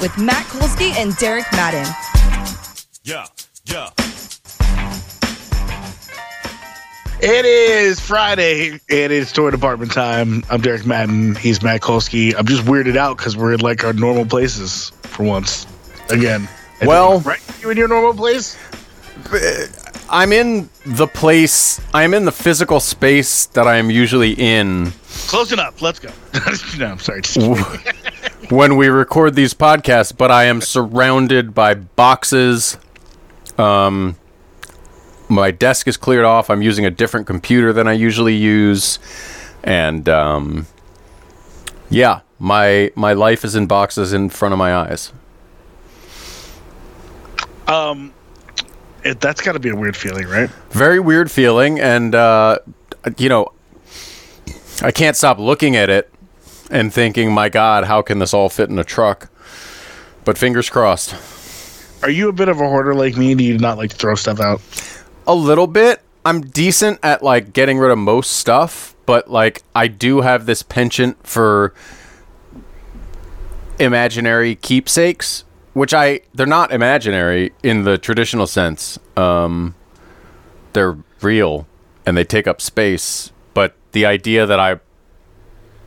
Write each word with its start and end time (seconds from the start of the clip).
with 0.00 0.16
Matt 0.18 0.46
Kolsky 0.46 0.92
and 0.96 1.16
Derek 1.16 1.46
Madden. 1.52 1.86
Yeah, 3.04 3.26
yeah. 3.66 3.90
It 7.22 7.44
is 7.44 8.00
Friday. 8.00 8.80
It 8.88 9.10
is 9.10 9.30
Toy 9.30 9.50
Department 9.50 9.92
time. 9.92 10.42
I'm 10.48 10.62
Derek 10.62 10.86
Madden. 10.86 11.34
He's 11.34 11.62
Matt 11.62 11.82
Kolsky. 11.82 12.34
I'm 12.36 12.46
just 12.46 12.64
weirded 12.64 12.96
out 12.96 13.18
because 13.18 13.36
we're 13.36 13.52
in 13.52 13.60
like 13.60 13.84
our 13.84 13.92
normal 13.92 14.24
places 14.24 14.90
for 15.02 15.24
once. 15.24 15.66
Again. 16.08 16.48
I 16.80 16.86
Well- 16.86 17.20
right? 17.20 17.40
You 17.60 17.68
in 17.70 17.76
your 17.76 17.88
normal 17.88 18.14
place? 18.14 18.56
Uh, 19.30 19.66
I'm 20.10 20.32
in 20.32 20.68
the 20.84 21.06
place, 21.06 21.80
I'm 21.94 22.14
in 22.14 22.24
the 22.24 22.32
physical 22.32 22.80
space 22.80 23.46
that 23.46 23.68
I 23.68 23.76
am 23.76 23.90
usually 23.90 24.32
in 24.32 24.92
Close 25.30 25.52
enough. 25.52 25.80
Let's 25.80 26.00
go. 26.00 26.08
no, 26.78 26.86
I'm 26.86 26.98
sorry. 26.98 27.22
when 28.50 28.76
we 28.76 28.88
record 28.88 29.36
these 29.36 29.54
podcasts, 29.54 30.16
but 30.16 30.32
I 30.32 30.44
am 30.44 30.60
surrounded 30.60 31.54
by 31.54 31.74
boxes. 31.74 32.78
Um, 33.56 34.16
my 35.28 35.52
desk 35.52 35.86
is 35.86 35.96
cleared 35.96 36.24
off. 36.24 36.50
I'm 36.50 36.62
using 36.62 36.84
a 36.84 36.90
different 36.90 37.28
computer 37.28 37.72
than 37.72 37.86
I 37.86 37.92
usually 37.92 38.34
use, 38.34 38.98
and 39.62 40.08
um, 40.08 40.66
yeah, 41.88 42.22
my 42.40 42.90
my 42.96 43.12
life 43.12 43.44
is 43.44 43.54
in 43.54 43.68
boxes 43.68 44.12
in 44.12 44.30
front 44.30 44.52
of 44.52 44.58
my 44.58 44.74
eyes. 44.74 45.12
um, 47.68 48.12
it, 49.04 49.20
that's 49.20 49.40
got 49.40 49.52
to 49.52 49.60
be 49.60 49.70
a 49.70 49.76
weird 49.76 49.96
feeling, 49.96 50.26
right? 50.26 50.50
Very 50.70 51.00
weird 51.00 51.30
feeling, 51.30 51.80
and 51.80 52.14
uh, 52.14 52.58
you 53.18 53.28
know, 53.28 53.52
I 54.82 54.90
can't 54.90 55.16
stop 55.16 55.38
looking 55.38 55.76
at 55.76 55.90
it 55.90 56.12
and 56.70 56.92
thinking, 56.92 57.32
"My 57.32 57.48
God, 57.48 57.84
how 57.84 58.02
can 58.02 58.18
this 58.18 58.34
all 58.34 58.48
fit 58.48 58.70
in 58.70 58.78
a 58.78 58.84
truck?" 58.84 59.30
But 60.24 60.36
fingers 60.36 60.68
crossed. 60.68 61.14
Are 62.02 62.10
you 62.10 62.28
a 62.28 62.32
bit 62.32 62.48
of 62.48 62.60
a 62.60 62.68
hoarder 62.68 62.94
like 62.94 63.16
me? 63.16 63.34
Do 63.34 63.44
you 63.44 63.58
not 63.58 63.76
like 63.76 63.90
to 63.90 63.96
throw 63.96 64.14
stuff 64.14 64.40
out? 64.40 64.60
A 65.26 65.34
little 65.34 65.66
bit. 65.66 66.00
I'm 66.24 66.42
decent 66.42 66.98
at 67.02 67.22
like 67.22 67.52
getting 67.52 67.78
rid 67.78 67.90
of 67.90 67.98
most 67.98 68.32
stuff, 68.32 68.94
but 69.06 69.30
like 69.30 69.62
I 69.74 69.88
do 69.88 70.20
have 70.20 70.46
this 70.46 70.62
penchant 70.62 71.26
for 71.26 71.74
imaginary 73.78 74.54
keepsakes, 74.54 75.44
which 75.80 75.94
I 75.94 76.20
they're 76.34 76.44
not 76.44 76.72
imaginary 76.72 77.52
in 77.62 77.84
the 77.84 77.96
traditional 77.96 78.46
sense. 78.46 78.98
Um 79.16 79.74
they're 80.74 80.98
real 81.22 81.66
and 82.04 82.18
they 82.18 82.24
take 82.24 82.46
up 82.46 82.60
space, 82.60 83.32
but 83.54 83.74
the 83.92 84.04
idea 84.04 84.44
that 84.44 84.60
I 84.60 84.80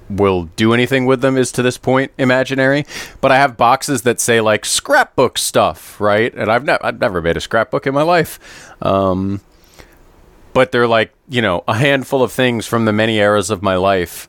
will 0.09 0.45
do 0.55 0.73
anything 0.73 1.05
with 1.05 1.21
them 1.21 1.37
is 1.37 1.51
to 1.51 1.61
this 1.61 1.77
point 1.77 2.11
imaginary. 2.17 2.87
But 3.21 3.31
I 3.31 3.37
have 3.37 3.55
boxes 3.55 4.01
that 4.01 4.19
say 4.19 4.41
like 4.41 4.65
scrapbook 4.65 5.37
stuff, 5.37 6.01
right? 6.01 6.33
And 6.33 6.51
I've 6.51 6.63
never 6.63 6.83
I've 6.83 6.99
never 6.99 7.21
made 7.21 7.37
a 7.37 7.41
scrapbook 7.41 7.85
in 7.85 7.93
my 7.93 8.01
life. 8.01 8.39
Um, 8.81 9.41
but 10.53 10.71
they're 10.71 10.87
like 10.87 11.13
you 11.29 11.43
know 11.43 11.63
a 11.67 11.75
handful 11.75 12.23
of 12.23 12.31
things 12.31 12.65
from 12.65 12.85
the 12.85 12.93
many 12.93 13.17
eras 13.17 13.51
of 13.51 13.61
my 13.61 13.75
life 13.75 14.27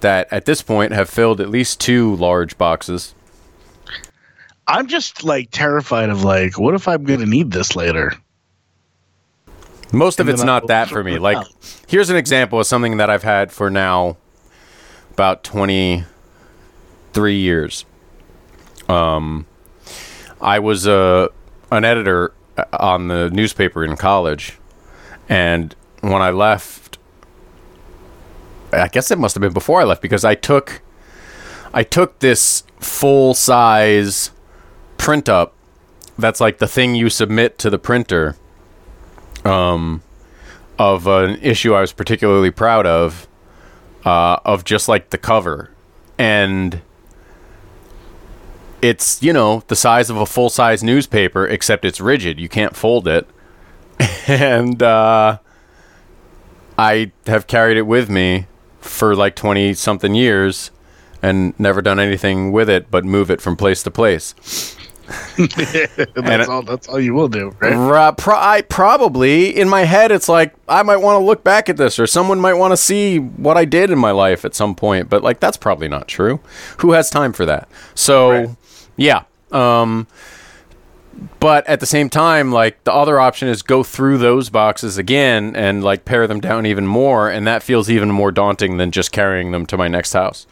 that 0.00 0.30
at 0.30 0.44
this 0.44 0.60
point 0.60 0.92
have 0.92 1.08
filled 1.08 1.40
at 1.40 1.48
least 1.48 1.80
two 1.80 2.14
large 2.16 2.58
boxes. 2.58 3.14
I'm 4.68 4.86
just 4.86 5.24
like 5.24 5.50
terrified 5.50 6.10
of 6.10 6.22
like, 6.24 6.58
what 6.58 6.74
if 6.74 6.86
I'm 6.86 7.04
going 7.04 7.20
to 7.20 7.26
need 7.26 7.50
this 7.50 7.74
later? 7.74 8.12
Most 9.92 10.20
of 10.20 10.28
it's 10.28 10.42
not 10.42 10.66
that 10.66 10.90
for 10.90 11.02
me. 11.02 11.18
Like, 11.18 11.38
out. 11.38 11.48
here's 11.88 12.10
an 12.10 12.16
example 12.16 12.60
of 12.60 12.66
something 12.66 12.98
that 12.98 13.08
I've 13.08 13.22
had 13.22 13.50
for 13.50 13.70
now 13.70 14.18
about 15.12 15.42
23 15.42 17.34
years. 17.38 17.86
Um, 18.90 19.46
I 20.40 20.58
was 20.58 20.86
a 20.86 21.30
an 21.70 21.84
editor 21.84 22.32
uh, 22.56 22.64
on 22.78 23.08
the 23.08 23.30
newspaper 23.30 23.84
in 23.84 23.96
college, 23.96 24.58
and 25.28 25.74
when 26.00 26.20
I 26.22 26.30
left, 26.30 26.98
I 28.72 28.88
guess 28.88 29.10
it 29.10 29.18
must 29.18 29.34
have 29.34 29.40
been 29.40 29.52
before 29.52 29.80
I 29.80 29.84
left 29.84 30.02
because 30.02 30.24
I 30.24 30.34
took 30.34 30.82
I 31.72 31.82
took 31.82 32.18
this 32.18 32.64
full 32.78 33.34
size 33.34 34.30
print 35.08 35.26
up. 35.26 35.54
That's 36.18 36.38
like 36.38 36.58
the 36.58 36.68
thing 36.68 36.94
you 36.94 37.08
submit 37.08 37.58
to 37.60 37.70
the 37.70 37.78
printer 37.78 38.36
um, 39.42 40.02
of 40.78 41.06
an 41.06 41.38
issue 41.40 41.72
I 41.72 41.80
was 41.80 41.94
particularly 41.94 42.50
proud 42.50 42.84
of, 42.84 43.26
uh, 44.04 44.36
of 44.44 44.64
just 44.64 44.86
like 44.86 45.08
the 45.08 45.16
cover, 45.16 45.70
and 46.18 46.82
it's 48.82 49.22
you 49.22 49.32
know 49.32 49.62
the 49.68 49.76
size 49.76 50.10
of 50.10 50.18
a 50.18 50.26
full 50.26 50.50
size 50.50 50.84
newspaper, 50.84 51.46
except 51.46 51.86
it's 51.86 52.02
rigid. 52.02 52.38
You 52.38 52.50
can't 52.50 52.76
fold 52.76 53.08
it, 53.08 53.26
and 54.28 54.82
uh, 54.82 55.38
I 56.76 57.12
have 57.26 57.46
carried 57.46 57.78
it 57.78 57.86
with 57.86 58.10
me 58.10 58.46
for 58.82 59.16
like 59.16 59.36
twenty 59.36 59.72
something 59.72 60.14
years, 60.14 60.70
and 61.22 61.58
never 61.58 61.80
done 61.80 61.98
anything 61.98 62.52
with 62.52 62.68
it 62.68 62.90
but 62.90 63.06
move 63.06 63.30
it 63.30 63.40
from 63.40 63.56
place 63.56 63.82
to 63.84 63.90
place. 63.90 64.34
that's 66.14 66.48
all. 66.48 66.62
That's 66.62 66.88
all 66.88 67.00
you 67.00 67.14
will 67.14 67.28
do, 67.28 67.54
right? 67.60 67.72
Pro- 68.18 68.38
I 68.38 68.62
probably 68.62 69.56
in 69.56 69.68
my 69.68 69.84
head 69.84 70.12
it's 70.12 70.28
like 70.28 70.54
I 70.68 70.82
might 70.82 70.98
want 70.98 71.18
to 71.20 71.24
look 71.24 71.42
back 71.42 71.68
at 71.68 71.76
this 71.76 71.98
or 71.98 72.06
someone 72.06 72.40
might 72.40 72.54
want 72.54 72.72
to 72.72 72.76
see 72.76 73.18
what 73.18 73.56
I 73.56 73.64
did 73.64 73.90
in 73.90 73.98
my 73.98 74.10
life 74.10 74.44
at 74.44 74.54
some 74.54 74.74
point 74.74 75.08
but 75.08 75.22
like 75.22 75.40
that's 75.40 75.56
probably 75.56 75.88
not 75.88 76.08
true. 76.08 76.40
Who 76.78 76.92
has 76.92 77.10
time 77.10 77.32
for 77.32 77.46
that? 77.46 77.68
So 77.94 78.56
yeah. 78.96 79.22
Um 79.50 80.06
but 81.40 81.66
at 81.66 81.80
the 81.80 81.86
same 81.86 82.08
time 82.08 82.52
like 82.52 82.84
the 82.84 82.92
other 82.92 83.18
option 83.18 83.48
is 83.48 83.62
go 83.62 83.82
through 83.82 84.18
those 84.18 84.50
boxes 84.50 84.98
again 84.98 85.56
and 85.56 85.82
like 85.82 86.04
pare 86.04 86.26
them 86.26 86.40
down 86.40 86.66
even 86.66 86.86
more 86.86 87.30
and 87.30 87.46
that 87.46 87.62
feels 87.62 87.90
even 87.90 88.10
more 88.10 88.30
daunting 88.30 88.76
than 88.76 88.90
just 88.90 89.10
carrying 89.10 89.52
them 89.52 89.66
to 89.66 89.76
my 89.76 89.88
next 89.88 90.12
house. 90.12 90.46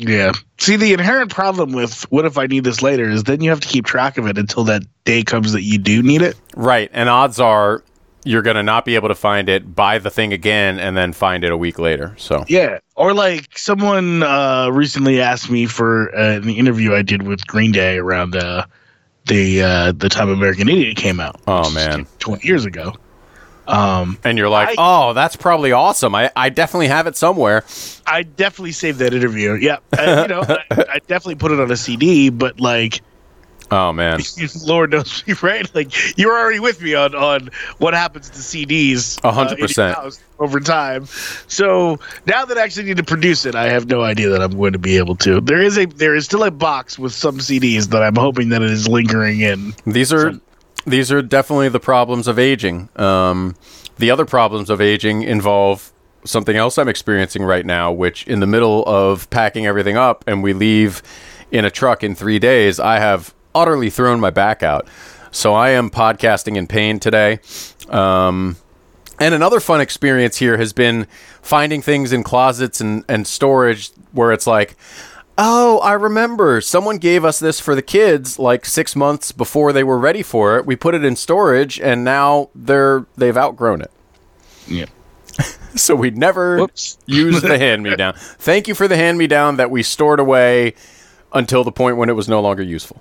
Yeah. 0.00 0.32
See, 0.58 0.76
the 0.76 0.92
inherent 0.92 1.30
problem 1.30 1.72
with 1.72 2.02
what 2.10 2.24
if 2.24 2.38
I 2.38 2.46
need 2.46 2.64
this 2.64 2.82
later 2.82 3.08
is 3.08 3.24
then 3.24 3.40
you 3.40 3.50
have 3.50 3.60
to 3.60 3.68
keep 3.68 3.84
track 3.84 4.18
of 4.18 4.26
it 4.26 4.38
until 4.38 4.64
that 4.64 4.82
day 5.04 5.22
comes 5.22 5.52
that 5.52 5.62
you 5.62 5.78
do 5.78 6.02
need 6.02 6.22
it. 6.22 6.36
Right. 6.56 6.90
And 6.92 7.08
odds 7.08 7.38
are 7.38 7.82
you're 8.24 8.42
going 8.42 8.56
to 8.56 8.62
not 8.62 8.84
be 8.84 8.94
able 8.96 9.08
to 9.08 9.14
find 9.14 9.48
it, 9.48 9.74
buy 9.74 9.98
the 9.98 10.10
thing 10.10 10.32
again 10.32 10.78
and 10.78 10.96
then 10.96 11.12
find 11.12 11.42
it 11.44 11.52
a 11.52 11.56
week 11.56 11.78
later. 11.78 12.14
So 12.18 12.44
Yeah. 12.48 12.78
Or 12.96 13.14
like 13.14 13.56
someone 13.56 14.22
uh, 14.22 14.68
recently 14.70 15.20
asked 15.20 15.50
me 15.50 15.66
for 15.66 16.14
uh, 16.14 16.36
an 16.36 16.50
interview 16.50 16.94
I 16.94 17.02
did 17.02 17.22
with 17.22 17.46
Green 17.46 17.72
Day 17.72 17.96
around 17.96 18.36
uh, 18.36 18.66
the 19.26 19.62
uh, 19.62 19.92
the 19.92 20.08
time 20.08 20.28
American 20.28 20.68
Idiot 20.68 20.96
came 20.96 21.20
out. 21.20 21.40
Oh, 21.46 21.70
man. 21.70 22.06
20 22.18 22.46
years 22.46 22.64
ago. 22.64 22.94
Um, 23.66 24.18
and 24.24 24.36
you're 24.36 24.48
like, 24.48 24.70
I- 24.70 24.74
oh, 24.78 25.12
that's 25.12 25.36
probably 25.36 25.72
awesome. 25.72 26.14
I, 26.14 26.30
I 26.34 26.48
definitely 26.48 26.88
have 26.88 27.06
it 27.06 27.16
somewhere. 27.16 27.64
I 28.06 28.22
definitely 28.24 28.72
saved 28.72 28.98
that 28.98 29.14
interview. 29.14 29.54
Yeah. 29.54 29.78
Uh, 30.00 30.22
you 30.22 30.28
know, 30.28 30.42
I, 30.48 30.64
I 30.94 30.98
definitely 31.00 31.34
put 31.34 31.52
it 31.52 31.60
on 31.60 31.70
a 31.70 31.76
CD, 31.76 32.30
but 32.30 32.58
like, 32.58 33.02
Oh 33.72 33.92
man, 33.92 34.20
Lord 34.66 34.90
knows 34.90 35.24
me, 35.26 35.34
right? 35.42 35.72
Like 35.74 36.18
you're 36.18 36.36
already 36.36 36.58
with 36.58 36.82
me 36.82 36.94
on 36.94 37.14
on 37.14 37.50
what 37.78 37.94
happens 37.94 38.28
to 38.30 38.38
CDs. 38.38 39.20
A 39.22 39.30
hundred 39.30 39.60
uh, 39.60 39.66
percent 39.66 39.96
house 39.96 40.20
over 40.40 40.58
time. 40.58 41.06
So 41.46 41.98
now 42.26 42.44
that 42.44 42.58
I 42.58 42.62
actually 42.62 42.86
need 42.86 42.96
to 42.96 43.04
produce 43.04 43.46
it, 43.46 43.54
I 43.54 43.68
have 43.68 43.86
no 43.88 44.02
idea 44.02 44.28
that 44.30 44.42
I'm 44.42 44.56
going 44.56 44.72
to 44.72 44.78
be 44.78 44.96
able 44.96 45.14
to. 45.16 45.40
There 45.40 45.60
is 45.62 45.78
a 45.78 45.84
there 45.86 46.16
is 46.16 46.24
still 46.24 46.42
a 46.42 46.50
box 46.50 46.98
with 46.98 47.12
some 47.12 47.38
CDs 47.38 47.90
that 47.90 48.02
I'm 48.02 48.16
hoping 48.16 48.48
that 48.48 48.60
it 48.62 48.70
is 48.70 48.88
lingering 48.88 49.40
in. 49.40 49.72
these 49.86 50.12
are 50.12 50.32
these 50.86 51.12
are 51.12 51.22
definitely 51.22 51.68
the 51.68 51.80
problems 51.80 52.26
of 52.26 52.38
aging. 52.38 52.88
Um, 52.96 53.56
the 53.98 54.10
other 54.10 54.24
problems 54.24 54.70
of 54.70 54.80
aging 54.80 55.22
involve 55.22 55.92
something 56.24 56.56
else 56.56 56.78
I'm 56.78 56.88
experiencing 56.88 57.42
right 57.42 57.64
now, 57.64 57.92
which 57.92 58.26
in 58.26 58.40
the 58.40 58.46
middle 58.46 58.84
of 58.86 59.28
packing 59.30 59.66
everything 59.66 59.96
up 59.96 60.24
and 60.26 60.42
we 60.42 60.52
leave 60.52 61.02
in 61.50 61.64
a 61.64 61.70
truck 61.70 62.04
in 62.04 62.14
three 62.14 62.38
days, 62.38 62.78
I 62.78 62.98
have 62.98 63.34
utterly 63.54 63.90
thrown 63.90 64.20
my 64.20 64.30
back 64.30 64.62
out. 64.62 64.86
So 65.30 65.54
I 65.54 65.70
am 65.70 65.90
podcasting 65.90 66.56
in 66.56 66.66
pain 66.66 66.98
today. 67.00 67.40
Um, 67.88 68.56
and 69.18 69.34
another 69.34 69.60
fun 69.60 69.80
experience 69.80 70.38
here 70.38 70.56
has 70.56 70.72
been 70.72 71.06
finding 71.42 71.82
things 71.82 72.12
in 72.12 72.22
closets 72.22 72.80
and, 72.80 73.04
and 73.08 73.26
storage 73.26 73.90
where 74.12 74.32
it's 74.32 74.46
like, 74.46 74.76
Oh, 75.42 75.78
I 75.78 75.94
remember. 75.94 76.60
Someone 76.60 76.98
gave 76.98 77.24
us 77.24 77.38
this 77.40 77.60
for 77.60 77.74
the 77.74 77.80
kids 77.80 78.38
like 78.38 78.66
six 78.66 78.94
months 78.94 79.32
before 79.32 79.72
they 79.72 79.82
were 79.82 79.98
ready 79.98 80.22
for 80.22 80.58
it. 80.58 80.66
We 80.66 80.76
put 80.76 80.94
it 80.94 81.02
in 81.02 81.16
storage, 81.16 81.80
and 81.80 82.04
now 82.04 82.50
they're 82.54 83.06
they've 83.16 83.36
outgrown 83.36 83.80
it. 83.82 83.90
Yeah. 84.68 84.86
So 85.76 85.94
we 85.94 86.10
never 86.10 86.58
Whoops. 86.58 86.98
used 87.06 87.44
the 87.44 87.56
hand 87.66 87.84
me 87.84 87.94
down. 87.94 88.14
Thank 88.16 88.66
you 88.66 88.74
for 88.74 88.88
the 88.88 88.96
hand 88.96 89.18
me 89.18 89.28
down 89.28 89.56
that 89.58 89.70
we 89.70 89.84
stored 89.84 90.18
away 90.18 90.74
until 91.32 91.62
the 91.62 91.70
point 91.70 91.96
when 91.96 92.08
it 92.10 92.14
was 92.14 92.28
no 92.28 92.40
longer 92.40 92.64
useful. 92.64 93.00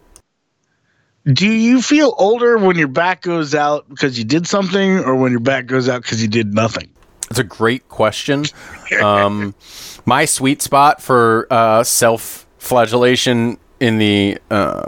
Do 1.25 1.47
you 1.47 1.81
feel 1.81 2.13
older 2.19 2.59
when 2.59 2.77
your 2.77 2.88
back 2.88 3.24
goes 3.24 3.56
out 3.56 3.89
because 3.89 4.19
you 4.19 4.24
did 4.24 4.45
something, 4.45 5.00
or 5.00 5.15
when 5.15 5.31
your 5.31 5.39
back 5.42 5.65
goes 5.65 5.89
out 5.89 6.03
because 6.03 6.21
you 6.21 6.27
did 6.27 6.53
nothing? 6.53 6.89
It's 7.30 7.40
a 7.40 7.44
great 7.44 7.88
question. 7.90 8.46
Um, 9.02 9.54
my 10.06 10.26
sweet 10.26 10.62
spot 10.62 11.02
for 11.02 11.48
uh, 11.52 11.84
self 11.84 12.48
flagellation 12.58 13.58
in 13.80 13.98
the 14.00 14.38
uh, 14.50 14.88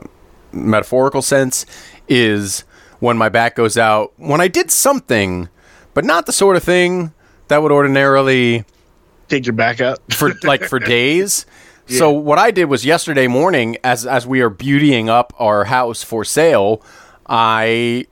metaphorical 0.52 1.22
sense 1.22 1.66
is 2.08 2.64
when 3.00 3.18
my 3.18 3.30
back 3.30 3.56
goes 3.56 3.78
out 3.78 4.14
when 4.18 4.42
I 4.42 4.48
did 4.48 4.72
something, 4.72 5.50
but 5.94 6.04
not 6.06 6.26
the 6.26 6.34
sort 6.34 6.56
of 6.56 6.64
thing 6.64 7.14
that 7.48 7.62
would 7.62 7.72
ordinarily 7.72 8.66
Take 9.28 9.46
your 9.46 9.54
back 9.54 9.80
out. 9.82 10.00
for 10.12 10.34
like 10.44 10.64
for 10.64 10.80
days. 10.98 11.46
So 11.88 12.10
what 12.12 12.40
I 12.40 12.52
did 12.52 12.66
was 12.66 12.86
yesterday 12.86 13.28
morning, 13.28 13.76
as 13.84 14.06
as 14.06 14.26
we 14.26 14.42
are 14.42 14.50
beautying 14.50 15.10
up 15.10 15.34
our 15.38 15.66
house 15.66 16.04
for 16.04 16.24
sale, 16.24 16.82
I 17.28 18.06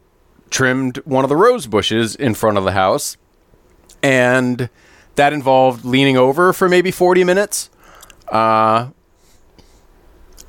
trimmed 0.49 0.97
one 1.05 1.23
of 1.23 1.29
the 1.29 1.35
rose 1.37 1.67
bushes 1.67 2.15
in 2.15 2.33
front 2.33 2.57
of 2.57 2.63
the 2.63 2.71
house, 2.73 3.15
and 4.01 4.69
that 5.15 5.33
involved 5.33 5.85
leaning 5.85 6.17
over 6.17 6.53
for 6.53 6.69
maybe 6.69 6.91
forty 6.91 7.23
minutes, 7.23 7.69
uh, 8.29 8.89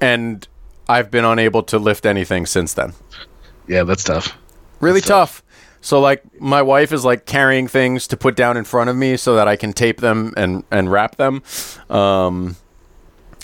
and 0.00 0.46
I've 0.88 1.10
been 1.10 1.24
unable 1.24 1.62
to 1.64 1.78
lift 1.78 2.06
anything 2.06 2.46
since 2.46 2.74
then. 2.74 2.94
Yeah, 3.66 3.84
that's 3.84 4.04
tough. 4.04 4.36
Really 4.80 5.00
tough. 5.00 5.42
So 5.80 6.00
like 6.00 6.22
my 6.40 6.62
wife 6.62 6.92
is 6.92 7.04
like 7.04 7.26
carrying 7.26 7.68
things 7.68 8.06
to 8.08 8.16
put 8.16 8.36
down 8.36 8.56
in 8.56 8.64
front 8.64 8.90
of 8.90 8.96
me 8.96 9.16
so 9.16 9.36
that 9.36 9.48
I 9.48 9.56
can 9.56 9.72
tape 9.72 10.00
them 10.00 10.34
and 10.36 10.64
and 10.70 10.90
wrap 10.90 11.16
them. 11.16 11.42
Um, 11.88 12.56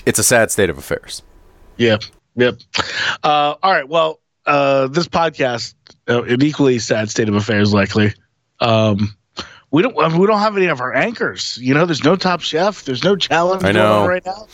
it's 0.05 0.19
a 0.19 0.25
sad 0.25 0.51
state 0.51 0.71
of 0.71 0.79
affairs. 0.79 1.23
Yep. 1.79 2.03
Yep. 2.37 2.59
Uh, 3.23 3.55
all 3.63 3.73
right. 3.73 3.89
Well, 3.89 4.21
uh, 4.45 4.89
this 4.89 5.09
podcast, 5.09 5.75
uh, 6.09 6.23
an 6.25 6.43
equally 6.43 6.79
sad 6.79 7.11
state 7.11 7.29
of 7.29 7.35
affairs, 7.35 7.73
likely. 7.73 8.13
Um, 8.61 9.15
we 9.71 9.83
don't. 9.83 9.99
I 9.99 10.09
mean, 10.09 10.19
we 10.19 10.27
don't 10.27 10.41
have 10.41 10.57
any 10.57 10.67
of 10.67 10.81
our 10.81 10.95
anchors. 10.95 11.59
You 11.61 11.75
know, 11.75 11.87
there's 11.87 12.05
no 12.05 12.17
Top 12.17 12.41
Chef. 12.41 12.85
There's 12.85 13.05
no 13.05 13.17
challenge 13.17 13.65
I 13.65 13.73
going 13.73 13.85
on 13.85 14.03
know. 14.03 14.09
right 14.09 14.25
now. 14.25 14.47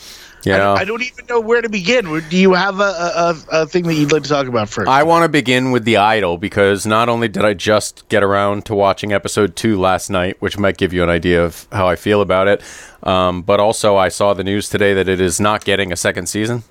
Yeah. 0.43 0.73
I, 0.73 0.81
I 0.81 0.83
don't 0.83 1.01
even 1.01 1.25
know 1.27 1.39
where 1.39 1.61
to 1.61 1.69
begin. 1.69 2.05
Do 2.29 2.37
you 2.37 2.53
have 2.53 2.79
a, 2.79 2.83
a, 2.83 3.35
a, 3.51 3.65
thing 3.65 3.83
that 3.85 3.93
you'd 3.93 4.11
like 4.11 4.23
to 4.23 4.29
talk 4.29 4.47
about 4.47 4.67
first? 4.67 4.89
I 4.89 5.03
want 5.03 5.23
to 5.23 5.29
begin 5.29 5.71
with 5.71 5.85
The 5.85 5.97
Idol 5.97 6.37
because 6.37 6.85
not 6.85 7.07
only 7.07 7.29
did 7.29 7.45
I 7.45 7.53
just 7.53 8.07
get 8.09 8.23
around 8.23 8.65
to 8.65 8.75
watching 8.75 9.13
episode 9.13 9.55
two 9.55 9.79
last 9.79 10.09
night, 10.09 10.41
which 10.41 10.57
might 10.57 10.77
give 10.77 10.91
you 10.91 11.01
an 11.01 11.09
idea 11.09 11.45
of 11.45 11.65
how 11.71 11.87
I 11.87 11.95
feel 11.95 12.21
about 12.21 12.49
it, 12.49 12.61
um, 13.03 13.41
but 13.41 13.61
also 13.61 13.95
I 13.95 14.09
saw 14.09 14.33
the 14.33 14.43
news 14.43 14.67
today 14.67 14.93
that 14.93 15.07
it 15.07 15.21
is 15.21 15.39
not 15.39 15.63
getting 15.63 15.93
a 15.93 15.95
second 15.95 16.27
season. 16.27 16.63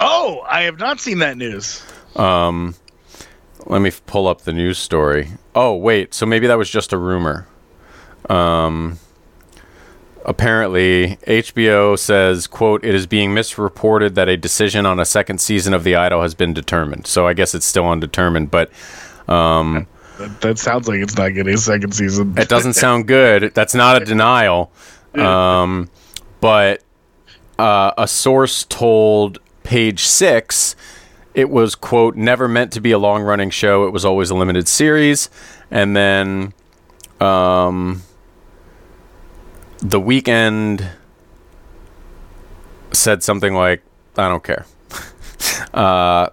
oh, 0.00 0.44
I 0.48 0.62
have 0.62 0.80
not 0.80 0.98
seen 0.98 1.20
that 1.20 1.36
news. 1.36 1.84
Let 3.66 3.82
me 3.82 3.92
pull 4.06 4.26
up 4.26 4.42
the 4.42 4.52
news 4.52 4.78
story. 4.78 5.28
Oh, 5.54 5.76
wait. 5.76 6.14
So 6.14 6.26
maybe 6.26 6.46
that 6.46 6.58
was 6.58 6.70
just 6.70 6.92
a 6.92 6.98
rumor. 6.98 7.46
Um, 8.30 8.98
apparently, 10.24 11.18
HBO 11.26 11.98
says, 11.98 12.46
"quote 12.46 12.84
It 12.84 12.94
is 12.94 13.06
being 13.06 13.34
misreported 13.34 14.14
that 14.14 14.28
a 14.28 14.36
decision 14.36 14.86
on 14.86 15.00
a 15.00 15.04
second 15.04 15.40
season 15.40 15.74
of 15.74 15.84
The 15.84 15.96
Idol 15.96 16.22
has 16.22 16.34
been 16.34 16.52
determined." 16.54 17.06
So 17.06 17.26
I 17.26 17.32
guess 17.34 17.54
it's 17.54 17.66
still 17.66 17.88
undetermined, 17.88 18.50
but 18.50 18.70
um, 19.28 19.86
That, 20.18 20.40
that 20.42 20.58
sounds 20.58 20.86
like 20.88 21.00
it's 21.00 21.16
not 21.16 21.30
getting 21.30 21.54
a 21.54 21.58
second 21.58 21.92
season. 21.92 22.34
it 22.36 22.48
doesn't 22.48 22.72
sound 22.84 23.06
good. 23.06 23.52
That's 23.54 23.74
not 23.74 24.00
a 24.00 24.04
denial. 24.04 24.70
Um, 25.14 25.90
but 26.40 26.82
uh, 27.58 27.92
a 27.98 28.06
source 28.06 28.64
told 28.64 29.38
Page 29.64 30.04
Six 30.04 30.76
it 31.34 31.48
was 31.50 31.74
quote 31.74 32.16
never 32.16 32.48
meant 32.48 32.72
to 32.72 32.80
be 32.80 32.92
a 32.92 32.98
long 32.98 33.22
running 33.22 33.50
show. 33.50 33.86
It 33.86 33.92
was 33.92 34.04
always 34.04 34.30
a 34.30 34.34
limited 34.34 34.68
series, 34.68 35.30
and 35.70 35.96
then 35.96 36.52
um, 37.20 38.02
the 39.82 40.00
Weeknd 40.00 40.86
said 42.92 43.22
something 43.22 43.54
like, 43.54 43.82
"I 44.16 44.28
don't 44.28 44.44
care." 44.44 44.66
uh, 45.74 46.28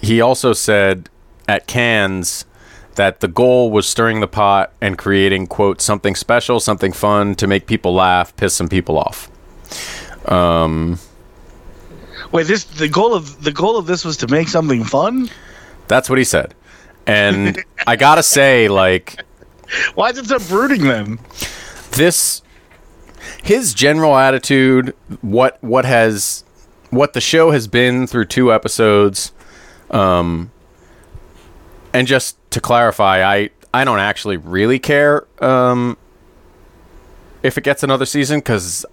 he 0.00 0.20
also 0.20 0.52
said 0.52 1.08
at 1.48 1.66
Cannes 1.66 2.44
that 2.94 3.20
the 3.20 3.28
goal 3.28 3.70
was 3.70 3.86
stirring 3.86 4.20
the 4.20 4.28
pot 4.28 4.72
and 4.80 4.96
creating 4.96 5.46
quote 5.46 5.80
something 5.80 6.14
special, 6.14 6.60
something 6.60 6.92
fun 6.92 7.34
to 7.36 7.46
make 7.46 7.66
people 7.66 7.94
laugh, 7.94 8.34
piss 8.36 8.54
some 8.54 8.68
people 8.68 8.98
off. 8.98 9.30
Um, 10.30 10.98
Wait, 12.32 12.46
this 12.46 12.64
the 12.64 12.88
goal 12.88 13.14
of 13.14 13.42
the 13.42 13.52
goal 13.52 13.76
of 13.76 13.86
this 13.86 14.04
was 14.04 14.16
to 14.18 14.28
make 14.28 14.48
something 14.48 14.84
fun. 14.84 15.28
that's 15.88 16.08
what 16.08 16.18
he 16.18 16.24
said. 16.24 16.54
And 17.06 17.62
I 17.86 17.96
gotta 17.96 18.22
say, 18.22 18.68
like, 18.68 19.24
Why 19.94 20.10
is 20.10 20.18
it 20.18 20.26
so 20.26 20.38
brooding 20.38 20.82
then? 20.82 21.18
This 21.96 22.42
his 23.42 23.74
general 23.74 24.16
attitude 24.16 24.94
what 25.20 25.62
what 25.62 25.84
has 25.84 26.44
what 26.90 27.12
the 27.12 27.20
show 27.20 27.50
has 27.50 27.66
been 27.66 28.06
through 28.06 28.24
two 28.24 28.52
episodes 28.52 29.32
um 29.90 30.50
and 31.92 32.06
just 32.06 32.36
to 32.50 32.60
clarify 32.60 33.22
i 33.24 33.50
i 33.72 33.84
don't 33.84 34.00
actually 34.00 34.36
really 34.36 34.78
care 34.78 35.26
um 35.42 35.96
if 37.42 37.56
it 37.58 37.64
gets 37.64 37.82
another 37.82 38.06
season 38.06 38.40
cuz 38.40 38.84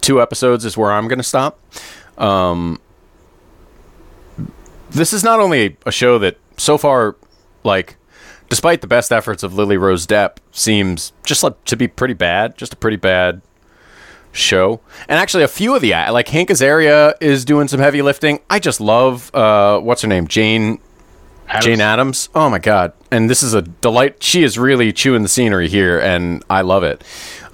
two 0.00 0.20
episodes 0.20 0.64
is 0.64 0.76
where 0.76 0.92
i'm 0.92 1.08
going 1.08 1.18
to 1.18 1.24
stop. 1.24 1.58
Um 2.18 2.80
this 4.90 5.12
is 5.12 5.24
not 5.24 5.40
only 5.40 5.76
a 5.84 5.92
show 5.92 6.18
that 6.18 6.38
so 6.56 6.78
far 6.78 7.16
like 7.64 7.96
despite 8.48 8.80
the 8.80 8.86
best 8.86 9.12
efforts 9.12 9.42
of 9.42 9.54
Lily 9.54 9.76
Rose 9.76 10.06
Depp, 10.06 10.36
seems 10.52 11.12
just 11.24 11.42
like 11.42 11.64
to 11.64 11.76
be 11.76 11.88
pretty 11.88 12.14
bad. 12.14 12.56
Just 12.56 12.74
a 12.74 12.76
pretty 12.76 12.96
bad 12.96 13.42
show. 14.32 14.80
And 15.08 15.18
actually, 15.18 15.42
a 15.42 15.48
few 15.48 15.74
of 15.74 15.82
the 15.82 15.92
like 15.92 16.28
Hank 16.28 16.50
Azaria 16.50 17.14
is 17.20 17.44
doing 17.44 17.68
some 17.68 17.80
heavy 17.80 18.02
lifting. 18.02 18.40
I 18.48 18.58
just 18.58 18.80
love 18.80 19.34
uh, 19.34 19.80
what's 19.80 20.02
her 20.02 20.08
name, 20.08 20.28
Jane. 20.28 20.80
Jane 21.60 21.80
Adams. 21.80 22.28
Oh 22.34 22.50
my 22.50 22.58
god! 22.58 22.92
And 23.12 23.30
this 23.30 23.42
is 23.42 23.54
a 23.54 23.62
delight. 23.62 24.22
She 24.22 24.42
is 24.42 24.58
really 24.58 24.92
chewing 24.92 25.22
the 25.22 25.28
scenery 25.28 25.68
here, 25.68 25.98
and 25.98 26.44
I 26.50 26.62
love 26.62 26.82
it. 26.82 27.04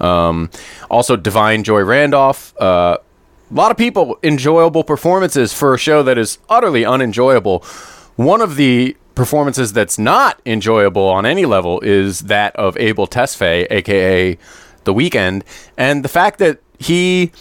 Um, 0.01 0.49
also, 0.89 1.15
Da'Vine 1.15 1.63
Joy 1.63 1.81
Randolph. 1.81 2.59
Uh, 2.59 2.97
a 3.51 3.53
lot 3.53 3.69
of 3.69 3.77
people 3.77 4.17
enjoyable 4.23 4.83
performances 4.83 5.53
for 5.53 5.75
a 5.75 5.77
show 5.77 6.01
that 6.01 6.17
is 6.17 6.39
utterly 6.49 6.83
unenjoyable. 6.83 7.59
One 8.15 8.41
of 8.41 8.55
the 8.55 8.97
performances 9.15 9.73
that's 9.73 9.97
not 9.99 10.41
enjoyable 10.45 11.03
on 11.07 11.25
any 11.25 11.45
level 11.45 11.79
is 11.81 12.21
that 12.21 12.55
of 12.55 12.75
Abel 12.77 13.07
Tesfaye, 13.07 13.67
aka 13.69 14.37
The 14.85 14.93
Weeknd, 14.93 15.43
and 15.77 16.03
the 16.03 16.09
fact 16.09 16.39
that 16.39 16.59
he 16.79 17.31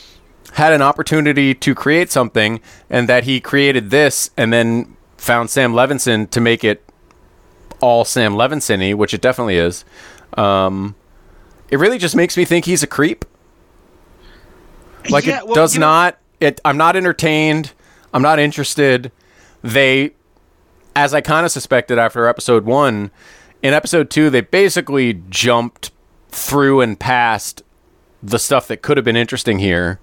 had 0.55 0.73
an 0.75 0.83
opportunity 0.83 1.55
to 1.55 1.75
create 1.75 2.11
something 2.11 2.61
and 2.91 3.09
that 3.09 3.25
he 3.25 3.41
created 3.41 3.91
this 3.91 4.31
and 4.37 4.52
then 4.52 4.97
found 5.17 5.49
Sam 5.49 5.73
Levinson 5.73 6.29
to 6.31 6.41
make 6.41 6.62
it 6.62 6.85
all 7.81 8.05
Sam 8.05 8.35
Levinson-y, 8.35 8.93
which 8.95 9.14
it 9.14 9.21
definitely 9.23 9.57
is. 9.57 9.85
Um, 10.37 10.95
it 11.71 11.79
really 11.79 11.97
just 11.99 12.14
makes 12.14 12.37
me 12.37 12.45
think 12.45 12.67
he's 12.67 12.83
a 12.83 12.87
creep. 12.87 13.25
Like 15.09 15.25
Yeah, 15.26 15.38
it 15.38 15.47
well, 15.47 15.55
does 15.55 15.75
you 15.75 15.81
know- 15.81 15.87
not. 15.87 16.19
It. 16.38 16.61
I'm 16.64 16.76
not 16.76 16.97
entertained. 16.97 17.73
I'm 18.12 18.23
not 18.23 18.38
interested. 18.41 19.11
They, 19.62 20.12
as 20.95 21.15
I 21.15 21.21
kind 21.21 21.47
of 21.47 21.53
suspected 21.53 21.99
after 21.99 22.27
episode 22.27 22.65
one, 22.65 23.11
in 23.63 23.75
episode 23.75 24.11
two 24.11 24.31
they 24.31 24.41
basically 24.41 25.23
jumped 25.29 25.91
through 26.29 26.81
and 26.81 26.99
past 26.99 27.63
the 28.23 28.39
stuff 28.39 28.69
that 28.69 28.83
could 28.83 28.97
have 28.97 29.05
been 29.05 29.17
interesting 29.17 29.59
here, 29.59 30.01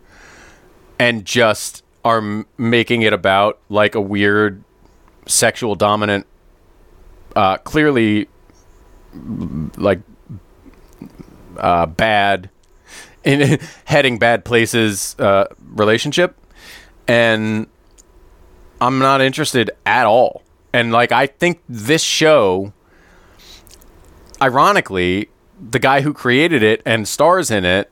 and 0.97 1.25
just 1.25 1.83
are 2.03 2.45
making 2.57 3.01
it 3.01 3.13
about 3.13 3.59
like 3.69 3.95
a 3.95 4.01
weird 4.01 4.63
sexual 5.25 5.75
dominant, 5.75 6.25
uh, 7.35 7.57
clearly 7.57 8.27
like 9.77 10.01
uh, 11.57 11.85
bad 11.85 12.49
in 13.23 13.59
heading 13.85 14.17
bad 14.17 14.45
places 14.45 15.15
uh, 15.19 15.45
relationship. 15.73 16.35
And 17.07 17.67
i'm 18.81 18.99
not 18.99 19.19
interested 19.19 19.71
at 19.85 20.05
all 20.05 20.41
and 20.73 20.91
like 20.91 21.11
i 21.11 21.25
think 21.25 21.61
this 21.67 22.03
show 22.03 22.73
ironically 24.41 25.29
the 25.59 25.79
guy 25.79 26.01
who 26.01 26.13
created 26.13 26.63
it 26.63 26.81
and 26.85 27.07
stars 27.07 27.51
in 27.51 27.65
it 27.65 27.91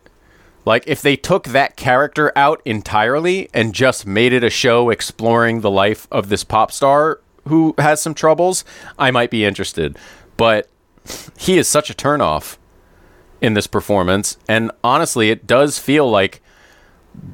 Like 0.67 0.83
if 0.85 1.01
they 1.01 1.15
took 1.15 1.45
that 1.45 1.77
character 1.77 2.33
out 2.35 2.61
entirely 2.65 3.49
and 3.53 3.73
just 3.73 4.05
made 4.05 4.33
it 4.33 4.43
a 4.43 4.49
show 4.49 4.89
exploring 4.89 5.61
the 5.61 5.71
life 5.71 6.09
of 6.11 6.27
this 6.27 6.43
pop 6.43 6.73
star 6.73 7.21
who 7.47 7.73
has 7.77 8.01
some 8.01 8.13
troubles, 8.13 8.65
I 8.99 9.09
might 9.09 9.31
be 9.31 9.45
interested. 9.45 9.97
But 10.35 10.67
he 11.37 11.57
is 11.57 11.69
such 11.69 11.89
a 11.89 11.93
turnoff 11.93 12.57
in 13.39 13.53
this 13.53 13.65
performance, 13.65 14.37
and 14.49 14.69
honestly, 14.83 15.29
it 15.29 15.47
does 15.47 15.79
feel 15.79 16.09
like 16.09 16.41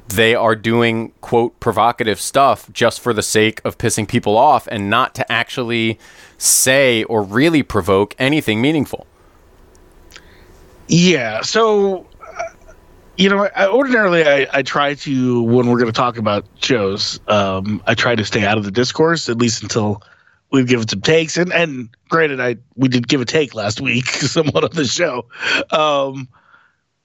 they 0.08 0.34
are 0.34 0.54
doing 0.54 1.12
quote 1.20 1.58
provocative 1.60 2.20
stuff 2.20 2.70
just 2.72 3.00
for 3.00 3.12
the 3.12 3.22
sake 3.22 3.60
of 3.64 3.78
pissing 3.78 4.06
people 4.06 4.36
off 4.36 4.66
and 4.68 4.88
not 4.88 5.14
to 5.14 5.32
actually 5.32 5.98
say 6.38 7.04
or 7.04 7.22
really 7.22 7.62
provoke 7.62 8.14
anything 8.18 8.60
meaningful. 8.60 9.06
Yeah. 10.88 11.42
So, 11.42 12.06
uh, 12.20 12.42
you 13.16 13.28
know, 13.28 13.48
I, 13.56 13.68
ordinarily 13.68 14.24
I, 14.24 14.46
I 14.52 14.62
try 14.62 14.94
to 14.94 15.42
when 15.42 15.68
we're 15.68 15.78
going 15.78 15.92
to 15.92 15.92
talk 15.92 16.18
about 16.18 16.44
shows, 16.60 17.20
um, 17.28 17.82
I 17.86 17.94
try 17.94 18.14
to 18.14 18.24
stay 18.24 18.44
out 18.44 18.58
of 18.58 18.64
the 18.64 18.70
discourse 18.70 19.28
at 19.28 19.38
least 19.38 19.62
until 19.62 20.02
we've 20.50 20.66
given 20.66 20.86
some 20.86 21.00
takes. 21.00 21.36
And 21.36 21.52
and 21.52 21.88
granted, 22.08 22.40
I 22.40 22.56
we 22.76 22.88
did 22.88 23.08
give 23.08 23.20
a 23.20 23.24
take 23.24 23.54
last 23.54 23.80
week, 23.80 24.06
somewhat 24.08 24.64
of 24.64 24.74
the 24.74 24.84
show. 24.84 25.26
Um, 25.70 26.28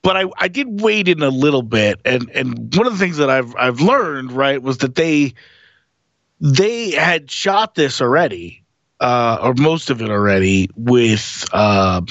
but 0.01 0.17
I, 0.17 0.25
I 0.37 0.47
did 0.47 0.81
wade 0.81 1.07
in 1.07 1.21
a 1.21 1.29
little 1.29 1.61
bit, 1.61 1.99
and 2.05 2.29
and 2.31 2.75
one 2.75 2.87
of 2.87 2.93
the 2.93 2.99
things 2.99 3.17
that 3.17 3.29
I've 3.29 3.55
I've 3.55 3.81
learned 3.81 4.31
right 4.31 4.61
was 4.61 4.79
that 4.79 4.95
they 4.95 5.33
they 6.39 6.91
had 6.91 7.29
shot 7.29 7.75
this 7.75 8.01
already, 8.01 8.63
uh, 8.99 9.39
or 9.41 9.53
most 9.55 9.89
of 9.89 10.01
it 10.01 10.09
already 10.09 10.69
with. 10.75 11.45
Uh, 11.51 12.01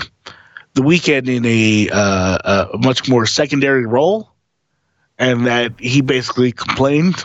the 0.78 0.84
Weeknd 0.84 1.28
in 1.28 1.44
a, 1.44 1.88
uh, 1.92 2.68
a 2.72 2.78
much 2.78 3.08
more 3.08 3.26
secondary 3.26 3.84
role, 3.84 4.30
and 5.18 5.46
that 5.46 5.78
he 5.80 6.00
basically 6.02 6.52
complained. 6.52 7.16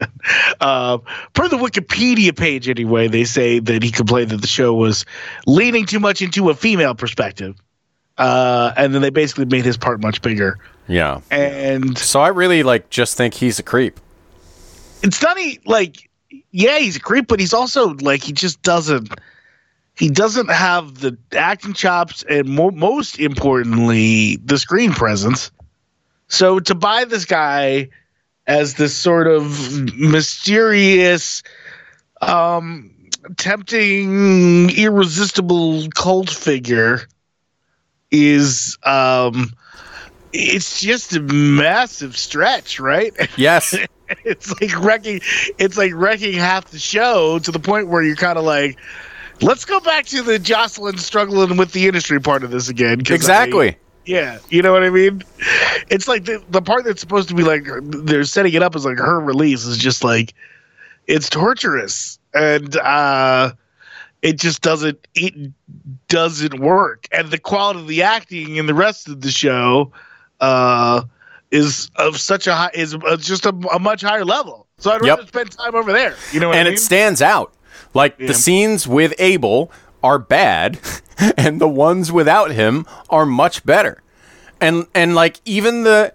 uh, 0.60 0.98
per 1.32 1.48
the 1.48 1.56
Wikipedia 1.56 2.36
page, 2.36 2.68
anyway, 2.68 3.06
they 3.06 3.24
say 3.24 3.60
that 3.60 3.84
he 3.84 3.92
complained 3.92 4.30
that 4.30 4.40
the 4.40 4.48
show 4.48 4.74
was 4.74 5.04
leaning 5.46 5.86
too 5.86 6.00
much 6.00 6.20
into 6.20 6.50
a 6.50 6.54
female 6.54 6.96
perspective, 6.96 7.54
uh, 8.20 8.72
and 8.76 8.94
then 8.94 9.02
they 9.02 9.10
basically 9.10 9.46
made 9.46 9.64
his 9.64 9.76
part 9.76 10.00
much 10.00 10.20
bigger. 10.22 10.58
Yeah. 10.86 11.20
And 11.30 11.96
So 11.98 12.20
I 12.20 12.28
really 12.28 12.62
like 12.62 12.90
just 12.90 13.16
think 13.16 13.34
he's 13.34 13.58
a 13.58 13.62
creep. 13.64 13.98
it's 15.02 15.22
not 15.22 15.36
he 15.38 15.58
like 15.64 16.08
yeah 16.52 16.78
he's 16.78 16.96
a 16.96 17.00
creep 17.00 17.26
but 17.26 17.40
he's 17.40 17.54
also 17.54 17.94
like 17.94 18.22
he 18.22 18.32
just 18.32 18.60
doesn't 18.62 19.08
he 19.96 20.08
doesn't 20.10 20.50
have 20.50 20.98
the 21.00 21.16
acting 21.32 21.72
chops 21.74 22.22
and 22.28 22.48
mo- 22.48 22.70
most 22.72 23.18
importantly 23.18 24.36
the 24.44 24.58
screen 24.58 24.92
presence 24.92 25.50
so 26.28 26.60
to 26.60 26.74
buy 26.74 27.04
this 27.04 27.24
guy 27.24 27.88
as 28.46 28.74
this 28.74 28.94
sort 28.96 29.26
of 29.26 29.44
mysterious 29.96 31.42
um 32.20 32.90
tempting 33.36 34.70
irresistible 34.70 35.88
cult 35.94 36.30
figure 36.30 37.02
is 38.10 38.76
um 38.84 39.52
it's 40.32 40.80
just 40.80 41.14
a 41.14 41.20
massive 41.20 42.16
stretch 42.16 42.78
right 42.80 43.12
Yes. 43.36 43.76
it's 44.24 44.60
like 44.60 44.76
wrecking 44.80 45.20
it's 45.58 45.76
like 45.76 45.92
wrecking 45.94 46.32
half 46.34 46.66
the 46.70 46.78
show 46.78 47.38
to 47.40 47.50
the 47.52 47.58
point 47.60 47.88
where 47.88 48.02
you're 48.02 48.16
kind 48.16 48.38
of 48.38 48.44
like 48.44 48.78
let's 49.40 49.64
go 49.64 49.78
back 49.80 50.06
to 50.06 50.22
the 50.22 50.38
jocelyn 50.38 50.98
struggling 50.98 51.56
with 51.56 51.72
the 51.72 51.86
industry 51.86 52.20
part 52.20 52.42
of 52.44 52.50
this 52.50 52.68
again 52.68 52.98
'cause 53.00 53.12
I- 53.12 53.14
exactly. 53.14 53.76
yeah 54.06 54.38
you 54.48 54.62
know 54.62 54.72
what 54.72 54.82
i 54.82 54.90
mean 54.90 55.22
it's 55.88 56.08
like 56.08 56.24
the, 56.24 56.42
the 56.50 56.62
part 56.62 56.84
that's 56.84 57.00
supposed 57.00 57.28
to 57.28 57.34
be 57.34 57.44
like 57.44 57.64
they're 57.82 58.24
setting 58.24 58.52
it 58.54 58.62
up 58.62 58.74
as 58.74 58.84
like 58.84 58.98
her 58.98 59.20
release 59.20 59.64
is 59.64 59.78
just 59.78 60.02
like 60.02 60.34
it's 61.06 61.28
torturous 61.30 62.18
and 62.34 62.76
uh 62.76 63.52
it 64.22 64.38
just 64.38 64.60
doesn't 64.62 65.06
it 65.14 65.34
doesn't 66.08 66.60
work 66.60 67.06
and 67.12 67.30
the 67.30 67.38
quality 67.38 67.80
of 67.80 67.86
the 67.88 68.02
acting 68.02 68.56
in 68.56 68.66
the 68.66 68.74
rest 68.74 69.08
of 69.08 69.20
the 69.20 69.30
show 69.30 69.92
uh 70.40 71.02
is 71.50 71.90
of 71.96 72.18
such 72.20 72.46
a 72.46 72.54
high 72.54 72.70
is 72.74 72.94
uh, 72.94 73.16
just 73.16 73.46
a, 73.46 73.50
a 73.72 73.78
much 73.78 74.02
higher 74.02 74.24
level 74.24 74.66
so 74.78 74.90
i'd 74.90 75.02
Yep. 75.02 75.16
rather 75.18 75.26
spend 75.26 75.50
time 75.52 75.74
over 75.74 75.92
there 75.92 76.14
you 76.32 76.40
know 76.40 76.48
what 76.48 76.56
and 76.56 76.68
I 76.68 76.70
mean? 76.70 76.74
it 76.74 76.80
stands 76.80 77.20
out. 77.22 77.52
Like 77.94 78.16
Yeah. 78.18 78.28
the 78.28 78.34
scenes 78.34 78.86
with 78.86 79.14
Abel 79.18 79.70
are 80.02 80.18
bad, 80.18 80.78
and 81.36 81.60
the 81.60 81.68
ones 81.68 82.12
without 82.12 82.52
him 82.52 82.86
are 83.08 83.26
much 83.26 83.64
better. 83.66 84.00
And 84.60 84.86
and 84.94 85.14
like 85.16 85.40
even 85.44 85.82
the 85.82 86.12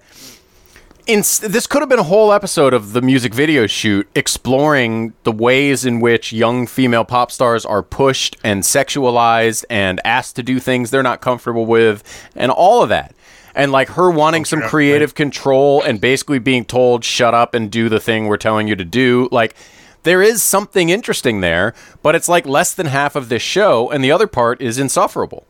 in 1.08 1.20
this 1.20 1.68
could 1.68 1.82
have 1.82 1.90
been 1.90 2.00
a 2.00 2.04
whole 2.04 2.34
episode 2.34 2.74
of 2.74 2.94
the 2.94 3.02
music 3.02 3.34
video 3.34 3.68
shoot 3.68 4.08
exploring 4.16 5.14
the 5.24 5.32
ways 5.32 5.86
in 5.86 6.00
which 6.00 6.34
young 6.34 6.66
female 6.66 7.06
pop 7.06 7.32
stars 7.32 7.66
are 7.66 7.84
pushed 7.84 8.38
and 8.44 8.64
sexualized 8.64 9.66
and 9.70 10.02
asked 10.04 10.36
to 10.36 10.44
do 10.44 10.60
things 10.60 10.90
they're 10.90 11.04
not 11.04 11.22
comfortable 11.22 11.66
with 11.66 12.04
and 12.36 12.52
all 12.52 12.82
of 12.82 12.90
that. 12.90 13.16
And 13.54 13.72
like 13.72 13.90
her 13.90 14.10
wanting 14.10 14.46
some 14.46 14.62
creative 14.62 15.16
control 15.16 15.82
and 15.84 16.02
basically 16.02 16.40
being 16.40 16.66
told 16.66 17.06
shut 17.06 17.34
up 17.34 17.54
and 17.54 17.72
do 17.72 17.88
the 17.88 18.00
thing 18.00 18.26
we're 18.28 18.38
telling 18.38 18.68
you 18.68 18.76
to 18.76 18.86
do 18.86 19.30
like 19.32 19.56
there 20.04 20.22
is 20.22 20.44
something 20.44 20.90
interesting 20.90 21.42
there, 21.42 21.74
but 22.04 22.16
it's 22.16 22.28
like 22.28 22.46
less 22.46 22.74
than 22.74 22.88
half 22.88 23.16
of 23.16 23.30
this 23.30 23.42
show 23.42 23.90
and 23.92 24.04
the 24.04 24.12
other 24.12 24.28
part 24.28 24.62
is 24.62 24.78
insufferable. 24.80 25.46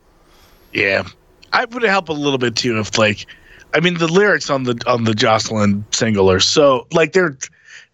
Yeah, 0.72 1.04
I 1.52 1.64
would 1.64 1.82
help 1.82 2.08
a 2.10 2.12
little 2.12 2.38
bit 2.38 2.56
too 2.56 2.78
if 2.78 2.98
like, 2.98 3.26
I 3.76 3.80
mean 3.80 3.98
the 3.98 4.08
lyrics 4.08 4.48
on 4.48 4.62
the 4.62 4.82
on 4.86 5.04
the 5.04 5.14
Jocelyn 5.14 5.84
single 5.90 6.30
are 6.30 6.40
so 6.40 6.86
like 6.92 7.12
they're, 7.12 7.36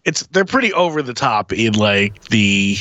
it's 0.05 0.25
they're 0.27 0.45
pretty 0.45 0.71
over 0.71 1.01
the 1.01 1.13
top 1.13 1.51
in 1.51 1.73
like 1.73 2.23
the, 2.29 2.77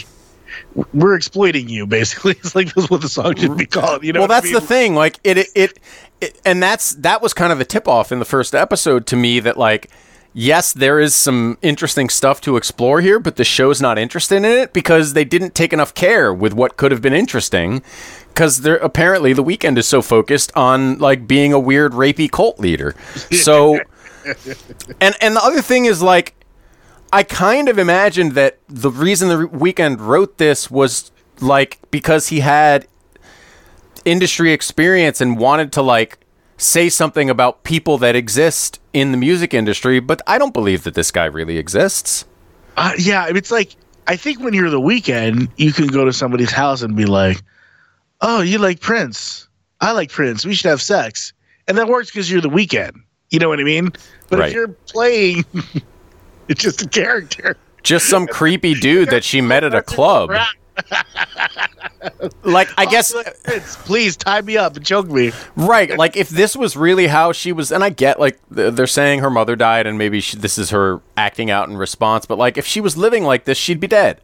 we're 0.94 1.16
exploiting 1.16 1.68
you 1.68 1.84
basically. 1.84 2.32
It's 2.38 2.54
like 2.54 2.72
that's 2.72 2.88
what 2.88 3.00
the 3.00 3.08
song 3.08 3.34
should 3.34 3.56
be 3.56 3.66
called. 3.66 4.04
You 4.04 4.12
know, 4.12 4.20
well, 4.20 4.28
what 4.28 4.36
I 4.36 4.40
that's 4.40 4.52
the 4.52 4.60
thing. 4.60 4.94
Like 4.94 5.18
it, 5.24 5.36
it, 5.36 5.48
it, 5.56 5.78
it, 6.20 6.40
and 6.44 6.62
that's 6.62 6.94
that 6.94 7.20
was 7.20 7.34
kind 7.34 7.52
of 7.52 7.58
the 7.58 7.64
tip 7.64 7.88
off 7.88 8.12
in 8.12 8.20
the 8.20 8.24
first 8.24 8.54
episode 8.54 9.04
to 9.08 9.16
me 9.16 9.40
that 9.40 9.56
like, 9.56 9.90
yes, 10.34 10.72
there 10.72 10.98
is 10.98 11.14
some 11.14 11.58
interesting 11.62 12.08
stuff 12.08 12.40
to 12.42 12.56
explore 12.56 13.00
here, 13.00 13.18
but 13.18 13.36
the 13.36 13.44
show's 13.44 13.80
not 13.80 13.98
interested 13.98 14.36
in 14.36 14.44
it 14.44 14.72
because 14.72 15.12
they 15.12 15.24
didn't 15.24 15.54
take 15.54 15.72
enough 15.72 15.94
care 15.94 16.32
with 16.32 16.52
what 16.52 16.76
could 16.76 16.92
have 16.92 17.02
been 17.02 17.12
interesting. 17.12 17.82
Because 18.28 18.62
they're 18.62 18.76
apparently 18.76 19.32
the 19.32 19.44
Weeknd 19.44 19.76
is 19.76 19.86
so 19.86 20.00
focused 20.00 20.50
on 20.56 20.98
like 20.98 21.26
being 21.26 21.52
a 21.52 21.60
weird 21.60 21.92
rapey 21.92 22.30
cult 22.30 22.58
leader. 22.58 22.94
So, 23.30 23.74
and 25.00 25.14
and 25.20 25.36
the 25.36 25.42
other 25.42 25.60
thing 25.60 25.84
is 25.84 26.02
like, 26.02 26.34
I 27.12 27.24
kind 27.24 27.68
of 27.68 27.78
imagined 27.78 28.32
that 28.32 28.58
the 28.68 28.90
reason 28.90 29.28
the 29.28 29.46
Weeknd 29.48 30.00
wrote 30.00 30.38
this 30.38 30.70
was 30.70 31.12
like 31.40 31.78
because 31.90 32.28
he 32.28 32.40
had 32.40 32.86
industry 34.04 34.52
experience 34.52 35.20
and 35.20 35.38
wanted 35.38 35.72
to 35.72 35.82
like 35.82 36.18
say 36.62 36.88
something 36.88 37.28
about 37.28 37.64
people 37.64 37.98
that 37.98 38.14
exist 38.16 38.80
in 38.92 39.10
the 39.12 39.18
music 39.18 39.52
industry, 39.54 40.00
but 40.00 40.20
I 40.26 40.38
don't 40.38 40.52
believe 40.54 40.84
that 40.84 40.94
this 40.94 41.10
guy 41.10 41.24
really 41.26 41.58
exists. 41.58 42.24
Uh, 42.76 42.92
yeah, 42.98 43.26
it's 43.28 43.50
like 43.50 43.74
I 44.06 44.16
think 44.16 44.40
when 44.40 44.54
you're 44.54 44.70
the 44.70 44.80
Weeknd, 44.80 45.48
you 45.56 45.72
can 45.72 45.86
go 45.88 46.04
to 46.04 46.12
somebody's 46.12 46.50
house 46.50 46.82
and 46.82 46.96
be 46.96 47.04
like, 47.06 47.42
"Oh, 48.20 48.40
you 48.40 48.58
like 48.58 48.80
Prince? 48.80 49.48
I 49.80 49.92
like 49.92 50.10
Prince. 50.10 50.44
We 50.46 50.54
should 50.54 50.68
have 50.70 50.80
sex," 50.82 51.32
and 51.68 51.76
that 51.78 51.88
works 51.88 52.10
because 52.10 52.30
you're 52.30 52.40
the 52.40 52.48
Weeknd. 52.50 52.92
You 53.30 53.38
know 53.38 53.48
what 53.48 53.60
I 53.60 53.64
mean? 53.64 53.92
But 54.28 54.38
Right. 54.38 54.48
if 54.48 54.54
you're 54.54 54.68
playing, 54.68 55.44
it's 56.48 56.62
just 56.62 56.82
a 56.82 56.88
character. 56.88 57.56
Just 57.82 58.08
some 58.08 58.26
creepy 58.26 58.74
dude 58.80 59.10
that 59.10 59.24
she 59.24 59.40
met 59.40 59.64
at 59.64 59.74
a 59.74 59.82
club. 59.82 60.30
Like 62.42 62.68
I 62.76 62.86
guess 62.86 63.14
please 63.84 64.16
tie 64.16 64.40
me 64.40 64.56
up 64.56 64.76
and 64.76 64.84
choke 64.84 65.08
me. 65.08 65.32
right, 65.56 65.96
like 65.96 66.16
if 66.16 66.28
this 66.28 66.56
was 66.56 66.76
really 66.76 67.06
how 67.06 67.32
she 67.32 67.52
was 67.52 67.70
and 67.70 67.84
I 67.84 67.90
get 67.90 68.18
like 68.18 68.38
they're 68.50 68.86
saying 68.86 69.20
her 69.20 69.30
mother 69.30 69.54
died 69.56 69.86
and 69.86 69.98
maybe 69.98 70.20
she, 70.20 70.36
this 70.36 70.58
is 70.58 70.70
her 70.70 71.00
acting 71.16 71.50
out 71.50 71.68
in 71.68 71.76
response, 71.76 72.26
but 72.26 72.38
like 72.38 72.58
if 72.58 72.66
she 72.66 72.80
was 72.80 72.96
living 72.96 73.24
like 73.24 73.44
this, 73.44 73.56
she'd 73.58 73.80
be 73.80 73.86
dead. 73.86 74.20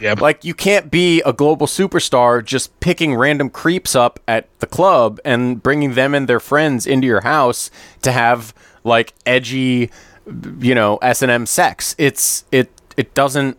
Yeah, 0.00 0.14
Like 0.18 0.44
you 0.44 0.54
can't 0.54 0.90
be 0.90 1.20
a 1.26 1.32
global 1.32 1.66
superstar 1.66 2.42
just 2.42 2.78
picking 2.80 3.14
random 3.14 3.50
creeps 3.50 3.94
up 3.94 4.18
at 4.26 4.48
the 4.60 4.66
club 4.66 5.20
and 5.24 5.62
bringing 5.62 5.94
them 5.94 6.14
and 6.14 6.26
their 6.26 6.40
friends 6.40 6.86
into 6.86 7.06
your 7.06 7.20
house 7.20 7.70
to 8.02 8.12
have 8.12 8.54
like 8.82 9.12
edgy, 9.26 9.90
you 10.58 10.74
know, 10.74 10.96
S 10.98 11.20
and 11.22 11.30
M 11.30 11.44
sex. 11.44 11.94
It's 11.98 12.44
it 12.50 12.70
it 12.96 13.14
doesn't. 13.14 13.58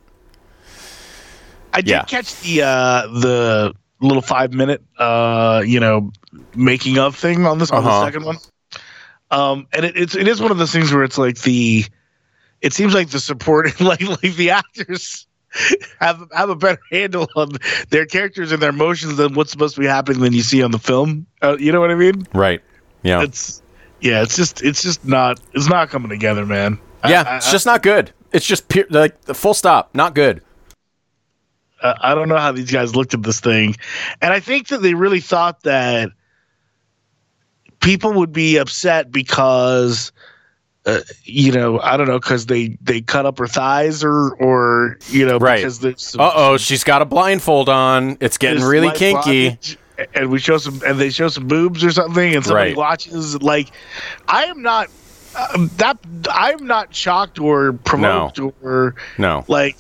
I 1.74 1.82
did 1.82 1.90
yeah. 1.92 2.04
catch 2.04 2.40
the 2.42 2.62
uh, 2.64 3.08
the 3.08 3.74
little 4.02 4.22
five 4.22 4.54
minute 4.54 4.82
uh, 4.98 5.64
you 5.66 5.80
know 5.80 6.12
making 6.56 6.98
of 6.98 7.16
thing 7.16 7.46
on 7.46 7.58
this 7.60 7.72
on 7.72 7.84
the 7.84 7.90
Uh-huh. 7.90 8.06
second 8.06 8.26
one. 8.26 8.38
Um, 9.30 9.68
and 9.74 9.86
it, 9.86 9.96
it's 9.96 10.16
it 10.16 10.28
is 10.28 10.42
one 10.42 10.52
of 10.52 10.58
those 10.58 10.72
things 10.72 10.92
where 10.92 11.04
it's 11.04 11.18
like 11.18 11.40
the 11.42 11.86
it 12.62 12.74
seems 12.74 12.94
like 12.94 13.10
the 13.10 13.20
support 13.20 13.80
like 13.80 14.02
like 14.02 14.36
the 14.36 14.50
actors 14.52 15.26
have 16.00 16.28
have 16.34 16.50
a 16.50 16.56
better 16.56 16.82
handle 16.92 17.28
on 17.36 17.50
their 17.90 18.06
characters 18.06 18.52
and 18.52 18.62
their 18.62 18.72
emotions 18.72 19.18
than 19.18 19.34
what's 19.34 19.52
supposed 19.52 19.76
to 19.76 19.82
be 19.82 19.88
happening 19.88 20.22
than 20.22 20.34
you 20.34 20.42
see 20.42 20.62
on 20.64 20.72
the 20.72 20.80
film. 20.80 21.26
Uh, 21.42 21.56
you 21.60 21.72
know 21.72 21.80
what 21.80 21.92
I 21.92 21.96
mean? 21.96 22.28
Right. 22.34 22.62
Yeah. 23.04 23.22
It's 23.24 23.62
yeah, 24.02 24.22
it's 24.24 24.36
just 24.36 24.62
it's 24.64 24.82
just 24.82 25.06
not 25.06 25.40
it's 25.54 25.70
not 25.70 25.90
coming 25.90 26.10
together, 26.10 26.46
man. 26.46 26.78
Yeah, 27.08 27.24
I, 27.26 27.38
it's 27.38 27.52
just 27.52 27.66
not 27.66 27.84
good. 27.84 28.12
It's 28.32 28.46
just 28.46 28.68
pure, 28.68 28.86
like 28.90 29.22
the 29.22 29.34
full 29.34 29.54
stop, 29.54 29.94
not 29.96 30.14
good. 30.16 30.42
I, 31.84 31.96
I 32.12 32.16
don't 32.16 32.30
know 32.30 32.38
how 32.38 32.52
these 32.52 32.72
guys 32.72 32.96
looked 32.96 33.14
at 33.14 33.24
this 33.24 33.40
thing, 33.40 33.76
and 34.22 34.34
I 34.34 34.40
think 34.40 34.68
that 34.70 34.82
they 34.82 34.94
really 34.94 35.20
thought 35.22 35.64
that 35.64 36.10
people 37.82 38.14
would 38.14 38.32
be 38.34 38.58
upset 38.58 39.12
because. 39.12 40.12
Uh, 40.84 41.02
you 41.26 41.52
know, 41.52 41.80
I 41.80 41.96
don't 41.96 42.08
know 42.08 42.20
because 42.20 42.48
they 42.48 42.76
they 42.82 43.02
cut 43.02 43.28
up 43.28 43.38
her 43.38 43.46
thighs 43.46 44.04
or 44.04 44.34
or 44.38 44.98
you 45.06 45.28
know 45.28 45.38
Right. 45.38 45.58
because 45.58 45.78
there's 45.80 46.16
Uh 46.18 46.32
oh, 46.34 46.58
she's 46.58 46.84
got 46.84 47.04
a 47.04 47.06
blindfold 47.06 47.70
on. 47.70 48.18
It's 48.20 48.40
getting 48.40 48.64
really 48.64 48.92
kinky. 48.92 49.60
and 50.16 50.32
we 50.32 50.40
show 50.40 50.58
some 50.58 50.82
and 50.84 51.00
they 51.00 51.12
show 51.12 51.28
some 51.28 51.46
boobs 51.48 51.84
or 51.84 51.92
something 51.92 52.34
and 52.34 52.44
somebody 52.44 52.70
Right. 52.72 52.78
watches 52.78 53.40
like 53.44 53.72
i 54.28 54.46
am 54.46 54.64
not 54.64 54.88
um, 55.54 55.70
that 55.76 56.00
i'm 56.32 56.66
not 56.66 56.96
shocked 56.96 57.38
or 57.38 57.74
provoked 57.74 58.40
or 58.64 58.96
No. 59.20 59.46
like 59.48 59.78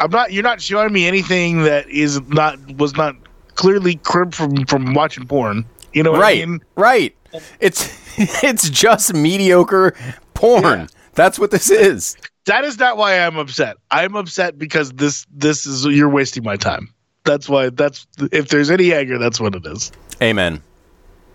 i'm 0.00 0.10
not 0.10 0.32
you're 0.32 0.42
not 0.42 0.60
showing 0.60 0.92
me 0.92 1.06
anything 1.06 1.62
that 1.62 1.88
is 1.88 2.20
not 2.28 2.58
was 2.76 2.96
not 2.96 3.14
clearly 3.54 3.96
cribbed 3.96 4.34
from 4.34 4.64
from 4.66 4.94
watching 4.94 5.26
porn 5.26 5.64
you 5.92 6.02
know 6.02 6.12
what 6.12 6.20
Right. 6.20 6.42
i 6.42 6.46
mean 6.46 6.60
Right. 6.76 7.14
It's 7.60 7.90
it's 8.44 8.68
just 8.70 9.12
mediocre 9.14 9.94
porn. 10.34 10.62
Yeah. 10.62 10.86
That's 11.14 11.38
what 11.38 11.50
this 11.50 11.70
is. 11.70 12.16
that 12.46 12.64
is 12.64 12.78
not 12.78 12.96
why 12.96 13.18
i'm 13.18 13.36
upset 13.36 13.76
i'm 13.90 14.14
upset 14.16 14.58
because 14.58 14.92
this 14.92 15.26
this 15.32 15.66
is 15.66 15.84
you're 15.86 16.08
wasting 16.08 16.44
my 16.44 16.56
time 16.56 16.92
that's 17.24 17.48
why 17.48 17.70
that's 17.70 18.06
if 18.32 18.48
there's 18.48 18.70
any 18.70 18.92
anger 18.92 19.18
that's 19.18 19.40
what 19.40 19.54
it 19.54 19.64
is 19.66 19.90
Amen. 20.22 20.62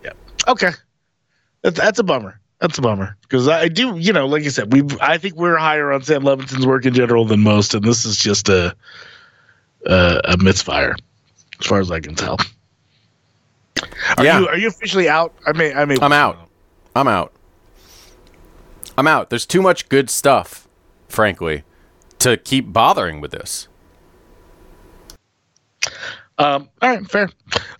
Yeah. 0.02 0.12
Okay, 0.48 0.70
that's, 1.62 1.78
that's 1.78 1.98
a 1.98 2.02
bummer. 2.02 2.39
That's 2.60 2.76
a 2.76 2.82
bummer 2.82 3.16
because 3.22 3.48
I 3.48 3.68
do, 3.68 3.96
you 3.96 4.12
know, 4.12 4.26
like 4.26 4.44
I 4.44 4.48
said, 4.48 4.72
we 4.72 4.82
I 5.00 5.16
think 5.16 5.34
we're 5.36 5.56
higher 5.56 5.92
on 5.92 6.02
Sam 6.02 6.22
Levinson's 6.24 6.66
work 6.66 6.84
in 6.84 6.92
general 6.92 7.24
than 7.24 7.40
most, 7.40 7.72
and 7.74 7.82
this 7.82 8.04
is 8.04 8.18
just 8.18 8.48
a 8.50 8.76
a, 9.86 10.20
a 10.24 10.36
misfire, 10.36 10.94
as 11.58 11.66
far 11.66 11.80
as 11.80 11.90
I 11.90 12.00
can 12.00 12.14
tell. 12.14 12.36
Are 14.18 14.24
Yeah. 14.24 14.40
you 14.40 14.48
are 14.48 14.58
you 14.58 14.68
officially 14.68 15.08
out? 15.08 15.34
I 15.46 15.52
may 15.52 15.72
I 15.72 15.86
may. 15.86 15.96
I'm 16.02 16.12
out. 16.12 16.36
I'm 16.94 17.08
out. 17.08 17.32
I'm 18.98 19.06
out. 19.06 19.30
There's 19.30 19.46
too 19.46 19.62
much 19.62 19.88
good 19.88 20.10
stuff, 20.10 20.68
frankly, 21.08 21.62
to 22.18 22.36
keep 22.36 22.70
bothering 22.74 23.22
with 23.22 23.30
this. 23.30 23.68
Um. 26.40 26.68
All 26.82 26.88
right. 26.88 27.10
Fair. 27.10 27.28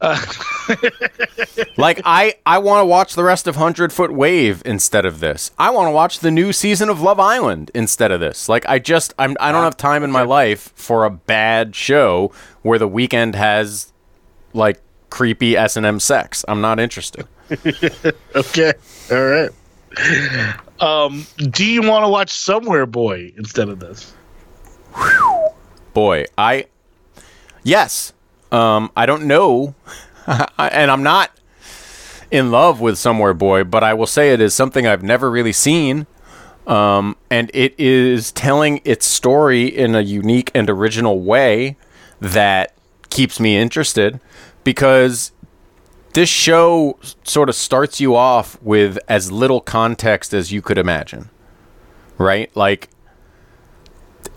Like 1.76 2.00
I, 2.04 2.34
I 2.44 2.58
want 2.58 2.82
to 2.82 2.84
watch 2.86 3.14
the 3.14 3.24
rest 3.24 3.46
of 3.46 3.56
Hundred 3.56 3.92
Foot 3.92 4.12
Wave 4.12 4.62
instead 4.66 5.04
of 5.06 5.20
this. 5.20 5.50
I 5.58 5.70
want 5.70 5.86
to 5.88 5.90
watch 5.92 6.20
the 6.20 6.30
new 6.30 6.52
season 6.52 6.88
of 6.90 7.00
Love 7.00 7.18
Island 7.18 7.70
instead 7.74 8.12
of 8.12 8.20
this. 8.20 8.48
Like 8.48 8.68
I 8.68 8.78
just, 8.78 9.14
I'm, 9.18 9.36
I 9.40 9.50
don't 9.50 9.64
have 9.64 9.76
time 9.76 10.04
in 10.04 10.10
my 10.10 10.22
life 10.22 10.72
for 10.76 11.04
a 11.04 11.10
bad 11.10 11.74
show 11.74 12.32
where 12.62 12.78
the 12.78 12.88
Weeknd 12.88 13.34
has 13.34 13.92
like 14.52 14.80
creepy 15.08 15.56
S 15.56 15.76
and 15.76 15.84
M 15.86 15.98
sex. 15.98 16.44
I'm 16.46 16.60
not 16.60 16.78
interested. 16.78 17.26
Okay. 18.36 18.72
All 19.10 19.26
right. 19.26 19.50
Um. 20.78 21.26
Do 21.36 21.64
you 21.64 21.82
want 21.82 22.04
to 22.04 22.08
watch 22.08 22.30
Somewhere 22.30 22.86
Boy 22.86 23.32
instead 23.36 23.68
of 23.68 23.80
this? 23.80 24.14
Boy, 25.94 26.26
I, 26.38 26.66
yes, 27.64 28.12
um, 28.52 28.90
I 28.96 29.06
don't 29.06 29.24
know, 29.24 29.74
and 30.58 30.90
I'm 30.90 31.02
not 31.02 31.30
in 32.30 32.50
love 32.50 32.80
with 32.80 32.98
Somewhere 32.98 33.34
Boy, 33.34 33.64
but 33.64 33.82
I 33.82 33.94
will 33.94 34.06
say 34.06 34.32
it 34.32 34.40
is 34.40 34.54
something 34.54 34.86
I've 34.86 35.02
never 35.02 35.30
really 35.30 35.52
seen. 35.52 36.06
Um, 36.66 37.16
and 37.30 37.50
it 37.52 37.74
is 37.78 38.30
telling 38.30 38.80
its 38.84 39.06
story 39.06 39.66
in 39.66 39.94
a 39.94 40.02
unique 40.02 40.50
and 40.54 40.70
original 40.70 41.20
way 41.20 41.76
that 42.20 42.74
keeps 43.08 43.40
me 43.40 43.56
interested 43.56 44.20
because 44.62 45.32
this 46.12 46.28
show 46.28 46.98
sort 47.24 47.48
of 47.48 47.54
starts 47.54 48.00
you 48.00 48.14
off 48.14 48.60
with 48.62 48.98
as 49.08 49.32
little 49.32 49.60
context 49.60 50.32
as 50.32 50.52
you 50.52 50.62
could 50.62 50.78
imagine. 50.78 51.30
Right? 52.18 52.54
Like, 52.54 52.90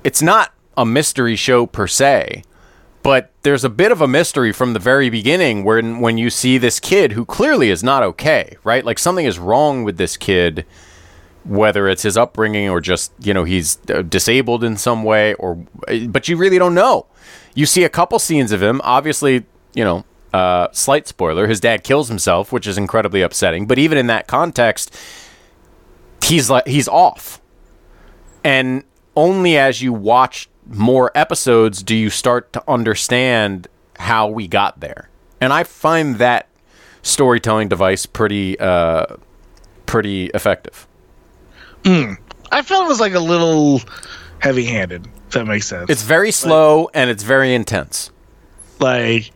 it's 0.04 0.21
not 0.21 0.54
a 0.78 0.86
mystery 0.86 1.36
show 1.36 1.65
per 1.65 1.88
se, 1.88 2.43
but 3.04 3.33
there's 3.43 3.63
a 3.63 3.69
bit 3.69 3.91
of 3.91 4.01
a 4.01 4.08
mystery 4.08 4.51
from 4.51 4.73
the 4.73 4.79
very 4.79 5.10
beginning 5.10 5.63
when 5.63 5.99
when 5.99 6.17
you 6.17 6.29
see 6.29 6.58
this 6.58 6.79
kid 6.79 7.12
who 7.12 7.25
clearly 7.25 7.69
is 7.69 7.84
not 7.84 8.03
okay, 8.03 8.58
right? 8.63 8.84
Like 8.84 8.97
something 8.97 9.25
is 9.25 9.38
wrong 9.38 9.84
with 9.84 9.97
this 9.97 10.17
kid 10.17 10.65
whether 11.45 11.89
it's 11.89 12.03
his 12.03 12.15
upbringing 12.15 12.69
or 12.69 12.79
just, 12.79 13.12
you 13.19 13.34
know, 13.34 13.43
he's 13.43 13.77
uh, 13.93 14.01
disabled 14.01 14.63
in 14.63 14.77
some 14.77 15.03
way 15.03 15.34
or 15.36 15.56
but 16.08 16.27
you 16.27 16.38
really 16.38 16.58
don't 16.58 16.73
know. 16.73 17.06
You 17.53 17.65
see 17.65 17.84
a 17.84 17.89
couple 17.89 18.17
scenes 18.17 18.51
of 18.51 18.63
him, 18.63 18.79
obviously, 18.84 19.45
you 19.73 19.84
know, 19.84 20.06
uh, 20.34 20.69
slight 20.71 21.08
spoiler, 21.08 21.47
his 21.47 21.60
dad 21.60 21.84
kills 21.84 22.08
himself, 22.08 22.51
which 22.51 22.65
is 22.65 22.77
incredibly 22.77 23.21
upsetting, 23.21 23.67
but 23.67 23.77
even 23.77 23.97
in 23.97 24.08
that 24.08 24.25
context, 24.27 24.97
he's 26.23 26.49
like 26.49 26.65
he's 26.65 26.88
off 26.88 27.41
and 28.43 28.84
only 29.15 29.58
as 29.58 29.82
you 29.82 29.93
watch 29.93 30.49
more 30.67 31.12
episodes 31.15 31.84
do 31.84 31.95
you 31.95 32.10
start 32.10 32.54
to 32.54 32.63
understand 32.67 33.67
how 33.97 34.28
we 34.28 34.47
got 34.47 34.80
there? 34.80 35.10
And 35.41 35.52
i 35.52 35.63
find 35.63 36.15
that 36.17 36.47
storytelling 37.02 37.67
device 37.67 38.06
pretty 38.06 38.58
uh 38.60 39.06
pretty 39.86 40.28
effective. 40.28 40.88
I 41.86 42.62
felt 42.62 42.86
it 42.86 42.88
was 42.88 42.99
like 42.99 43.13
a 43.13 43.19
little 43.19 43.82
heavy-handed. 44.39 45.06
If 45.28 45.34
that 45.34 45.45
makes 45.45 45.67
sense. 45.67 45.89
it's 45.89 46.04
very 46.04 46.32
slow 46.32 46.89
and 46.93 47.10
it's 47.10 47.23
very 47.23 47.54
intense. 47.54 48.12
Like 48.80 49.32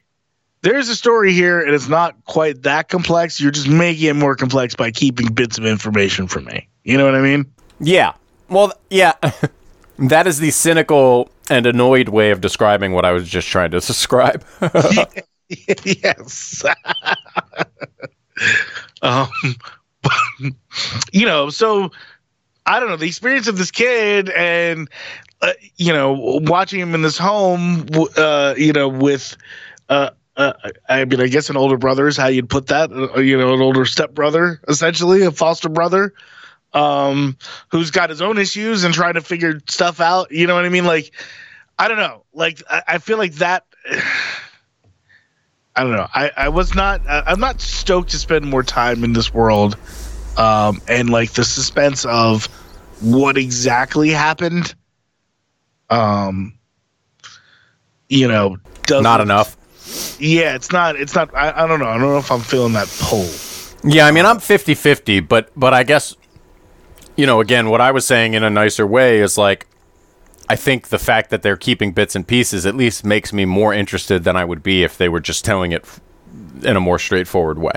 there's 0.62 0.90
a 0.90 0.96
story 0.96 1.34
here 1.34 1.62
and 1.62 1.74
it's 1.76 1.88
not 1.88 2.16
quite 2.26 2.64
that 2.64 2.90
complex. 2.90 3.40
You're 3.40 3.52
just 3.52 3.68
making 3.68 4.08
it 4.08 4.16
more 4.16 4.36
complex 4.36 4.76
by 4.76 4.92
keeping 4.92 5.28
bits 5.28 5.58
of 5.58 5.66
information 5.66 6.28
from 6.28 6.46
me. 6.46 6.68
You 6.84 6.98
know 6.98 7.06
what 7.06 7.16
i 7.16 7.22
mean? 7.22 7.46
Yeah. 7.80 8.14
Well 8.50 8.74
yeah 8.90 9.14
that 9.98 10.28
is 10.28 10.40
the 10.40 10.52
cynical 10.52 11.30
and 11.50 11.66
annoyed 11.66 12.10
way 12.10 12.32
of 12.32 12.42
describing 12.42 12.92
what 12.92 13.06
i 13.06 13.12
was 13.12 13.28
just 13.28 13.48
trying 13.48 13.72
to 13.72 13.80
describe 13.82 14.44
yes 15.84 16.64
um 19.02 19.30
you 21.12 21.26
know 21.26 21.50
so 21.50 21.92
i 22.66 22.80
don't 22.80 22.90
know 22.90 22.98
the 22.98 23.08
experience 23.08 23.48
of 23.48 23.58
this 23.58 23.72
kid 23.72 24.30
and 24.32 24.90
uh, 25.42 25.54
you 25.78 25.94
know 25.94 26.14
watching 26.44 26.80
him 26.80 26.94
in 26.96 27.02
this 27.02 27.18
home 27.18 27.86
uh 28.18 28.54
you 28.58 28.74
know 28.74 28.88
with 28.88 29.38
uh 29.90 30.10
uh, 30.38 30.54
I 30.88 31.04
mean, 31.06 31.20
I 31.20 31.28
guess 31.28 31.50
an 31.50 31.58
older 31.58 31.78
brother 31.78 32.08
is 32.08 32.16
how 32.16 32.28
you'd 32.28 32.50
put 32.50 32.68
that. 32.68 32.92
Uh, 32.92 33.20
you 33.20 33.38
know, 33.38 33.56
an 33.56 33.62
older 33.62 33.86
stepbrother, 33.86 34.62
essentially, 34.68 35.24
a 35.24 35.32
foster 35.32 35.68
brother, 35.68 36.14
um, 36.74 37.38
who's 37.70 37.92
got 37.92 38.10
his 38.10 38.22
own 38.22 38.38
issues 38.38 38.84
and 38.84 38.94
trying 38.94 39.16
to 39.16 39.22
figure 39.22 39.62
stuff 39.68 40.00
out. 40.00 40.32
You 40.32 40.48
know 40.48 40.56
what 40.56 40.66
I 40.66 40.70
mean? 40.70 40.86
Like, 40.86 41.12
I 41.80 41.88
don't 41.88 41.98
know. 41.98 42.24
Like, 42.34 42.62
I, 42.70 42.84
I 42.88 42.98
feel 42.98 43.18
like 43.18 43.34
that. 43.36 43.66
I 45.76 45.84
don't 45.84 45.92
know. 45.92 46.08
I, 46.14 46.32
I 46.36 46.50
was 46.50 46.74
not. 46.74 47.02
I, 47.08 47.24
I'm 47.28 47.40
not 47.40 47.62
stoked 47.62 48.10
to 48.10 48.18
spend 48.18 48.46
more 48.46 48.64
time 48.64 49.04
in 49.04 49.14
this 49.14 49.32
world, 49.32 49.78
um, 50.36 50.82
and 50.88 51.12
like 51.12 51.34
the 51.34 51.44
suspense 51.44 52.04
of 52.06 52.48
what 53.00 53.38
exactly 53.38 54.10
happened. 54.10 54.74
Um, 55.92 56.58
you 58.10 58.28
know, 58.28 58.58
not 58.90 59.22
enough 59.22 59.56
Yeah, 60.20 60.56
it's 60.56 60.72
not. 60.72 60.96
It's 60.96 61.14
not. 61.14 61.34
I, 61.36 61.64
I 61.64 61.68
don't 61.68 61.80
know. 61.80 61.88
I 61.88 61.94
don't 61.94 62.10
know 62.10 62.18
if 62.18 62.32
I'm 62.32 62.42
feeling 62.42 62.74
that 62.74 62.88
pull. 63.00 63.30
Yeah, 63.84 64.08
I 64.08 64.12
mean, 64.12 64.26
I'm 64.26 64.38
50-50, 64.38 65.28
but 65.28 65.52
but 65.56 65.74
I 65.74 65.84
guess 65.84 66.16
you 67.18 67.26
know, 67.26 67.42
again, 67.42 67.70
what 67.70 67.82
I 67.82 67.92
was 67.92 68.06
saying 68.06 68.34
in 68.34 68.44
a 68.44 68.50
nicer 68.50 68.88
way 68.88 69.20
is 69.20 69.38
like 69.38 69.68
I 70.50 70.56
think 70.56 70.88
the 70.88 71.00
fact 71.00 71.30
that 71.30 71.42
they're 71.42 71.58
keeping 71.58 71.92
bits 71.92 72.16
and 72.16 72.26
pieces 72.26 72.66
at 72.66 72.76
least 72.76 73.04
makes 73.04 73.34
me 73.34 73.46
more 73.46 73.74
interested 73.74 74.24
than 74.24 74.38
I 74.38 74.46
would 74.46 74.64
be 74.64 74.84
if 74.84 74.98
they 74.98 75.10
were 75.10 75.20
just 75.20 75.44
telling 75.44 75.72
it 75.74 75.84
in 76.64 76.78
a 76.78 76.80
more 76.80 77.00
straightforward 77.00 77.60
way. 77.60 77.74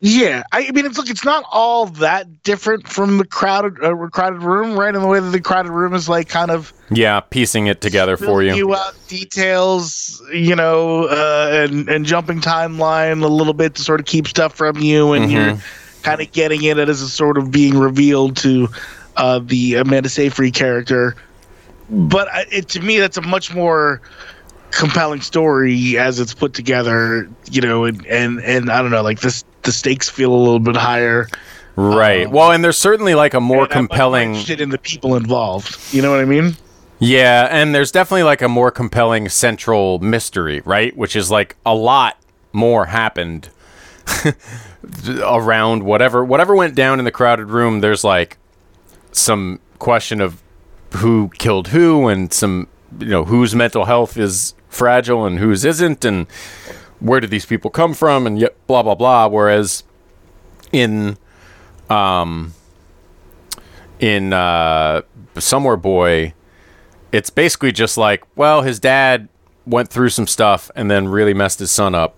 Yeah, 0.00 0.42
I 0.52 0.70
mean, 0.72 0.84
it's 0.84 0.98
look, 0.98 1.08
it's 1.08 1.24
not 1.24 1.44
all 1.50 1.86
that 1.86 2.42
different 2.42 2.86
from 2.88 3.16
the 3.16 3.24
crowded, 3.24 3.82
uh, 3.82 3.94
crowded 4.08 4.42
room, 4.42 4.78
right? 4.78 4.94
In 4.94 5.00
the 5.00 5.06
way 5.06 5.18
that 5.18 5.30
the 5.30 5.40
crowded 5.40 5.70
room 5.70 5.94
is 5.94 6.10
like 6.10 6.28
kind 6.28 6.50
of 6.50 6.74
Yeah, 6.90 7.20
piecing 7.20 7.68
it 7.68 7.80
together 7.80 8.18
for 8.18 8.26
filling 8.26 8.54
you. 8.54 8.74
out 8.74 8.94
details, 9.08 10.22
you 10.30 10.54
know, 10.56 11.04
uh, 11.04 11.48
and 11.70 11.88
and 11.88 12.04
jumping 12.04 12.40
timeline 12.40 13.22
a 13.22 13.28
little 13.28 13.54
bit 13.54 13.76
to 13.76 13.82
sort 13.82 13.98
of 13.98 14.04
keep 14.04 14.28
stuff 14.28 14.54
from 14.54 14.76
you, 14.78 15.14
and 15.14 15.32
you're 15.32 15.58
kind 16.04 16.20
of 16.20 16.30
getting 16.30 16.62
it 16.62 16.78
as 16.78 17.02
a 17.02 17.08
sort 17.08 17.36
of 17.38 17.50
being 17.50 17.76
revealed 17.76 18.36
to 18.36 18.68
uh, 19.16 19.40
the 19.42 19.74
Amanda 19.74 20.08
Seyfried 20.08 20.54
character. 20.54 21.16
But 21.90 22.28
I- 22.32 22.46
it, 22.52 22.68
to 22.70 22.80
me, 22.80 22.98
that's 22.98 23.16
a 23.16 23.22
much 23.22 23.52
more 23.54 24.00
compelling 24.70 25.20
story 25.20 25.98
as 25.98 26.18
it's 26.20 26.34
put 26.34 26.52
together, 26.54 27.28
you 27.50 27.60
know, 27.60 27.84
and 27.84 28.04
and 28.06 28.40
and 28.40 28.70
I 28.70 28.80
don't 28.82 28.90
know, 28.90 29.02
like 29.02 29.20
this, 29.20 29.44
the 29.62 29.72
stakes 29.72 30.08
feel 30.08 30.32
a 30.32 30.36
little 30.36 30.60
bit 30.60 30.76
higher. 30.76 31.26
Right. 31.76 32.30
well, 32.30 32.52
and 32.52 32.62
there's 32.62 32.78
certainly 32.78 33.14
like 33.16 33.34
a 33.34 33.40
more 33.40 33.64
And 33.64 33.72
I'm, 33.72 33.80
like, 33.82 33.90
compelling. 33.90 34.28
interested 34.30 34.60
in 34.60 34.68
the 34.70 34.78
people 34.78 35.16
involved. 35.16 35.76
You 35.92 36.02
know 36.02 36.10
what 36.12 36.20
I 36.20 36.24
mean? 36.24 36.56
Yeah, 37.00 37.48
and 37.50 37.74
there's 37.74 37.90
definitely 37.90 38.22
like 38.22 38.42
a 38.42 38.48
more 38.48 38.70
compelling 38.70 39.28
central 39.28 39.98
mystery, 39.98 40.62
right? 40.64 40.96
Which 40.96 41.16
is 41.16 41.30
like 41.32 41.56
a 41.66 41.74
lot 41.74 42.16
more 42.52 42.86
happened 42.86 43.48
around 45.22 45.82
whatever 45.82 46.24
whatever 46.24 46.54
went 46.54 46.74
down 46.74 46.98
in 46.98 47.04
the 47.04 47.12
crowded 47.12 47.46
room. 47.46 47.80
There's 47.80 48.04
like 48.04 48.38
some 49.12 49.60
question 49.78 50.20
of 50.20 50.42
who 50.96 51.30
killed 51.38 51.68
who 51.68 52.08
and 52.08 52.32
some 52.32 52.68
you 52.98 53.08
know 53.08 53.24
whose 53.24 53.54
mental 53.54 53.84
health 53.84 54.16
is 54.16 54.54
fragile 54.68 55.24
and 55.24 55.38
whose 55.38 55.64
isn't 55.64 56.04
and 56.04 56.26
where 57.00 57.20
did 57.20 57.30
these 57.30 57.46
people 57.46 57.70
come 57.70 57.94
from 57.94 58.26
and 58.26 58.38
yet 58.38 58.54
blah 58.66 58.82
blah 58.82 58.94
blah 58.94 59.26
whereas 59.26 59.82
in 60.72 61.16
um 61.90 62.54
in 63.98 64.32
uh 64.32 65.02
somewhere 65.38 65.76
boy 65.76 66.32
it's 67.12 67.30
basically 67.30 67.72
just 67.72 67.96
like 67.96 68.22
well 68.36 68.62
his 68.62 68.78
dad 68.78 69.28
went 69.66 69.88
through 69.88 70.08
some 70.08 70.26
stuff 70.26 70.70
and 70.76 70.90
then 70.90 71.08
really 71.08 71.34
messed 71.34 71.58
his 71.58 71.70
son 71.70 71.94
up 71.94 72.14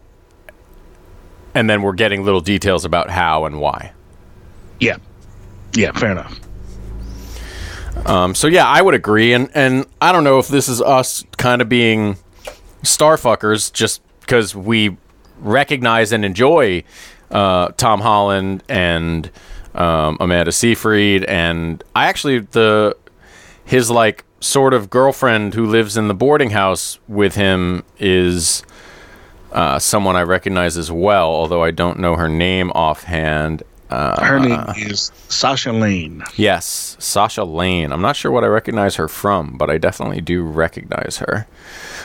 and 1.57 1.71
then 1.71 1.81
we're 1.81 1.95
getting 1.95 2.23
little 2.23 2.43
details 2.43 2.85
about 2.85 3.09
how 3.09 3.47
and 3.47 3.59
why 3.61 3.93
Yeah. 4.79 4.99
Yeah, 5.75 5.93
fair 5.93 6.13
enough. 6.13 6.39
Um, 8.05 8.35
so 8.35 8.47
yeah, 8.47 8.67
I 8.67 8.83
would 8.83 8.95
agree, 8.95 9.33
and 9.33 9.51
and 9.55 9.87
I 10.01 10.13
don't 10.13 10.23
know 10.25 10.39
if 10.39 10.49
this 10.49 10.69
is 10.69 10.81
us 10.81 11.25
kind 11.39 11.61
of 11.61 11.69
being 11.69 12.17
starfuckers 12.83 13.73
just 13.73 14.01
because 14.21 14.55
we 14.55 14.97
recognize 15.39 16.13
and 16.13 16.25
enjoy 16.25 16.85
uh, 17.31 17.69
Tom 17.77 18.01
Holland 18.01 18.63
and 18.69 19.31
um, 19.75 20.19
Amanda 20.21 20.53
Seyfried, 20.53 21.25
and 21.25 21.83
I 21.95 22.07
actually 22.07 22.41
the 22.41 22.97
his 23.65 23.91
like 23.91 24.25
sort 24.41 24.73
of 24.73 24.89
girlfriend 24.89 25.55
who 25.55 25.67
lives 25.67 25.97
in 25.97 26.09
the 26.09 26.15
boarding 26.15 26.51
house 26.51 26.99
with 27.09 27.35
him 27.35 27.83
is 27.99 28.63
uh, 29.57 29.79
someone 29.81 30.15
I 30.17 30.23
recognize 30.23 30.77
as 30.77 30.93
well, 30.93 31.29
although 31.29 31.65
I 31.65 31.71
don't 31.73 31.99
know 31.99 32.15
her 32.15 32.29
name 32.29 32.71
offhand. 32.75 33.63
Uh, 33.89 34.21
Her 34.25 34.39
name 34.41 34.61
is 34.77 35.13
Sasha 35.29 35.73
Lane. 35.73 36.23
Yes, 36.37 36.97
Sasha 36.99 37.45
Lane. 37.45 37.93
I'm 37.93 38.03
not 38.03 38.17
sure 38.17 38.31
what 38.33 38.43
I 38.45 38.49
recognize 38.49 38.97
her 38.97 39.07
from, 39.09 39.57
but 39.57 39.71
I 39.71 39.79
definitely 39.79 40.21
do 40.21 40.43
recognize 40.43 41.19
her. 41.19 41.47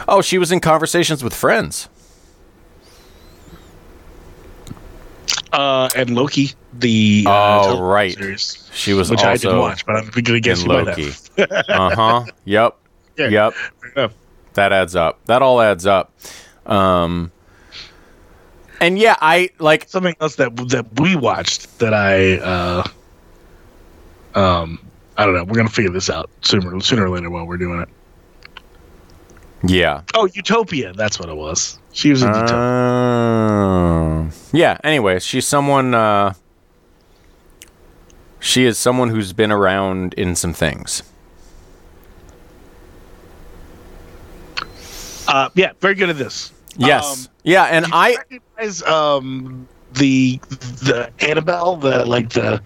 Oh, 0.08 0.22
she 0.22 0.38
was 0.38 0.52
in 0.52 0.60
Conversations 0.60 1.24
with 1.24 1.34
Friends. 1.34 1.90
Uh, 5.52 5.90
and 5.96 6.12
Loki, 6.16 6.52
the 6.74 7.26
uh, 7.28 7.66
Oh, 7.66 7.82
right. 7.82 8.14
series, 8.14 8.70
She 8.74 8.94
was 8.94 9.10
which 9.12 9.24
I 9.24 9.36
didn't 9.38 9.58
watch, 9.60 9.86
but 9.86 9.96
I'm 9.98 10.10
to 10.12 10.40
guess 10.40 10.66
Loki. 10.66 11.12
uh 11.38 11.96
huh. 11.96 12.26
Yep. 12.46 12.78
Yeah. 13.18 13.52
Yep. 13.96 14.12
That 14.54 14.72
adds 14.72 14.96
up. 14.96 15.24
That 15.26 15.42
all 15.42 15.60
adds 15.62 15.86
up. 15.86 16.14
Um, 16.66 17.32
and 18.82 19.00
yeah, 19.00 19.16
I 19.22 19.50
like. 19.60 19.88
Something 19.88 20.16
else 20.20 20.36
that 20.36 20.56
that 20.70 21.00
we 21.00 21.16
watched 21.16 21.80
that 21.80 21.94
I 21.94 22.38
uh, 22.40 22.84
um 24.36 24.86
I 25.18 25.26
don't 25.26 25.36
know. 25.36 25.44
We're 25.46 25.56
gonna 25.56 25.70
figure 25.70 25.92
this 25.92 26.10
out 26.10 26.30
sooner 26.42 26.78
sooner 26.82 27.06
or 27.06 27.10
later 27.10 27.30
while 27.30 27.46
we're 27.46 27.58
doing 27.58 27.82
it. 27.82 27.90
Yeah. 29.64 30.02
Oh, 30.16 30.28
Utopia. 30.34 30.94
That's 30.94 31.20
what 31.20 31.30
it 31.30 31.36
was. 31.36 31.80
She 31.94 32.10
was 32.10 32.24
in 32.24 32.30
Utopia. 32.30 32.58
Uh, 32.58 34.32
yeah. 34.52 34.78
Anyway, 34.84 35.20
she's 35.20 35.48
someone. 35.48 35.94
Uh, 35.94 36.34
she 38.40 38.66
is 38.66 38.80
someone 38.80 39.10
who's 39.10 39.34
been 39.34 39.52
around 39.52 40.16
in 40.16 40.36
some 40.36 40.54
things. 40.54 41.04
Uh, 45.28 45.50
yeah, 45.54 45.74
very 45.80 45.94
good 45.94 46.10
at 46.10 46.18
this. 46.18 46.52
Yes. 46.78 47.28
Um, 47.28 47.31
yeah, 47.44 47.66
and 47.66 47.86
you 47.88 47.92
I 47.94 48.16
recognize 48.16 48.84
um 48.84 49.68
the 49.94 50.40
the 50.50 51.12
Annabelle, 51.20 51.76
the 51.78 52.06
like 52.06 52.30
the 52.30 52.62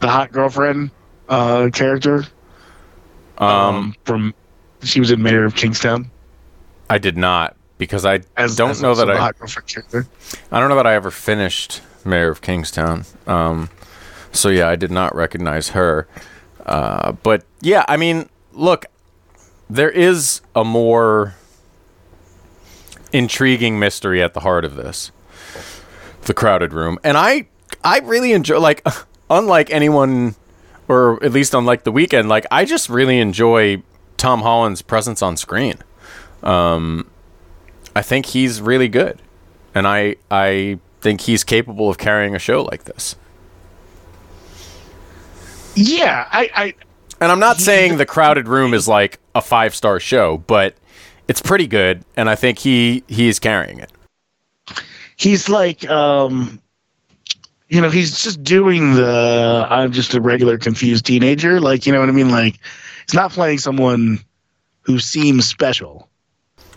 the 0.00 0.08
hot 0.08 0.32
girlfriend 0.32 0.90
uh 1.28 1.70
character 1.72 2.24
um 3.38 3.94
from 4.04 4.34
she 4.82 5.00
was 5.00 5.10
in 5.10 5.22
Mayor 5.22 5.44
of 5.44 5.54
Kingstown 5.54 6.10
I 6.88 6.98
did 6.98 7.16
not 7.16 7.56
because 7.78 8.04
I 8.04 8.20
as 8.36 8.56
don't 8.56 8.70
as 8.70 8.82
know 8.82 8.94
that 8.94 9.10
I 9.10 9.16
hot 9.16 9.38
girlfriend 9.38 9.68
character. 9.68 10.06
I 10.52 10.60
don't 10.60 10.68
know 10.68 10.76
that 10.76 10.86
I 10.86 10.94
ever 10.94 11.10
finished 11.10 11.82
Mayor 12.04 12.30
of 12.30 12.40
Kingstown. 12.40 13.04
Um, 13.26 13.70
so 14.32 14.48
yeah, 14.48 14.68
I 14.68 14.76
did 14.76 14.90
not 14.90 15.14
recognize 15.14 15.70
her. 15.70 16.06
Uh, 16.64 17.12
but 17.12 17.44
yeah, 17.60 17.84
I 17.88 17.96
mean, 17.96 18.28
look, 18.52 18.86
there 19.68 19.90
is 19.90 20.40
a 20.54 20.64
more 20.64 21.34
intriguing 23.12 23.78
mystery 23.78 24.22
at 24.22 24.34
the 24.34 24.40
heart 24.40 24.64
of 24.64 24.76
this, 24.76 25.10
the 26.22 26.34
crowded 26.34 26.72
room, 26.72 26.98
and 27.04 27.16
I 27.16 27.46
I 27.84 28.00
really 28.00 28.32
enjoy 28.32 28.58
like 28.58 28.86
unlike 29.30 29.70
anyone 29.70 30.34
or 30.88 31.22
at 31.24 31.32
least 31.32 31.54
unlike 31.54 31.84
the 31.84 31.92
Weeknd, 31.92 32.28
like 32.28 32.46
I 32.50 32.64
just 32.64 32.88
really 32.88 33.18
enjoy 33.18 33.82
Tom 34.16 34.42
Holland's 34.42 34.82
presence 34.82 35.22
on 35.22 35.36
screen. 35.36 35.76
Um, 36.42 37.10
I 37.94 38.02
think 38.02 38.26
he's 38.26 38.60
really 38.60 38.88
good, 38.88 39.20
and 39.74 39.86
I 39.86 40.16
I 40.30 40.78
think 41.00 41.22
he's 41.22 41.44
capable 41.44 41.88
of 41.88 41.98
carrying 41.98 42.34
a 42.34 42.38
show 42.38 42.62
like 42.62 42.84
this. 42.84 43.16
Yeah, 45.74 46.26
I, 46.30 46.50
I 46.54 46.74
And 47.20 47.30
I'm 47.30 47.38
not 47.38 47.58
saying 47.58 47.98
the 47.98 48.06
crowded 48.06 48.48
room 48.48 48.72
is 48.72 48.88
like 48.88 49.18
a 49.34 49.42
five 49.42 49.74
star 49.74 50.00
show, 50.00 50.38
but 50.38 50.74
it's 51.28 51.42
pretty 51.42 51.66
good, 51.66 52.04
and 52.16 52.28
I 52.30 52.34
think 52.34 52.58
he 52.58 53.02
he 53.08 53.28
is 53.28 53.38
carrying 53.38 53.78
it. 53.80 53.90
he's 55.16 55.48
like 55.48 55.88
um 55.88 56.60
you 57.68 57.80
know 57.80 57.88
he's 57.90 58.22
just 58.22 58.42
doing 58.44 58.94
the 58.94 59.66
i'm 59.70 59.90
just 59.90 60.14
a 60.14 60.20
regular 60.20 60.58
confused 60.58 61.06
teenager. 61.06 61.60
Like 61.60 61.86
you 61.86 61.92
know 61.92 62.00
what 62.00 62.08
i 62.08 62.12
mean? 62.12 62.30
Like 62.30 62.58
he's 63.06 63.14
not 63.14 63.32
playing 63.32 63.58
someone 63.58 64.20
who 64.82 64.98
seems 64.98 65.48
special. 65.48 66.08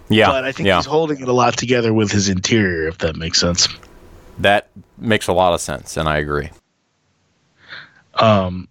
Yeah, 0.09 0.27
but 0.29 0.43
i 0.43 0.51
think 0.51 0.67
yeah, 0.67 0.77
he's 0.77 0.85
holding 0.85 1.21
it 1.21 1.27
a 1.27 1.33
lot 1.33 1.55
together 1.57 1.93
with 1.93 2.11
his 2.11 2.29
interior 2.29 2.87
if 2.87 2.97
that 2.99 3.15
makes 3.15 3.39
sense. 3.39 3.67
That 4.39 4.69
makes 4.97 5.27
a 5.27 5.33
lot 5.33 5.53
of 5.53 5.61
sense, 5.61 5.97
and 5.97 6.07
I 6.09 6.17
agree. 6.17 6.49
um 8.15 8.67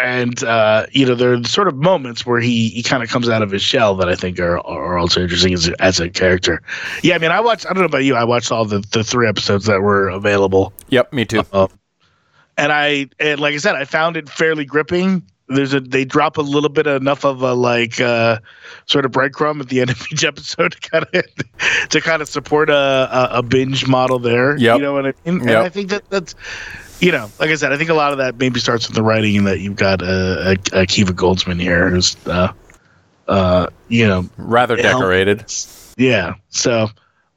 and 0.00 0.44
uh 0.44 0.86
you 0.92 1.04
know 1.04 1.14
there 1.14 1.32
are 1.32 1.44
sort 1.44 1.66
of 1.68 1.76
moments 1.76 2.24
where 2.24 2.40
he 2.40 2.68
he 2.68 2.82
kind 2.82 3.02
of 3.02 3.08
comes 3.08 3.28
out 3.28 3.42
of 3.42 3.50
his 3.50 3.62
shell 3.62 3.94
that 3.94 4.08
i 4.08 4.14
think 4.14 4.38
are 4.38 4.58
are 4.66 4.98
also 4.98 5.20
interesting 5.20 5.52
as 5.52 5.68
a, 5.68 5.82
as 5.82 5.98
a 5.98 6.08
character 6.08 6.62
yeah 7.02 7.14
i 7.14 7.18
mean 7.18 7.30
i 7.30 7.40
watched 7.40 7.66
i 7.66 7.70
don't 7.70 7.80
know 7.80 7.86
about 7.86 8.04
you 8.04 8.14
i 8.14 8.24
watched 8.24 8.52
all 8.52 8.64
the 8.64 8.80
the 8.92 9.02
three 9.02 9.28
episodes 9.28 9.66
that 9.66 9.80
were 9.82 10.08
available 10.08 10.72
Yep, 10.90 11.12
me 11.12 11.24
too. 11.24 11.42
Um, 11.52 11.68
and 12.56 12.72
I 12.72 13.08
and 13.18 13.40
like 13.40 13.54
I 13.54 13.58
said, 13.58 13.76
I 13.76 13.84
found 13.84 14.16
it 14.16 14.28
fairly 14.28 14.64
gripping. 14.64 15.22
There's 15.48 15.72
a 15.72 15.80
they 15.80 16.04
drop 16.04 16.36
a 16.36 16.42
little 16.42 16.68
bit 16.68 16.86
enough 16.86 17.24
of 17.24 17.42
a 17.42 17.54
like 17.54 18.00
uh, 18.00 18.38
sort 18.86 19.04
of 19.04 19.12
breadcrumb 19.12 19.60
at 19.60 19.68
the 19.68 19.80
end 19.80 19.90
of 19.90 20.06
each 20.12 20.24
episode 20.32 20.72
to 20.72 20.80
kind 20.90 21.06
of 21.12 21.88
to 21.88 22.00
kind 22.00 22.22
of 22.22 22.28
support 22.28 22.70
a, 22.70 22.74
a, 22.74 23.38
a 23.38 23.42
binge 23.42 23.86
model 23.86 24.18
there. 24.18 24.56
Yep. 24.58 24.76
You 24.76 24.82
know 24.82 24.92
what 24.92 25.06
I 25.06 25.14
mean? 25.24 25.40
And 25.48 25.50
I 25.50 25.68
think 25.68 25.90
that 25.90 26.08
that's 26.10 26.34
you 27.00 27.12
know, 27.12 27.30
like 27.38 27.50
I 27.50 27.54
said, 27.54 27.72
I 27.72 27.76
think 27.76 27.90
a 27.90 27.94
lot 27.94 28.12
of 28.12 28.18
that 28.18 28.38
maybe 28.38 28.60
starts 28.60 28.86
with 28.86 28.94
the 28.94 29.02
writing 29.02 29.36
and 29.38 29.46
that 29.46 29.60
you've 29.60 29.76
got 29.76 30.02
uh, 30.02 30.06
a, 30.52 30.56
Akiva 30.56 31.10
Goldsman 31.10 31.60
here 31.60 31.88
who's 31.88 32.16
uh, 32.26 32.52
uh, 33.28 33.66
you 33.88 34.06
know 34.06 34.28
Rather 34.36 34.76
decorated. 34.76 35.44
yeah. 35.96 36.34
So, 36.50 36.88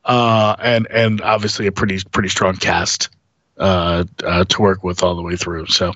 uh, 0.06 0.56
and 0.60 0.88
and 0.91 1.21
obviously 1.21 1.67
a 1.67 1.71
pretty 1.71 1.99
pretty 2.12 2.30
strong 2.30 2.56
cast 2.58 3.10
uh, 3.58 4.04
uh, 4.23 4.43
to 4.45 4.62
work 4.62 4.84
with 4.84 5.02
all 5.04 5.15
the 5.15 5.21
way 5.21 5.36
through. 5.36 5.67
So, 5.67 5.93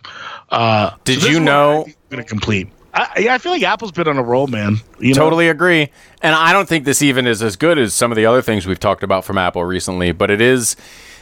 uh, 0.49 0.91
Did 1.03 1.21
so 1.21 1.27
you 1.27 1.39
know- 1.39 1.81
I 1.81 1.83
think 1.83 1.97
Gonna 2.09 2.23
complete. 2.23 2.69
I, 2.93 3.19
yeah, 3.19 3.33
I 3.33 3.37
feel 3.37 3.51
like 3.51 3.61
Apple's 3.63 3.91
been 3.91 4.07
on 4.07 4.17
a 4.17 4.23
roll, 4.23 4.47
man. 4.47 4.77
You 4.99 5.13
know? 5.13 5.21
Totally 5.21 5.49
agree. 5.49 5.89
And 6.21 6.33
I 6.33 6.51
don't 6.53 6.67
think 6.67 6.85
this 6.85 7.01
even 7.01 7.27
is 7.27 7.43
as 7.43 7.55
good 7.55 7.77
as 7.77 7.93
some 7.93 8.11
of 8.11 8.15
the 8.15 8.25
other 8.25 8.41
things 8.41 8.65
we've 8.65 8.79
talked 8.79 9.03
about 9.03 9.23
from 9.23 9.37
Apple 9.37 9.63
recently, 9.63 10.13
but 10.13 10.31
it 10.31 10.41
is 10.41 10.75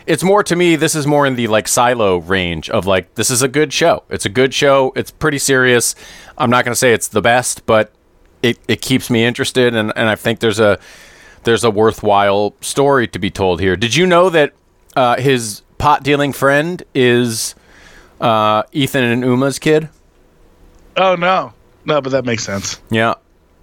it's 0.07 0.23
more 0.23 0.43
to 0.43 0.55
me 0.55 0.75
this 0.75 0.95
is 0.95 1.07
more 1.07 1.25
in 1.25 1.35
the 1.35 1.47
like 1.47 1.67
silo 1.67 2.17
range 2.17 2.69
of 2.69 2.85
like 2.85 3.15
this 3.15 3.29
is 3.29 3.41
a 3.41 3.47
good 3.47 3.73
show. 3.73 4.03
It's 4.09 4.25
a 4.25 4.29
good 4.29 4.53
show. 4.53 4.93
It's 4.95 5.11
pretty 5.11 5.39
serious. 5.39 5.95
I'm 6.37 6.49
not 6.49 6.65
going 6.65 6.73
to 6.73 6.79
say 6.79 6.93
it's 6.93 7.07
the 7.07 7.21
best, 7.21 7.65
but 7.65 7.91
it 8.41 8.59
it 8.67 8.81
keeps 8.81 9.09
me 9.09 9.25
interested 9.25 9.73
and 9.73 9.91
and 9.95 10.09
I 10.09 10.15
think 10.15 10.39
there's 10.39 10.59
a 10.59 10.79
there's 11.43 11.63
a 11.63 11.71
worthwhile 11.71 12.53
story 12.61 13.07
to 13.07 13.19
be 13.19 13.31
told 13.31 13.61
here. 13.61 13.75
Did 13.75 13.95
you 13.95 14.05
know 14.05 14.29
that 14.29 14.53
uh, 14.95 15.17
his 15.17 15.61
pot 15.77 16.03
dealing 16.03 16.33
friend 16.33 16.83
is 16.93 17.55
uh, 18.19 18.63
Ethan 18.71 19.03
and 19.03 19.23
Uma's 19.23 19.59
kid? 19.59 19.89
Oh 20.97 21.15
no, 21.15 21.53
no, 21.85 22.01
but 22.01 22.11
that 22.11 22.25
makes 22.25 22.43
sense. 22.43 22.81
Yeah, 22.89 23.15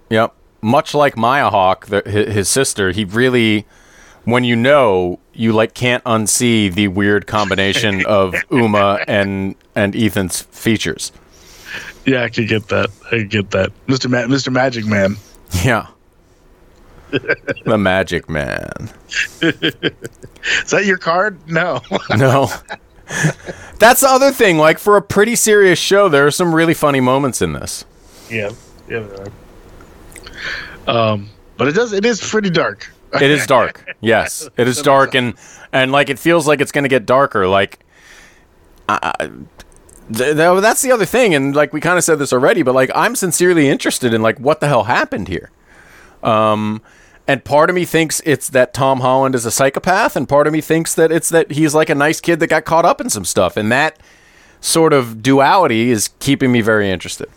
yep. 0.09 0.33
Much 0.61 0.93
like 0.93 1.17
Maya 1.17 1.49
Hawke, 1.49 1.87
the, 1.87 2.01
his, 2.05 2.33
his 2.33 2.49
sister, 2.49 2.91
he 2.91 3.03
really 3.03 3.65
when 4.23 4.43
you 4.43 4.55
know 4.55 5.19
you 5.33 5.51
like 5.53 5.73
can't 5.73 6.03
unsee 6.03 6.73
the 6.73 6.87
weird 6.89 7.27
combination 7.27 8.05
of 8.07 8.35
Uma 8.51 8.99
and 9.07 9.55
and 9.75 9.95
Ethan's 9.95 10.41
features. 10.43 11.11
Yeah, 12.05 12.23
I 12.23 12.29
can 12.29 12.45
get 12.45 12.67
that. 12.67 12.89
I 13.07 13.09
can 13.19 13.27
get 13.29 13.51
that. 13.51 13.71
Mr. 13.87 14.09
Ma- 14.09 14.27
Mr. 14.33 14.51
Magic 14.51 14.85
Man. 14.85 15.15
Yeah. 15.63 15.87
the 17.65 17.77
Magic 17.77 18.27
Man. 18.29 18.69
Is 19.41 20.71
that 20.71 20.83
your 20.85 20.97
card? 20.97 21.37
No. 21.47 21.79
No. 22.17 22.49
That's 23.79 24.01
the 24.01 24.07
other 24.09 24.31
thing. 24.31 24.57
Like 24.57 24.79
for 24.79 24.97
a 24.97 25.01
pretty 25.01 25.35
serious 25.35 25.77
show, 25.79 26.09
there 26.09 26.25
are 26.25 26.31
some 26.31 26.53
really 26.55 26.73
funny 26.73 26.99
moments 26.99 27.41
in 27.41 27.53
this. 27.53 27.85
yeah. 28.29 28.49
Yeah. 28.89 29.05
Um, 30.87 31.29
but 31.57 31.67
it 31.67 31.73
does. 31.73 31.93
It 31.93 32.05
is 32.05 32.19
pretty 32.21 32.49
dark. 32.49 32.89
It 33.21 33.31
is 33.31 33.45
dark. 33.47 33.85
Yes, 34.01 34.49
it 34.57 34.67
is 34.67 34.81
dark, 34.81 35.15
and 35.15 35.33
and 35.71 35.91
like 35.93 36.09
it 36.09 36.19
feels 36.19 36.45
like 36.45 36.59
it's 36.59 36.73
going 36.73 36.83
to 36.83 36.89
get 36.89 37.05
darker. 37.05 37.47
Like, 37.47 37.79
th- 38.89 40.35
th- 40.35 40.35
that's 40.61 40.81
the 40.81 40.91
other 40.91 41.05
thing, 41.05 41.33
and 41.33 41.55
like 41.55 41.71
we 41.71 41.79
kind 41.79 41.97
of 41.97 42.03
said 42.03 42.19
this 42.19 42.33
already, 42.33 42.63
but 42.63 42.75
like 42.75 42.91
I'm 42.93 43.15
sincerely 43.15 43.69
interested 43.69 44.13
in 44.13 44.21
like 44.21 44.39
what 44.39 44.59
the 44.59 44.67
hell 44.67 44.83
happened 44.83 45.27
here. 45.29 45.51
Um, 46.21 46.81
and 47.27 47.43
part 47.45 47.69
of 47.69 47.75
me 47.75 47.85
thinks 47.85 48.21
it's 48.25 48.49
that 48.49 48.73
Tom 48.73 48.99
Holland 48.99 49.35
is 49.35 49.45
a 49.45 49.51
psychopath, 49.51 50.15
and 50.15 50.27
part 50.27 50.47
of 50.47 50.53
me 50.53 50.59
thinks 50.61 50.93
that 50.95 51.11
it's 51.11 51.29
that 51.29 51.51
he's 51.51 51.73
like 51.73 51.89
a 51.89 51.95
nice 51.95 52.19
kid 52.19 52.39
that 52.41 52.47
got 52.47 52.65
caught 52.65 52.85
up 52.85 52.99
in 52.99 53.09
some 53.09 53.25
stuff, 53.25 53.55
and 53.55 53.71
that 53.71 53.97
sort 54.59 54.91
of 54.93 55.23
duality 55.23 55.89
is 55.91 56.09
keeping 56.19 56.51
me 56.51 56.61
very 56.61 56.89
interested. 56.89 57.29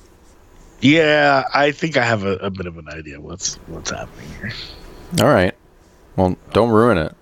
Yeah, 0.80 1.44
I 1.54 1.70
think 1.70 1.96
I 1.96 2.04
have 2.04 2.24
a, 2.24 2.34
a 2.36 2.50
bit 2.50 2.66
of 2.66 2.76
an 2.78 2.88
idea 2.88 3.20
what's 3.20 3.54
what's 3.66 3.90
happening 3.90 4.28
here. 4.40 4.52
All 5.20 5.32
right, 5.32 5.54
well, 6.16 6.36
don't 6.52 6.70
ruin 6.70 6.98
it. 6.98 7.14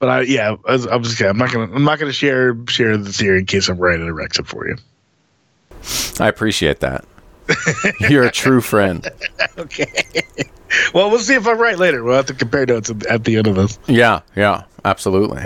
But 0.00 0.08
I, 0.08 0.20
yeah, 0.22 0.54
I 0.66 0.72
was, 0.72 0.86
I 0.86 0.96
was 0.96 1.12
okay. 1.14 1.28
I'm 1.28 1.38
not 1.38 1.52
gonna, 1.52 1.72
I'm 1.74 1.84
not 1.84 1.98
gonna 1.98 2.12
share 2.12 2.56
share 2.68 2.96
the 2.96 3.12
theory 3.12 3.40
in 3.40 3.46
case 3.46 3.68
I'm 3.68 3.78
right 3.78 3.98
and 3.98 4.08
it 4.08 4.12
wrecks 4.12 4.38
it 4.38 4.46
for 4.46 4.68
you. 4.68 4.76
I 6.20 6.28
appreciate 6.28 6.80
that. 6.80 7.04
You're 8.00 8.24
a 8.24 8.30
true 8.30 8.60
friend. 8.60 9.06
Okay. 9.56 9.86
well, 10.94 11.10
we'll 11.10 11.18
see 11.18 11.34
if 11.34 11.44
I'm 11.48 11.58
right 11.58 11.76
later. 11.76 12.04
We'll 12.04 12.14
have 12.14 12.26
to 12.26 12.34
compare 12.34 12.64
notes 12.64 12.90
at, 13.10 13.24
the 13.24 13.36
end 13.36 13.48
of 13.48 13.56
this. 13.56 13.76
Yeah, 13.88 14.20
yeah, 14.36 14.64
absolutely. 14.84 15.42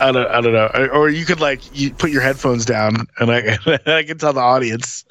I 0.00 0.10
don't, 0.10 0.26
I 0.26 0.40
don't 0.40 0.52
know. 0.52 0.88
Or- 0.92 1.08
you 1.08 1.24
could 1.24 1.40
like 1.40 1.60
you 1.78 1.92
put 1.92 2.10
your 2.10 2.22
headphones 2.22 2.64
down 2.64 3.06
and 3.20 3.30
I, 3.30 3.56
I 3.86 4.02
can 4.02 4.18
tell 4.18 4.32
the 4.32 4.40
audience. 4.40 5.04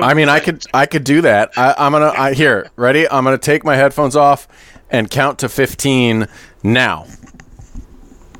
I 0.00 0.14
mean, 0.14 0.28
I 0.28 0.38
could, 0.38 0.64
I 0.72 0.86
could 0.86 1.02
do 1.02 1.22
that. 1.22 1.50
I, 1.56 1.74
I'm 1.76 1.90
gonna, 1.90 2.12
I, 2.16 2.34
here, 2.34 2.70
ready? 2.76 3.08
I'm 3.08 3.24
gonna 3.24 3.36
take 3.36 3.64
my 3.64 3.74
headphones 3.74 4.14
off 4.14 4.46
and 4.90 5.10
count 5.10 5.38
to 5.40 5.48
15 5.48 6.26
now. 6.62 7.06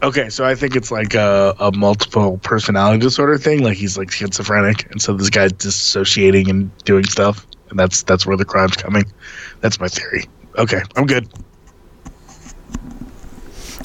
Okay, 0.03 0.29
so 0.29 0.45
I 0.45 0.55
think 0.55 0.77
it's 0.77 0.93
like 0.93 1.15
a, 1.15 1.57
a 1.59 1.73
multiple 1.73 2.39
personality 2.39 3.01
disorder 3.01 3.37
thing. 3.37 3.65
Like 3.65 3.77
he's 3.77 3.99
like 3.99 4.13
schizophrenic, 4.13 4.89
and 4.93 5.03
so 5.03 5.13
this 5.13 5.29
guy's 5.29 5.53
dissociating 5.53 6.49
and 6.49 6.77
doing 6.85 7.05
stuff, 7.05 7.45
and 7.71 7.79
that's 7.79 8.05
that's 8.05 8.25
where 8.25 8.37
the 8.37 8.45
crime's 8.45 8.77
coming. 8.77 9.05
That's 9.61 9.81
my 9.81 9.89
theory. 9.89 10.25
Okay, 10.57 10.83
I'm 10.95 11.07
good. 11.07 11.29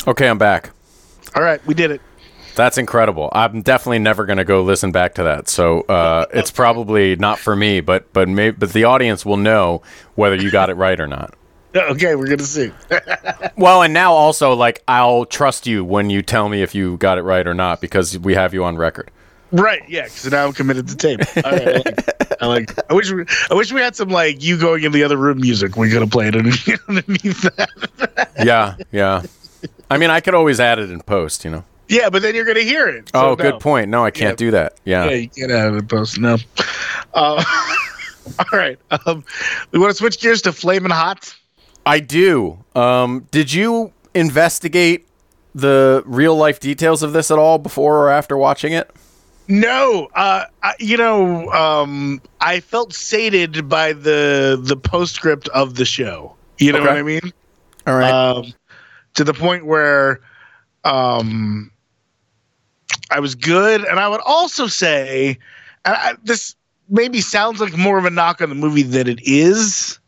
Okay, 0.08 0.28
I'm 0.28 0.38
back. 0.38 0.70
All 1.36 1.42
right, 1.42 1.66
we 1.66 1.74
did 1.74 1.90
it. 1.90 2.02
That's 2.56 2.78
incredible. 2.78 3.30
I'm 3.32 3.64
definitely 3.64 3.98
never 3.98 4.28
gonna 4.28 4.46
go 4.46 4.62
listen 4.62 4.92
back 4.92 5.16
to 5.16 5.24
that. 5.24 5.50
So 5.50 5.82
uh, 5.82 6.28
it's 6.32 6.52
probably 6.52 7.16
not 7.16 7.40
for 7.40 7.56
me, 7.56 7.82
but 7.82 8.14
but 8.14 8.30
maybe 8.30 8.56
but 8.56 8.72
the 8.74 8.84
audience 8.84 9.26
will 9.26 9.38
know 9.38 9.82
whether 10.14 10.36
you 10.36 10.52
got 10.52 10.70
it 10.70 10.76
right 10.76 11.00
or 11.00 11.08
not. 11.08 11.34
Okay, 11.94 12.16
we're 12.16 12.28
gonna 12.28 12.44
see. 12.44 12.72
Well, 13.56 13.82
and 13.84 13.94
now 13.94 14.14
also 14.14 14.54
like 14.54 14.82
I'll 14.88 15.26
trust 15.26 15.68
you 15.68 15.84
when 15.86 16.10
you 16.10 16.22
tell 16.22 16.50
me 16.50 16.62
if 16.64 16.74
you 16.76 16.98
got 16.98 17.18
it 17.18 17.22
right 17.24 17.46
or 17.46 17.54
not 17.54 17.82
because 17.82 18.18
we 18.20 18.34
have 18.36 18.54
you 18.54 18.64
on 18.64 18.78
record. 18.78 19.12
right? 19.52 19.82
Yeah. 19.88 20.08
So 20.08 20.30
now 20.30 20.46
I'm 20.46 20.54
committed 20.54 20.88
to 20.88 20.96
tape. 20.96 21.20
All 21.46 21.52
right, 21.52 21.68
I 21.68 21.74
like. 21.78 22.42
I, 22.42 22.46
like 22.48 22.92
I 22.92 22.94
wish 22.94 23.12
we. 23.12 23.26
I 23.52 23.54
wish 23.54 23.72
we 23.72 23.80
had 23.82 23.96
some 23.96 24.10
like 24.10 24.44
you 24.44 24.58
going 24.58 24.84
in 24.84 24.92
the 24.92 25.04
other 25.04 25.18
room 25.18 25.40
music. 25.40 25.76
We 25.76 25.90
could 25.90 26.02
have 26.02 26.10
played 26.12 26.36
underneath, 26.36 26.80
underneath 26.90 27.42
that. 27.56 28.30
Yeah, 28.44 28.76
yeah. 28.92 29.24
I 29.92 29.98
mean, 29.98 30.10
I 30.10 30.20
could 30.20 30.34
always 30.34 30.60
add 30.60 30.80
it 30.80 30.90
in 30.90 31.02
post, 31.02 31.46
you 31.46 31.52
know. 31.52 31.64
Yeah, 31.90 32.10
but 32.10 32.22
then 32.24 32.34
you're 32.34 32.46
gonna 32.46 32.62
hear 32.62 32.88
it. 32.88 33.10
so 33.10 33.20
oh, 33.22 33.30
no. 33.30 33.36
good 33.36 33.60
point. 33.60 33.90
No, 33.90 34.04
I 34.04 34.10
can't 34.12 34.32
Yeah. 34.40 34.46
do 34.46 34.52
that. 34.52 34.78
Yeah. 34.86 35.06
Yeah, 35.06 35.16
you 35.16 35.30
can't 35.30 35.52
add 35.52 35.74
it 35.74 35.78
in 35.78 35.88
post. 35.88 36.18
No. 36.20 36.38
Uh, 37.14 37.44
all 38.40 38.46
right. 38.60 38.80
Um, 39.06 39.24
we 39.72 39.80
want 39.80 39.92
to 39.92 39.96
switch 39.96 40.20
gears 40.20 40.42
to 40.44 40.52
flaming 40.54 40.92
hot. 40.92 41.36
I 41.86 42.00
do. 42.00 42.64
Um, 42.76 43.28
did 43.32 43.54
you 43.54 43.92
investigate 44.14 45.08
the 45.56 46.04
real 46.06 46.36
life 46.36 46.60
details 46.60 47.04
of 47.04 47.14
this 47.14 47.30
at 47.30 47.38
all 47.38 47.58
before 47.60 47.98
or 48.02 48.10
after 48.10 48.38
watching 48.38 48.74
it? 48.74 48.90
No, 49.48 50.08
uh, 50.16 50.46
I, 50.64 50.74
you 50.80 50.96
know, 50.98 51.52
um, 51.52 52.22
I 52.40 52.62
felt 52.62 52.94
sated 52.94 53.68
by 53.68 53.92
the 53.94 54.60
the 54.62 54.78
postscript 54.78 55.50
of 55.50 55.76
the 55.76 55.86
show. 55.86 56.36
You 56.60 56.72
know 56.72 56.80
Okay. 56.80 56.88
what 56.88 56.98
I 56.98 57.04
mean? 57.04 57.34
All 57.86 57.96
right. 57.98 58.10
Um, 58.12 58.54
to 59.16 59.24
the 59.24 59.34
point 59.34 59.66
where, 59.66 60.22
um, 60.86 61.72
I 63.12 63.20
was 63.20 63.36
good, 63.36 63.84
and 63.84 64.00
I 64.00 64.08
would 64.08 64.22
also 64.26 64.68
say, 64.68 65.38
and 65.86 65.96
I, 65.96 66.14
this 66.24 66.56
maybe 66.90 67.20
sounds 67.20 67.60
like 67.60 67.78
more 67.78 67.98
of 67.98 68.06
a 68.06 68.10
knock 68.10 68.42
on 68.42 68.50
the 68.50 68.56
movie 68.56 68.84
than 68.84 69.08
it 69.08 69.20
is. 69.24 70.00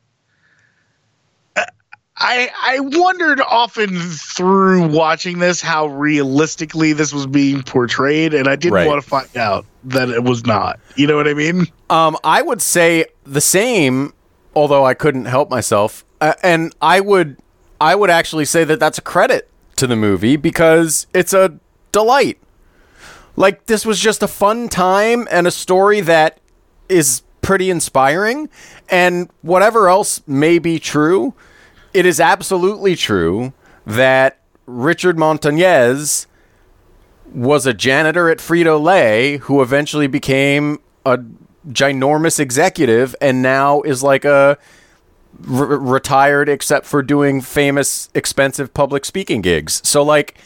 I 2.18 2.50
I 2.62 2.80
wondered 2.80 3.42
often 3.42 4.00
through 4.00 4.88
watching 4.88 5.40
this 5.40 5.60
how 5.62 5.88
realistically 5.88 6.94
this 6.94 7.14
was 7.14 7.28
being 7.28 7.62
portrayed, 7.64 8.34
and 8.34 8.48
I 8.48 8.56
didn't 8.56 8.74
Right. 8.76 8.88
want 8.88 9.04
to 9.04 9.08
find 9.10 9.36
out 9.38 9.66
that 9.86 10.10
it 10.10 10.24
was 10.24 10.46
not. 10.46 10.80
You 10.96 11.08
know 11.08 11.18
what 11.18 11.28
I 11.28 11.34
mean? 11.34 11.68
Um, 11.90 12.18
I 12.24 12.42
would 12.42 12.62
say 12.62 13.06
the 13.26 13.42
same, 13.42 14.14
although 14.56 14.86
I 14.86 14.94
couldn't 14.94 15.26
help 15.26 15.50
myself. 15.50 16.06
Uh, 16.22 16.34
and 16.42 16.74
I 16.82 17.02
would, 17.02 17.38
I 17.82 17.96
would 17.96 18.10
actually 18.10 18.46
say 18.46 18.64
that 18.64 18.80
that's 18.80 18.98
a 18.98 19.02
credit 19.02 19.50
to 19.76 19.86
the 19.86 19.98
movie 19.98 20.38
because 20.38 21.08
it's 21.14 21.34
a 21.34 21.60
delight. 21.92 22.38
Like 23.36 23.66
this 23.66 23.86
was 23.86 24.00
just 24.00 24.24
a 24.24 24.28
fun 24.30 24.70
time 24.70 25.28
and 25.30 25.46
a 25.46 25.52
story 25.52 26.00
that 26.02 26.40
is 26.88 27.24
pretty 27.42 27.70
inspiring. 27.70 28.48
And 28.90 29.30
whatever 29.42 29.90
else 29.90 30.22
may 30.26 30.58
be 30.60 30.80
true, 30.80 31.34
it 31.96 32.06
is 32.06 32.20
absolutely 32.20 32.96
true 32.96 33.54
that 33.86 34.40
Richard 34.66 35.18
Montañez 35.18 36.26
was 37.34 37.66
a 37.66 37.74
janitor 37.74 38.30
at 38.30 38.40
Frito 38.40 38.82
Lay 38.82 39.38
who 39.38 39.62
eventually 39.62 40.08
became 40.08 40.80
a 41.06 41.20
ginormous 41.70 42.40
executive 42.40 43.16
and 43.22 43.42
now 43.42 43.82
is 43.82 44.04
like 44.04 44.26
a 44.26 44.58
r- 45.50 45.66
retired 45.66 46.50
except 46.50 46.86
for 46.86 47.02
doing 47.02 47.42
famous 47.42 48.10
expensive 48.14 48.74
public 48.74 49.06
speaking 49.06 49.42
gigs. 49.42 49.82
So 49.88 50.04
like 50.04 50.38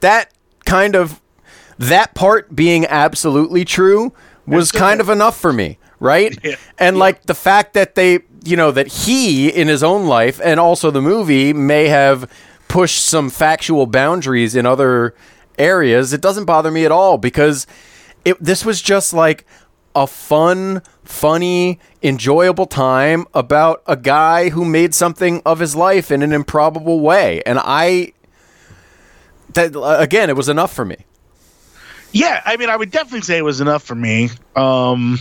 that 0.00 0.32
kind 0.64 0.94
of 0.94 1.20
that 1.78 2.14
part 2.14 2.54
being 2.54 2.86
absolutely 2.86 3.64
true 3.64 4.12
was 4.46 4.72
kind 4.72 5.00
of 5.00 5.08
enough 5.08 5.38
for 5.38 5.52
me, 5.52 5.78
right? 6.00 6.36
Yeah. 6.44 6.56
And 6.78 6.98
like 6.98 7.22
the 7.24 7.34
fact 7.34 7.74
that 7.74 7.94
they, 7.94 8.20
you 8.44 8.56
know, 8.56 8.70
that 8.70 8.88
he 8.88 9.48
in 9.48 9.68
his 9.68 9.82
own 9.82 10.06
life 10.06 10.40
and 10.42 10.58
also 10.58 10.90
the 10.90 11.02
movie 11.02 11.52
may 11.52 11.88
have 11.88 12.30
pushed 12.68 13.04
some 13.04 13.30
factual 13.30 13.86
boundaries 13.86 14.56
in 14.56 14.66
other 14.66 15.14
areas, 15.58 16.12
it 16.12 16.20
doesn't 16.20 16.44
bother 16.44 16.70
me 16.70 16.84
at 16.84 16.92
all 16.92 17.18
because 17.18 17.66
it 18.24 18.42
this 18.42 18.64
was 18.64 18.80
just 18.80 19.12
like 19.12 19.44
a 19.94 20.06
fun, 20.06 20.82
funny, 21.04 21.78
enjoyable 22.02 22.66
time 22.66 23.26
about 23.34 23.82
a 23.86 23.96
guy 23.96 24.48
who 24.48 24.64
made 24.64 24.94
something 24.94 25.42
of 25.44 25.58
his 25.58 25.76
life 25.76 26.10
in 26.10 26.22
an 26.22 26.32
improbable 26.32 27.00
way. 27.00 27.42
And 27.44 27.58
I 27.60 28.12
that 29.54 29.72
again, 30.00 30.30
it 30.30 30.36
was 30.36 30.48
enough 30.48 30.72
for 30.72 30.84
me. 30.84 30.96
Yeah, 32.12 32.42
I 32.44 32.56
mean, 32.56 32.68
I 32.68 32.76
would 32.76 32.90
definitely 32.90 33.22
say 33.22 33.38
it 33.38 33.44
was 33.44 33.60
enough 33.60 33.82
for 33.82 33.94
me. 33.94 34.30
Um, 34.54 35.18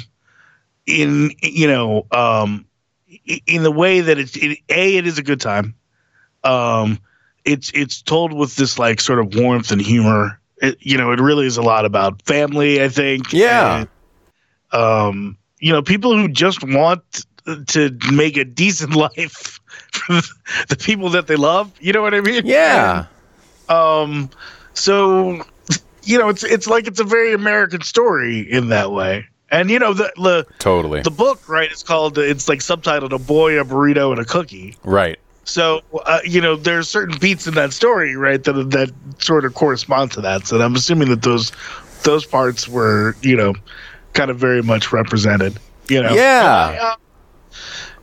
in 0.86 1.32
you 1.42 1.68
know, 1.68 2.06
um, 2.12 2.66
in 3.48 3.64
the 3.64 3.72
way 3.72 4.02
that 4.02 4.18
it's 4.18 4.36
it, 4.36 4.60
a, 4.70 4.98
it 4.98 5.08
is 5.08 5.18
a 5.18 5.24
good 5.24 5.42
time. 5.42 5.76
Um, 6.44 7.00
it's 7.46 7.72
it's 7.74 8.02
told 8.02 8.34
with 8.34 8.56
this 8.56 8.78
like 8.80 9.02
sort 9.02 9.20
of 9.20 9.36
warmth 9.36 9.72
and 9.72 9.82
humor. 9.82 10.40
It, 10.62 10.78
you 10.80 10.98
know, 10.98 11.12
it 11.12 11.20
really 11.20 11.48
is 11.48 11.58
a 11.58 11.62
lot 11.62 11.86
about 11.86 12.22
family. 12.24 12.84
I 12.84 12.90
think. 12.90 13.34
Yeah. 13.34 13.86
And, 14.72 14.82
um, 14.82 15.38
you 15.60 15.74
know, 15.74 15.82
people 15.82 16.16
who 16.18 16.28
just 16.28 16.64
want 16.64 17.26
to 17.68 17.98
make 18.12 18.38
a 18.38 18.46
decent 18.46 18.96
life 18.96 19.60
for 19.94 20.22
the 20.70 20.78
people 20.78 21.10
that 21.10 21.28
they 21.28 21.36
love. 21.36 21.72
You 21.80 21.94
know 21.94 22.02
what 22.02 22.14
I 22.14 22.22
mean? 22.22 22.46
Yeah. 22.46 23.06
Um, 23.70 24.30
so 24.74 25.44
you 26.04 26.18
know, 26.18 26.30
it's 26.30 26.44
it's 26.44 26.68
like 26.68 26.88
it's 26.88 27.00
a 27.00 27.04
very 27.04 27.34
American 27.34 27.82
story 27.82 28.40
in 28.40 28.70
that 28.70 28.92
way. 28.92 29.26
And 29.52 29.70
you 29.70 29.80
know, 29.80 29.94
the 29.94 30.12
the 30.16 30.48
Totally. 30.60 31.02
the 31.02 31.12
book, 31.12 31.48
right? 31.50 31.70
It's 31.70 31.84
called 31.84 32.18
it's 32.18 32.48
like 32.48 32.60
subtitled 32.60 33.12
"A 33.12 33.20
Boy, 33.20 33.60
a 33.60 33.66
Burrito, 33.66 34.12
and 34.12 34.20
a 34.20 34.26
Cookie." 34.26 34.76
right. 34.84 35.20
So 35.44 35.82
uh, 36.06 36.20
you 36.24 36.40
know, 36.40 36.56
there's 36.56 36.88
certain 36.88 37.18
beats 37.20 37.48
in 37.48 37.56
that 37.56 37.74
story, 37.74 38.16
right, 38.16 38.42
that 38.44 38.54
that 38.72 38.92
sort 39.22 39.44
of 39.44 39.54
correspond 39.54 40.12
to 40.14 40.22
that. 40.22 40.48
So 40.48 40.62
I'm 40.62 40.76
assuming 40.76 41.10
that 41.10 41.24
those 41.24 41.52
those 42.04 42.26
parts 42.26 42.68
were, 42.70 43.16
you 43.22 43.36
know, 43.36 43.54
kind 44.14 44.32
of 44.32 44.38
very 44.40 44.62
much 44.64 44.92
represented. 44.94 45.58
You 45.90 46.02
know, 46.04 46.14
Yeah. 46.14 46.78
Uh, 46.82 46.96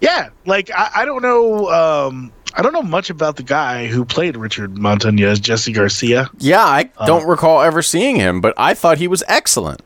yeah. 0.01 0.29
Like 0.47 0.71
I, 0.75 0.91
I 0.97 1.05
don't 1.05 1.23
know, 1.23 1.69
um, 1.71 2.33
I 2.55 2.63
don't 2.63 2.73
know 2.73 2.83
much 2.83 3.09
about 3.09 3.37
the 3.37 3.43
guy 3.43 3.87
who 3.87 4.05
played 4.05 4.37
Richard 4.37 4.75
Montañez, 4.75 5.41
Jesse 5.41 5.73
Garcia. 5.73 6.29
Yeah, 6.39 6.65
I 6.65 6.91
Uh. 6.99 7.07
don't 7.07 7.27
recall 7.27 7.63
ever 7.63 7.83
seeing 7.83 8.17
him, 8.17 8.41
but 8.41 8.53
I 8.59 8.75
thought 8.75 8.99
he 8.99 9.09
was 9.09 9.23
excellent. 9.29 9.81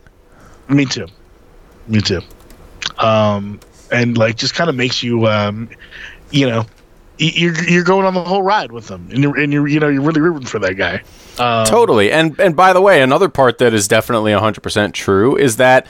Me 0.69 0.85
too. 0.87 1.07
Me 1.89 2.01
too. 2.01 2.21
Um, 2.99 3.61
and 3.91 4.17
like 4.17 4.37
just 4.37 4.55
kind 4.55 4.71
of 4.71 4.77
makes 4.77 5.03
you, 5.03 5.27
um, 5.27 5.69
you 6.31 6.49
know, 6.49 6.67
you're 7.19 7.63
you're 7.65 7.85
going 7.85 8.07
on 8.07 8.15
the 8.15 8.25
whole 8.25 8.43
ride 8.43 8.73
with 8.73 8.89
them, 8.89 9.09
and 9.11 9.23
you're 9.23 9.39
and 9.39 9.53
you're 9.53 9.69
you 9.69 9.79
know 9.79 9.89
you're 9.89 10.03
really 10.03 10.21
rooting 10.21 10.47
for 10.47 10.59
that 10.59 10.75
guy. 10.75 11.03
Um, 11.39 11.67
Totally. 11.67 12.11
And 12.11 12.39
and 12.41 12.57
by 12.57 12.73
the 12.73 12.81
way, 12.81 13.03
another 13.03 13.29
part 13.29 13.59
that 13.59 13.73
is 13.75 13.87
definitely 13.89 14.33
100% 14.33 14.93
true 14.93 15.37
is 15.37 15.57
that 15.57 15.87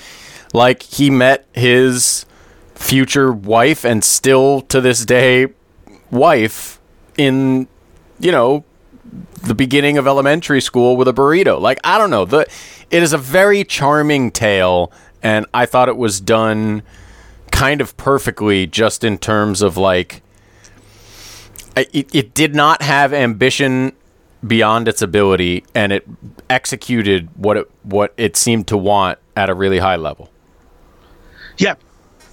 like 0.53 0.83
he 0.83 1.11
met 1.11 1.47
his 1.55 2.27
future 2.75 3.33
wife 3.33 3.85
and 3.85 4.03
still 4.03 4.61
to 4.63 4.81
this 4.81 5.05
day 5.05 5.47
wife 6.11 6.81
in 7.17 7.69
you 8.19 8.33
know 8.33 8.65
the 9.45 9.55
beginning 9.55 9.99
of 9.99 10.07
elementary 10.07 10.61
school 10.61 10.97
with 10.97 11.09
a 11.09 11.13
burrito. 11.13 11.61
Like 11.61 11.81
I 11.85 11.99
don't 11.99 12.11
know, 12.11 12.25
the 12.25 12.41
it 12.91 13.03
is 13.03 13.13
a 13.13 13.19
very 13.19 13.65
charming 13.65 14.31
tale 14.31 14.93
and 15.23 15.47
I 15.55 15.67
thought 15.67 15.89
it 15.89 15.97
was 15.97 16.21
done 16.21 16.83
kind 17.51 17.81
of 17.81 17.97
perfectly 17.97 18.67
just 18.67 19.05
in 19.05 19.19
terms 19.19 19.63
of 19.63 19.77
like 19.77 20.23
it, 21.77 22.15
it 22.15 22.35
did 22.35 22.55
not 22.55 22.83
have 22.83 23.13
ambition 23.13 23.93
beyond 24.47 24.89
its 24.89 25.01
ability 25.03 25.65
and 25.75 25.93
it 25.93 26.07
executed 26.51 27.29
what 27.37 27.57
it 27.57 27.71
what 27.83 28.13
it 28.17 28.37
seemed 28.37 28.67
to 28.69 28.77
want 28.77 29.19
at 29.37 29.49
a 29.49 29.55
really 29.55 29.79
high 29.79 29.97
level. 29.97 30.31
Yeah, 31.59 31.75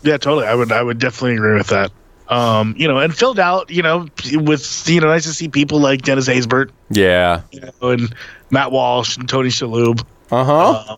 yeah, 0.03 0.17
totally. 0.17 0.47
I 0.47 0.55
would 0.55 0.71
I 0.71 0.81
would 0.81 0.99
definitely 0.99 1.35
agree 1.35 1.55
with 1.55 1.67
that. 1.67 1.91
Um, 2.29 2.75
you 2.77 2.87
know, 2.87 2.99
and 2.99 3.15
filled 3.15 3.39
out, 3.39 3.71
you 3.71 3.81
know, 3.81 4.07
with 4.33 4.83
you 4.87 5.01
know, 5.01 5.07
nice 5.07 5.23
to 5.23 5.33
see 5.33 5.47
people 5.47 5.79
like 5.79 6.03
Dennis 6.03 6.27
Haysbert, 6.27 6.69
Yeah. 6.91 7.41
you 7.51 7.59
know, 7.61 7.89
and 7.89 8.13
Matt 8.51 8.71
Walsh 8.71 9.17
and 9.17 9.27
Tony 9.27 9.49
Shalhoub. 9.49 10.05
Uh-huh. 10.29 10.95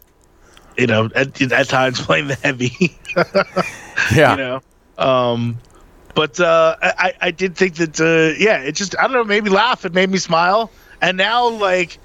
You 0.82 0.88
know, 0.88 1.10
at, 1.16 1.40
at 1.52 1.70
times 1.70 2.02
playing 2.06 2.28
the 2.28 2.36
heavy. 2.36 2.98
yeah. 4.16 4.32
you 4.32 4.38
know. 4.38 4.62
Um, 4.98 5.60
but 6.16 6.40
uh, 6.40 6.76
I, 6.82 7.14
I 7.22 7.32
did 7.32 7.56
think 7.56 7.76
that 7.76 8.02
uh, 8.02 8.38
yeah, 8.38 8.62
it 8.62 8.74
just 8.74 8.98
I 8.98 9.04
don't 9.04 9.14
know, 9.14 9.24
made 9.24 9.44
me 9.44 9.52
laugh. 9.52 9.86
It 9.86 9.94
made 9.94 10.10
me 10.10 10.18
smile. 10.18 10.72
And 11.02 11.18
now 11.18 11.48
like 11.50 12.00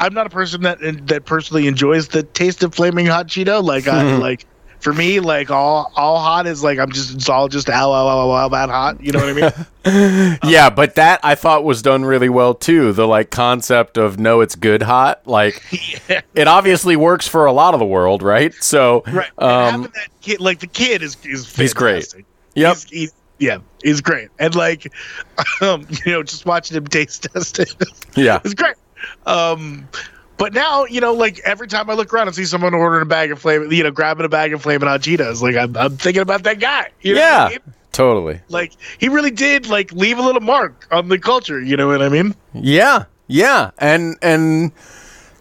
I'm 0.00 0.14
not 0.14 0.26
a 0.26 0.30
person 0.30 0.62
that 0.62 0.78
that 1.08 1.26
personally 1.26 1.66
enjoys 1.66 2.08
the 2.08 2.22
taste 2.22 2.62
of 2.62 2.74
flaming 2.74 3.06
hot 3.06 3.28
Cheeto. 3.28 3.62
Like 3.62 3.86
I 3.86 4.16
like 4.16 4.46
for 4.82 4.92
me, 4.92 5.20
like 5.20 5.50
all 5.50 5.92
all 5.94 6.18
hot 6.18 6.46
is 6.46 6.62
like 6.64 6.78
I'm 6.78 6.90
just 6.90 7.14
it's 7.14 7.28
all 7.28 7.48
just 7.48 7.70
ow 7.70 7.92
ow 7.92 8.08
ow 8.08 8.30
ow, 8.32 8.48
bad 8.48 8.68
hot. 8.68 9.00
You 9.00 9.12
know 9.12 9.20
what 9.20 9.44
I 9.84 9.84
mean? 9.84 10.38
yeah, 10.44 10.70
but 10.70 10.96
that 10.96 11.20
I 11.22 11.36
thought 11.36 11.62
was 11.62 11.82
done 11.82 12.04
really 12.04 12.28
well 12.28 12.52
too. 12.52 12.92
The 12.92 13.06
like 13.06 13.30
concept 13.30 13.96
of 13.96 14.18
no 14.18 14.40
it's 14.40 14.56
good 14.56 14.82
hot, 14.82 15.26
like 15.26 15.62
it 16.34 16.48
obviously 16.48 16.96
works 16.96 17.28
for 17.28 17.46
a 17.46 17.52
lot 17.52 17.74
of 17.74 17.80
the 17.80 17.86
world, 17.86 18.22
right? 18.22 18.52
So 18.54 19.04
right. 19.06 19.30
Um 19.38 19.82
that 19.82 20.08
kid, 20.20 20.40
like 20.40 20.58
the 20.58 20.66
kid 20.66 21.02
is 21.02 21.16
is 21.24 21.54
He's 21.54 21.74
great. 21.74 22.12
Yep. 22.54 22.74
He's, 22.74 22.90
he's, 22.90 23.12
yeah, 23.38 23.58
he's 23.82 24.00
great. 24.00 24.28
And 24.38 24.54
like, 24.54 24.92
um, 25.60 25.86
you 26.04 26.12
know, 26.12 26.22
just 26.22 26.44
watching 26.44 26.76
him 26.76 26.86
taste 26.86 27.28
test 27.32 27.58
it. 27.60 27.74
Yeah. 28.16 28.40
it's 28.44 28.54
great. 28.54 28.76
Um, 29.26 29.88
but 30.42 30.52
now, 30.52 30.86
you 30.86 31.00
know, 31.00 31.12
like 31.12 31.38
every 31.44 31.68
time 31.68 31.88
I 31.88 31.94
look 31.94 32.12
around 32.12 32.26
and 32.26 32.34
see 32.34 32.46
someone 32.46 32.74
ordering 32.74 33.02
a 33.02 33.06
bag 33.06 33.30
of 33.30 33.38
flame, 33.38 33.70
you 33.70 33.84
know, 33.84 33.92
grabbing 33.92 34.26
a 34.26 34.28
bag 34.28 34.52
of 34.52 34.60
flaming 34.60 34.88
hot 34.88 35.00
Cheetos, 35.00 35.40
like 35.40 35.54
I'm, 35.54 35.76
I'm 35.76 35.96
thinking 35.96 36.20
about 36.20 36.42
that 36.42 36.58
guy. 36.58 36.90
You 37.00 37.14
know 37.14 37.20
what 37.20 37.30
I 37.30 37.42
yeah. 37.44 37.48
mean? 37.50 37.74
Totally. 37.92 38.40
Like 38.48 38.72
he 38.98 39.08
really 39.08 39.30
did 39.30 39.68
like 39.68 39.92
leave 39.92 40.18
a 40.18 40.20
little 40.20 40.40
mark 40.40 40.88
on 40.90 41.08
the 41.08 41.16
culture. 41.20 41.60
You 41.60 41.76
know 41.76 41.86
what 41.86 42.02
I 42.02 42.08
mean? 42.08 42.34
Yeah, 42.54 43.04
yeah, 43.28 43.70
and 43.78 44.16
and 44.20 44.72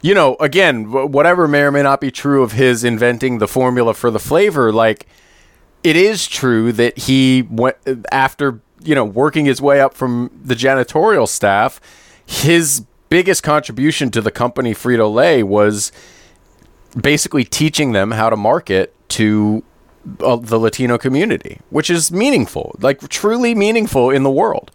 you 0.04 0.14
know, 0.14 0.36
again, 0.40 0.92
whatever 0.92 1.48
may 1.48 1.62
or 1.62 1.72
may 1.72 1.82
not 1.82 2.00
be 2.00 2.12
true 2.12 2.44
of 2.44 2.52
his 2.52 2.84
inventing 2.84 3.40
the 3.40 3.48
formula 3.48 3.96
for 3.96 4.12
the 4.12 4.20
flavor, 4.20 4.72
like 4.72 5.08
it 5.84 5.96
is 5.96 6.28
true 6.28 6.72
that 6.74 6.96
he 6.96 7.42
went 7.50 7.78
after 8.12 8.62
you 8.84 8.94
know 8.94 9.06
working 9.06 9.46
his 9.46 9.64
way 9.64 9.82
up 9.82 9.96
from 9.96 10.30
the 10.44 10.54
janitorial 10.54 11.28
staff. 11.28 11.82
His 12.24 12.86
biggest 13.12 13.44
contribution 13.44 14.10
to 14.10 14.22
the 14.22 14.32
company 14.32 14.74
Frito 14.74 15.14
Lay 15.14 15.44
was 15.44 15.92
basically 17.00 17.44
teaching 17.44 17.92
them 17.92 18.12
how 18.12 18.30
to 18.30 18.38
market 18.38 18.96
to 19.10 19.64
uh, 20.22 20.38
the 20.38 20.58
Latino 20.58 20.98
community, 20.98 21.60
which 21.70 21.90
is 21.90 22.10
meaningful, 22.12 22.74
like 22.80 23.08
truly 23.10 23.54
meaningful 23.54 24.10
in 24.10 24.24
the 24.24 24.32
world. 24.32 24.72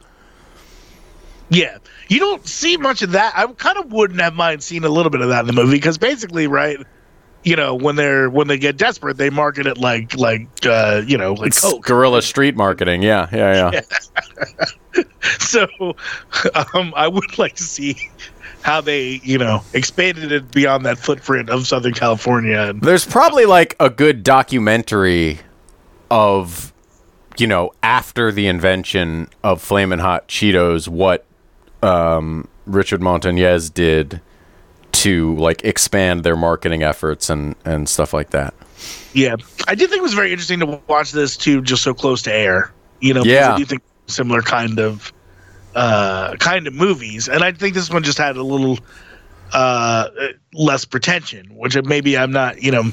Yeah. 1.48 1.78
You 2.08 2.20
don't 2.20 2.46
see 2.46 2.76
much 2.76 3.00
of 3.00 3.12
that. 3.12 3.32
I 3.34 3.46
kind 3.54 3.78
of 3.78 3.90
wouldn't 3.90 4.20
have 4.20 4.34
mind 4.34 4.62
seeing 4.62 4.84
a 4.84 4.90
little 4.90 5.10
bit 5.10 5.22
of 5.22 5.30
that 5.30 5.40
in 5.40 5.46
the 5.46 5.52
movie 5.54 5.76
because 5.76 5.96
basically, 5.96 6.46
right, 6.46 6.78
you 7.46 7.54
know, 7.54 7.76
when 7.76 7.94
they're 7.94 8.28
when 8.28 8.48
they 8.48 8.58
get 8.58 8.76
desperate, 8.76 9.16
they 9.18 9.30
market 9.30 9.68
it 9.68 9.78
like 9.78 10.16
like 10.16 10.48
uh, 10.66 11.02
you 11.06 11.16
know, 11.16 11.32
like 11.32 11.54
Coke. 11.54 11.84
Guerrilla 11.84 12.20
street 12.20 12.56
marketing. 12.56 13.02
Yeah, 13.02 13.28
yeah, 13.32 13.70
yeah. 13.72 15.02
So, 15.38 15.66
um, 16.74 16.94
I 16.96 17.06
would 17.06 17.38
like 17.38 17.54
to 17.56 17.62
see 17.62 18.10
how 18.62 18.80
they, 18.80 19.20
you 19.22 19.36
know, 19.38 19.62
expanded 19.74 20.32
it 20.32 20.50
beyond 20.50 20.86
that 20.86 20.98
footprint 20.98 21.50
of 21.50 21.66
Southern 21.66 21.92
California. 21.92 22.58
And, 22.58 22.80
There's 22.80 23.04
probably 23.04 23.44
like 23.44 23.76
a 23.78 23.90
good 23.90 24.22
documentary 24.22 25.40
of, 26.10 26.72
you 27.36 27.46
know, 27.46 27.72
after 27.82 28.32
the 28.32 28.46
invention 28.46 29.28
of 29.44 29.60
Flamin' 29.60 29.98
Hot 29.98 30.26
Cheetos, 30.28 30.88
what 30.88 31.26
um, 31.82 32.48
Richard 32.64 33.00
Montañez 33.00 33.72
did 33.72 34.20
to 35.02 35.34
like 35.36 35.64
expand 35.64 36.24
their 36.24 36.36
marketing 36.36 36.82
efforts 36.82 37.28
and 37.30 37.54
and 37.64 37.88
stuff 37.88 38.12
like 38.14 38.30
that. 38.30 38.54
yeah, 39.12 39.36
I 39.68 39.74
did 39.74 39.90
think 39.90 40.00
it 40.00 40.02
was 40.02 40.14
very 40.14 40.30
interesting 40.30 40.60
to 40.60 40.80
watch 40.86 41.12
this 41.12 41.36
too, 41.36 41.62
just 41.62 41.82
so 41.82 41.94
close 41.94 42.22
to 42.22 42.32
air. 42.32 42.72
You 43.00 43.14
know, 43.14 43.22
Yeah. 43.24 43.54
I 43.54 43.58
do 43.58 43.64
think 43.64 43.82
similar 44.06 44.42
kind 44.42 44.78
of 44.78 45.12
uh, 45.74 46.36
kind 46.36 46.66
of 46.66 46.74
movies, 46.74 47.28
and 47.28 47.42
I 47.44 47.52
think 47.52 47.74
this 47.74 47.90
one 47.90 48.02
just 48.02 48.18
had 48.18 48.36
a 48.36 48.42
little 48.42 48.78
uh, 49.52 50.08
less 50.54 50.84
pretension, 50.84 51.46
which 51.54 51.76
maybe 51.84 52.16
I'm 52.16 52.32
not. 52.32 52.62
You 52.62 52.72
know, 52.72 52.84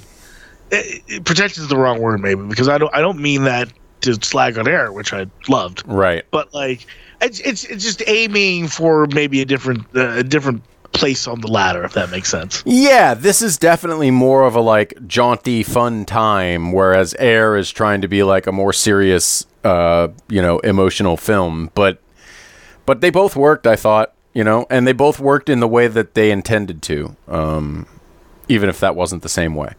eh, 0.71 0.99
eh, 1.09 1.19
pretension 1.23 1.63
is 1.63 1.69
the 1.69 1.77
wrong 1.77 2.01
word, 2.01 2.19
maybe 2.19 2.41
because 2.43 2.67
I 2.67 2.77
don't 2.77 2.93
I 2.93 2.99
don't 2.99 3.19
mean 3.19 3.45
that 3.45 3.71
to 4.01 4.15
slag 4.15 4.57
on 4.57 4.67
air, 4.67 4.91
which 4.91 5.13
I 5.13 5.27
loved. 5.47 5.83
Right. 5.85 6.25
but 6.31 6.53
like 6.53 6.85
it's 7.21 7.39
it's, 7.39 7.63
it's 7.63 7.83
just 7.83 8.03
aiming 8.07 8.67
for 8.67 9.07
maybe 9.07 9.41
a 9.41 9.45
different 9.45 9.85
uh, 9.95 10.17
a 10.17 10.23
different 10.23 10.61
place 10.93 11.27
on 11.27 11.41
the 11.41 11.47
ladder 11.47 11.83
if 11.83 11.93
that 11.93 12.09
makes 12.11 12.29
sense 12.29 12.63
Yeah, 12.65 13.13
this 13.15 13.41
is 13.41 13.57
definitely 13.57 14.11
more 14.11 14.43
of 14.45 14.55
a 14.55 14.61
like 14.61 14.93
jaunty, 15.07 15.63
fun 15.63 16.05
time, 16.05 16.71
whereas 16.71 17.13
Air 17.19 17.57
is 17.57 17.71
trying 17.71 18.01
to 18.01 18.07
be 18.07 18.23
like 18.23 18.47
a 18.47 18.51
more 18.51 18.71
serious, 18.73 19.45
uh, 19.63 20.07
you 20.29 20.41
know, 20.41 20.59
emotional 20.59 21.17
film. 21.17 21.71
But 21.73 21.99
but 22.85 23.01
they 23.01 23.09
both 23.09 23.35
worked, 23.35 23.65
I 23.65 23.75
thought, 23.75 24.13
you 24.33 24.43
know, 24.43 24.65
and 24.69 24.85
they 24.85 24.93
both 24.93 25.19
worked 25.19 25.49
in 25.49 25.59
the 25.61 25.67
way 25.67 25.87
that 25.87 26.13
they 26.15 26.31
intended 26.31 26.81
to, 26.83 27.15
um, 27.27 27.87
even 28.47 28.69
if 28.69 28.79
that 28.81 28.95
wasn't 28.95 29.23
the 29.23 29.29
same 29.29 29.55
way. 29.55 29.73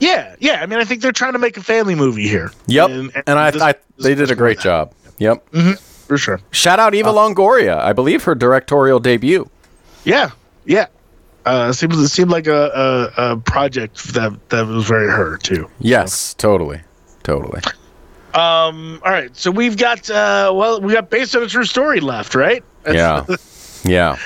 yeah 0.00 0.34
yeah 0.40 0.60
i 0.62 0.66
mean 0.66 0.78
i 0.78 0.84
think 0.84 1.00
they're 1.00 1.12
trying 1.12 1.32
to 1.32 1.38
make 1.38 1.56
a 1.56 1.62
family 1.62 1.94
movie 1.94 2.28
here 2.28 2.50
Yep, 2.66 2.90
and, 2.90 3.38
I, 3.38 3.50
this- 3.50 3.62
I 3.62 3.74
they 3.98 4.14
did 4.14 4.30
a 4.30 4.34
great 4.36 4.58
job. 4.60 4.92
Yep. 5.18 5.50
that, 5.52 5.78
for 5.78 6.18
sure 6.18 6.40
Shout 6.50 6.78
out 6.80 6.94
Eva 6.94 7.10
Longoria, 7.12 7.78
I 7.78 7.92
believe 7.92 8.24
her 8.24 8.34
directorial 8.34 8.98
debut. 9.00 9.48
yeah 10.04 10.30
yeah 10.66 10.86
uh 11.46 11.72
seems 11.72 11.96
it 11.98 12.08
seemed 12.08 12.30
like 12.30 12.46
a, 12.46 13.12
a 13.16 13.32
a 13.32 13.36
project 13.36 14.14
that 14.14 14.32
that 14.50 14.66
was 14.66 14.84
very 14.86 15.08
her 15.08 15.36
too 15.38 15.68
Yes, 15.78 16.34
totally, 16.34 16.80
totally. 17.22 17.60
um 18.32 19.00
all 19.04 19.12
right 19.12 19.36
so 19.36 19.50
we've 19.50 19.76
got 19.76 20.08
uh 20.10 20.50
well 20.54 20.80
we 20.80 20.92
got 20.92 21.10
based 21.10 21.36
on 21.36 21.42
a 21.42 21.46
true 21.46 21.64
story 21.64 22.00
left 22.00 22.34
right 22.34 22.64
Yeah, 22.86 23.24
yeah. 23.84 24.16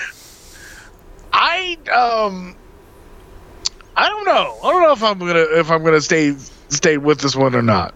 I 1.33 1.77
um 1.95 2.55
I 3.97 4.09
don't 4.09 4.25
know. 4.25 4.57
I 4.63 4.71
don't 4.71 4.83
know 4.83 4.93
if 4.93 5.03
I'm 5.03 5.19
gonna 5.19 5.47
if 5.59 5.71
I'm 5.71 5.83
gonna 5.85 6.01
stay 6.01 6.35
stay 6.69 6.99
with 6.99 7.21
this 7.21 7.35
one 7.35 7.55
or 7.55 7.63
not. 7.63 7.95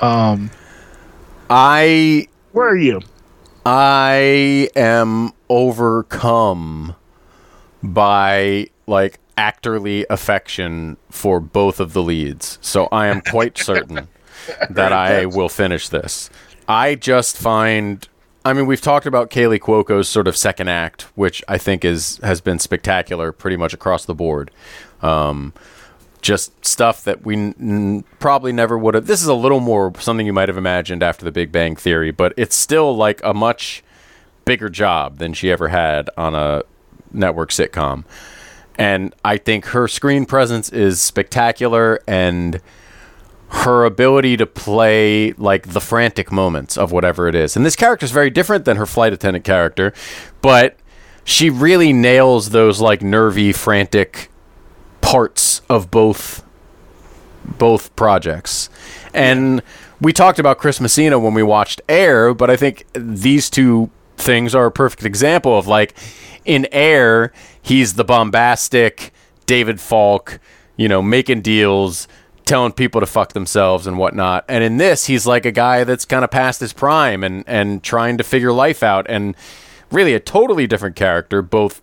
Um 0.00 0.50
I 1.48 2.26
where 2.52 2.68
are 2.68 2.76
you? 2.76 3.00
I 3.64 4.68
am 4.76 5.32
overcome 5.48 6.94
by 7.92 8.68
like 8.86 9.18
actorly 9.36 10.04
affection 10.10 10.96
for 11.10 11.40
both 11.40 11.80
of 11.80 11.92
the 11.92 12.02
leads. 12.02 12.58
So 12.60 12.88
I 12.92 13.08
am 13.08 13.20
quite 13.20 13.58
certain 13.70 14.08
that 14.70 14.92
I 14.92 15.26
will 15.26 15.48
finish 15.48 15.88
this. 15.88 16.30
I 16.68 16.94
just 16.94 17.36
find 17.36 18.08
I 18.44 18.52
mean, 18.52 18.66
we've 18.66 18.80
talked 18.80 19.06
about 19.06 19.28
Kaley 19.30 19.58
Cuoco's 19.58 20.08
sort 20.08 20.28
of 20.28 20.36
second 20.36 20.68
act, 20.68 21.02
which 21.16 21.42
I 21.48 21.58
think 21.58 21.84
is 21.84 22.18
has 22.22 22.40
been 22.40 22.60
spectacular, 22.60 23.32
pretty 23.32 23.56
much 23.56 23.74
across 23.74 24.04
the 24.04 24.14
board. 24.14 24.52
Um, 25.02 25.52
just 26.22 26.64
stuff 26.64 27.02
that 27.04 27.24
we 27.26 27.34
n- 27.34 28.04
probably 28.20 28.52
never 28.52 28.78
would 28.78 28.94
have. 28.94 29.08
This 29.08 29.20
is 29.20 29.26
a 29.26 29.34
little 29.34 29.58
more 29.58 29.92
something 29.98 30.26
you 30.26 30.32
might 30.32 30.48
have 30.48 30.56
imagined 30.56 31.02
after 31.02 31.24
The 31.24 31.32
Big 31.32 31.50
Bang 31.50 31.74
Theory, 31.74 32.12
but 32.12 32.34
it's 32.36 32.54
still 32.54 32.96
like 32.96 33.20
a 33.24 33.34
much 33.34 33.82
bigger 34.44 34.68
job 34.68 35.18
than 35.18 35.32
she 35.32 35.50
ever 35.50 35.66
had 35.66 36.08
on 36.16 36.36
a 36.36 36.62
network 37.16 37.50
sitcom. 37.50 38.04
And 38.78 39.14
I 39.24 39.38
think 39.38 39.66
her 39.66 39.88
screen 39.88 40.26
presence 40.26 40.68
is 40.68 41.00
spectacular 41.00 42.00
and 42.06 42.60
her 43.48 43.84
ability 43.84 44.36
to 44.36 44.46
play 44.46 45.32
like 45.32 45.68
the 45.68 45.80
frantic 45.80 46.32
moments 46.32 46.76
of 46.76 46.92
whatever 46.92 47.28
it 47.28 47.34
is. 47.34 47.56
And 47.56 47.64
this 47.64 47.76
character 47.76 48.04
is 48.04 48.10
very 48.10 48.30
different 48.30 48.64
than 48.64 48.76
her 48.76 48.86
flight 48.86 49.12
attendant 49.12 49.44
character, 49.44 49.94
but 50.42 50.76
she 51.24 51.48
really 51.48 51.92
nails 51.92 52.50
those 52.50 52.80
like 52.80 53.02
nervy, 53.02 53.52
frantic 53.52 54.30
parts 55.00 55.62
of 55.68 55.90
both 55.90 56.44
both 57.58 57.94
projects. 57.94 58.68
And 59.14 59.62
we 60.00 60.12
talked 60.12 60.38
about 60.38 60.58
Chris 60.58 60.80
Messina 60.80 61.18
when 61.18 61.32
we 61.32 61.42
watched 61.42 61.80
Air, 61.88 62.34
but 62.34 62.50
I 62.50 62.56
think 62.56 62.84
these 62.92 63.48
two 63.48 63.90
things 64.16 64.54
are 64.54 64.66
a 64.66 64.72
perfect 64.72 65.04
example 65.04 65.58
of 65.58 65.66
like 65.66 65.94
in 66.44 66.66
Air, 66.72 67.32
he's 67.60 67.94
the 67.94 68.04
bombastic 68.04 69.12
David 69.46 69.80
Falk, 69.80 70.38
you 70.76 70.88
know, 70.88 71.02
making 71.02 71.42
deals, 71.42 72.08
telling 72.44 72.72
people 72.72 73.00
to 73.00 73.06
fuck 73.06 73.32
themselves 73.32 73.86
and 73.86 73.98
whatnot. 73.98 74.44
And 74.48 74.62
in 74.62 74.76
this, 74.76 75.06
he's 75.06 75.26
like 75.26 75.44
a 75.44 75.52
guy 75.52 75.84
that's 75.84 76.04
kind 76.04 76.24
of 76.24 76.30
past 76.30 76.60
his 76.60 76.72
prime 76.72 77.22
and 77.24 77.44
and 77.46 77.82
trying 77.82 78.16
to 78.18 78.24
figure 78.24 78.52
life 78.52 78.82
out 78.82 79.06
and 79.08 79.36
really 79.90 80.14
a 80.14 80.20
totally 80.20 80.66
different 80.66 80.96
character, 80.96 81.42
both 81.42 81.82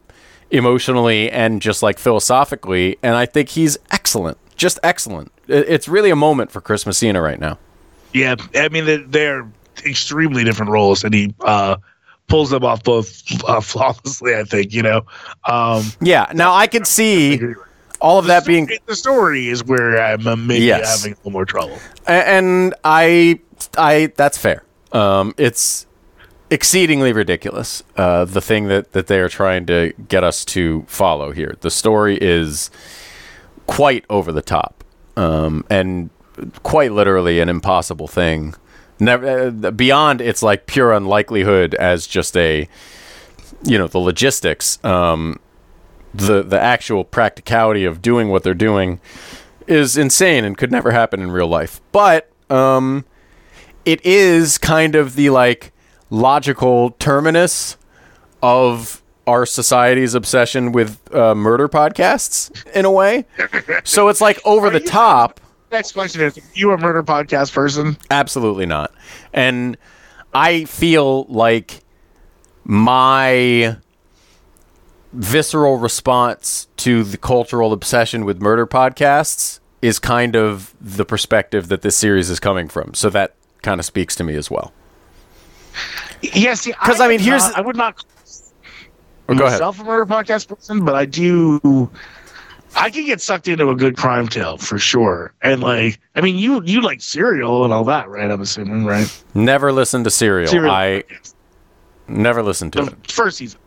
emotionally 0.50 1.30
and 1.30 1.62
just 1.62 1.84
like 1.84 2.00
philosophically. 2.00 2.98
And 3.04 3.16
I 3.16 3.26
think 3.26 3.50
he's 3.50 3.78
excellent, 3.92 4.38
just 4.56 4.80
excellent. 4.84 5.32
It's 5.48 5.88
really 5.88 6.10
a 6.10 6.16
moment 6.16 6.52
for 6.52 6.62
Chris 6.62 6.86
Messina 6.86 7.22
right 7.22 7.40
now. 7.40 7.60
Yeah, 8.14 8.36
I 8.56 8.70
mean 8.70 8.86
they're, 8.86 9.04
they're 9.04 9.52
extremely 9.86 10.44
different 10.44 10.72
roles, 10.72 11.04
and 11.04 11.14
he 11.14 11.34
uh, 11.42 11.78
pulls 12.28 12.49
them 12.49 12.63
off 12.63 12.84
both 12.84 13.24
uh, 13.47 13.59
flawlessly. 13.61 14.36
I 14.36 14.43
think 14.43 14.74
you 14.74 14.82
know. 14.84 15.05
Um, 15.45 15.84
Yeah. 16.01 16.32
Now 16.34 16.53
I 16.53 16.67
could 16.67 16.88
see 16.99 17.39
all 18.01 18.19
of 18.19 18.26
that 18.26 18.45
being 18.45 18.69
the 18.86 18.95
story 18.95 19.47
is 19.47 19.63
where 19.63 19.97
I'm 20.01 20.28
uh, 20.28 20.36
maybe 20.36 20.65
Yes. 20.65 21.01
having 21.01 21.13
a 21.13 21.17
little 21.17 21.32
more 21.32 21.45
trouble. 21.45 21.78
And 22.07 22.74
I, 22.84 23.39
I 23.78 24.11
that's 24.15 24.38
fair. 24.38 24.63
Um, 24.91 25.34
it's 25.38 25.86
exceedingly 26.49 27.13
ridiculous. 27.13 27.82
Uh, 27.97 28.26
the 28.26 28.41
thing 28.41 28.67
that 28.67 28.91
that 28.91 29.07
they 29.07 29.19
are 29.19 29.30
trying 29.30 29.65
to 29.67 29.93
get 30.09 30.24
us 30.24 30.43
to 30.45 30.84
follow 30.88 31.32
here. 31.32 31.55
The 31.61 31.71
story 31.71 32.17
is 32.21 32.69
quite 33.67 34.03
over 34.09 34.32
the 34.32 34.41
top, 34.41 34.84
um, 35.15 35.65
and 35.69 36.09
quite 36.63 36.91
literally 36.91 37.39
an 37.39 37.47
impossible 37.49 38.07
thing. 38.07 38.53
Never 39.04 39.47
uh, 39.47 39.72
beyond 39.72 40.22
its 40.22 40.41
like 40.41 40.66
pure 40.66 40.93
unlikelihood 40.93 41.76
as 41.76 42.08
just 42.08 42.38
a, 42.38 42.68
you 43.64 43.78
know, 43.78 43.88
the 43.88 43.99
logistics. 43.99 44.84
Um, 44.84 45.39
the 46.14 46.43
the 46.43 46.60
actual 46.60 47.04
practicality 47.04 47.86
of 47.86 48.01
doing 48.01 48.30
what 48.30 48.43
they're 48.43 48.54
doing 48.54 48.99
is 49.68 49.97
insane 49.97 50.45
and 50.45 50.58
could 50.58 50.72
never 50.72 50.91
happen 50.91 51.22
in 51.22 51.32
real 51.32 51.47
life. 51.47 51.82
But 51.91 52.30
um, 52.49 53.06
it 53.86 54.06
is 54.06 54.58
kind 54.58 54.95
of 54.95 55.16
the 55.16 55.30
like 55.32 55.72
logical 56.10 56.91
terminus 56.91 57.78
of 58.41 59.01
our 59.26 59.45
society's 59.45 60.14
obsession 60.14 60.72
with 60.72 60.99
uh, 61.16 61.34
murder 61.34 61.70
podcasts 61.70 62.51
in 62.74 62.86
a 62.86 62.91
way. 62.91 63.26
So 63.84 64.10
it's 64.10 64.22
like 64.22 64.39
over 64.45 64.70
the 64.70 64.80
top. 64.82 65.39
Next 65.74 65.91
question 65.93 66.21
is: 66.21 66.39
You 66.53 66.71
a 66.71 66.78
murder 66.78 67.01
podcast 67.01 67.51
person? 67.51 67.97
Absolutely 68.11 68.67
not. 68.67 68.93
And 69.34 69.76
I 70.32 70.65
feel 70.65 71.24
like 71.26 71.82
my 72.63 73.78
visceral 75.13 75.78
response 75.78 76.67
to 76.78 77.03
the 77.03 77.17
cultural 77.17 77.74
obsession 77.74 78.24
with 78.24 78.39
murder 78.39 78.67
podcasts 78.67 79.59
is 79.82 79.97
kind 79.97 80.36
of 80.36 80.76
the 80.80 81.05
perspective 81.05 81.69
that 81.69 81.82
this 81.82 81.97
series 81.97 82.30
is 82.30 82.39
coming 82.39 82.67
from. 82.69 82.93
So 82.93 83.09
that 83.09 83.34
kind 83.63 83.80
of 83.80 83.86
speaks 83.86 84.15
to 84.17 84.24
me 84.24 84.36
as 84.36 84.51
well. 84.51 84.71
Yes, 86.21 86.67
'Cause, 86.84 87.01
I 87.01 87.07
mean, 87.07 87.19
here's- 87.19 87.47
not- 87.49 87.57
I 87.57 87.61
would 87.61 87.76
not 87.76 87.95
Oh, 89.28 89.34
go 89.36 89.45
ahead. 89.45 89.53
myself 89.59 89.80
a 89.80 89.84
murder 89.84 90.05
podcast 90.05 90.47
person, 90.47 90.86
but 90.86 90.93
I 90.93 91.05
do. 91.05 91.89
I 92.76 92.89
can 92.89 93.05
get 93.05 93.21
sucked 93.21 93.47
into 93.47 93.69
a 93.69 93.76
good 93.76 93.97
crime 93.97 94.28
tale 94.28 94.57
for 94.57 94.78
sure, 94.80 95.34
and 95.41 95.61
like, 95.61 95.99
I 96.15 96.21
mean, 96.21 96.38
you 96.38 96.61
you 96.63 96.82
like 96.82 97.01
Serial 97.01 97.63
and 97.63 97.71
all 97.74 97.84
that, 97.86 98.09
right? 98.09 98.30
I'm 98.30 98.41
assuming, 98.41 98.86
right? 98.86 99.24
Never 99.34 99.71
listened 99.71 100.05
to 100.05 100.11
Serial. 100.11 100.49
Serial. 100.49 100.71
I 100.71 101.03
never 102.07 102.41
listened 102.43 102.74
to 102.74 102.86
the 102.86 102.91
it. 102.91 103.11
first 103.11 103.38
season, 103.38 103.59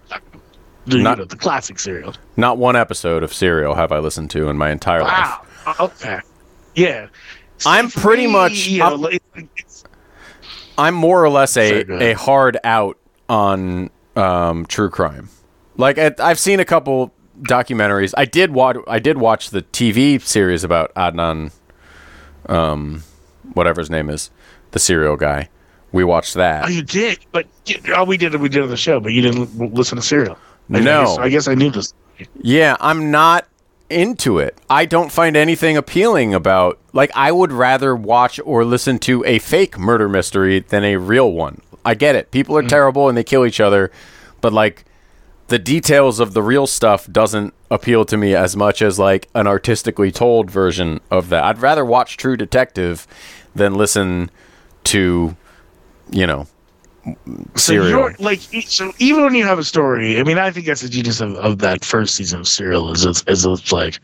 the, 0.86 0.98
you 0.98 1.02
Not- 1.02 1.18
know, 1.18 1.24
the 1.24 1.36
classic 1.36 1.78
Serial. 1.78 2.14
Not 2.36 2.58
one 2.58 2.76
episode 2.76 3.22
of 3.22 3.32
Serial 3.32 3.74
have 3.74 3.92
I 3.92 3.98
listened 3.98 4.30
to 4.32 4.48
in 4.48 4.56
my 4.58 4.70
entire 4.70 5.02
life. 5.02 5.80
Okay. 5.80 6.20
Yeah. 6.74 7.08
I'm 7.64 7.90
pretty 7.90 8.26
me, 8.26 8.32
much- 8.32 8.66
You 8.68 8.80
know, 8.80 8.86
I'm- 8.86 9.00
like, 9.00 9.22
I'm 10.78 10.94
more 10.94 11.24
or 11.24 11.30
less 11.30 11.56
a, 11.56 12.10
a 12.10 12.12
hard 12.14 12.58
out 12.62 12.98
on 13.28 13.90
um, 14.14 14.66
true 14.66 14.90
crime. 14.90 15.30
Like 15.78 15.98
I've 16.20 16.38
seen 16.38 16.60
a 16.60 16.64
couple 16.64 17.12
documentaries. 17.42 18.14
I 18.16 18.24
did 18.24 18.52
watch. 18.52 18.76
I 18.86 18.98
did 18.98 19.18
watch 19.18 19.50
the 19.50 19.62
TV 19.62 20.20
series 20.20 20.64
about 20.64 20.94
Adnan, 20.94 21.52
um, 22.48 23.02
whatever 23.54 23.80
his 23.80 23.90
name 23.90 24.10
is, 24.10 24.30
the 24.72 24.78
serial 24.78 25.16
guy. 25.16 25.48
We 25.92 26.04
watched 26.04 26.34
that. 26.34 26.64
oh, 26.64 26.68
you 26.68 26.82
did, 26.82 27.18
but 27.32 27.46
you- 27.66 27.80
oh, 27.94 28.04
we 28.04 28.16
did. 28.16 28.34
We 28.34 28.48
did 28.48 28.62
on 28.62 28.68
the 28.68 28.76
show, 28.76 29.00
but 29.00 29.12
you 29.12 29.22
didn't 29.22 29.74
listen 29.74 29.96
to 29.96 30.02
Serial. 30.02 30.36
I 30.72 30.80
No. 30.80 31.04
guess, 31.04 31.18
I 31.18 31.28
guess 31.28 31.48
I 31.48 31.54
knew 31.54 31.70
this. 31.70 31.94
Yeah, 32.42 32.76
I'm 32.80 33.10
not 33.10 33.46
into 33.88 34.38
it. 34.38 34.58
I 34.68 34.84
don't 34.84 35.12
find 35.12 35.36
anything 35.36 35.76
appealing 35.76 36.34
about 36.34 36.78
like 36.92 37.10
I 37.14 37.30
would 37.30 37.52
rather 37.52 37.94
watch 37.94 38.40
or 38.44 38.64
listen 38.64 38.98
to 39.00 39.24
a 39.24 39.38
fake 39.38 39.78
murder 39.78 40.08
mystery 40.08 40.58
than 40.60 40.82
a 40.82 40.96
real 40.96 41.30
one. 41.32 41.60
I 41.84 41.94
get 41.94 42.16
it. 42.16 42.32
People 42.32 42.56
are 42.58 42.62
terrible 42.64 43.08
and 43.08 43.16
they 43.16 43.22
kill 43.22 43.46
each 43.46 43.60
other, 43.60 43.92
but 44.40 44.52
like 44.52 44.84
the 45.48 45.58
details 45.58 46.18
of 46.20 46.32
the 46.34 46.42
real 46.42 46.66
stuff 46.66 47.10
doesn't 47.10 47.54
appeal 47.70 48.04
to 48.04 48.16
me 48.16 48.34
as 48.34 48.56
much 48.56 48.82
as 48.82 48.98
like 48.98 49.28
an 49.34 49.46
artistically 49.46 50.10
told 50.10 50.50
version 50.50 51.00
of 51.10 51.28
that. 51.28 51.44
I'd 51.44 51.58
rather 51.60 51.84
watch 51.84 52.16
True 52.16 52.36
Detective 52.36 53.06
than 53.54 53.74
listen 53.74 54.30
to 54.84 55.36
you 56.10 56.26
know 56.26 56.46
So 57.06 57.14
Serial. 57.54 57.88
you're 57.88 58.16
like, 58.18 58.40
so 58.66 58.92
even 58.98 59.22
when 59.24 59.34
you 59.34 59.44
have 59.44 59.58
a 59.58 59.64
story, 59.64 60.18
I 60.18 60.24
mean, 60.24 60.38
I 60.38 60.50
think 60.50 60.66
that's 60.66 60.82
the 60.82 60.88
genius 60.88 61.20
of, 61.20 61.34
of 61.36 61.58
that 61.58 61.84
first 61.84 62.16
season 62.16 62.40
of 62.40 62.48
Serial 62.48 62.92
is 62.92 63.04
it's, 63.04 63.22
is 63.26 63.44
it's 63.44 63.72
like 63.72 63.98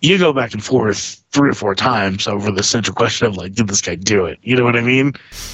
you 0.00 0.18
go 0.18 0.32
back 0.32 0.52
and 0.54 0.64
forth 0.64 1.22
three 1.32 1.50
or 1.50 1.54
four 1.54 1.74
times 1.74 2.26
over 2.26 2.50
the 2.50 2.62
central 2.62 2.94
question 2.94 3.26
of 3.26 3.36
like, 3.36 3.52
did 3.54 3.68
this 3.68 3.80
guy 3.80 3.94
do 3.94 4.24
it? 4.24 4.38
You 4.42 4.56
know 4.56 4.64
what 4.64 4.76
I 4.76 4.80
mean? 4.80 5.12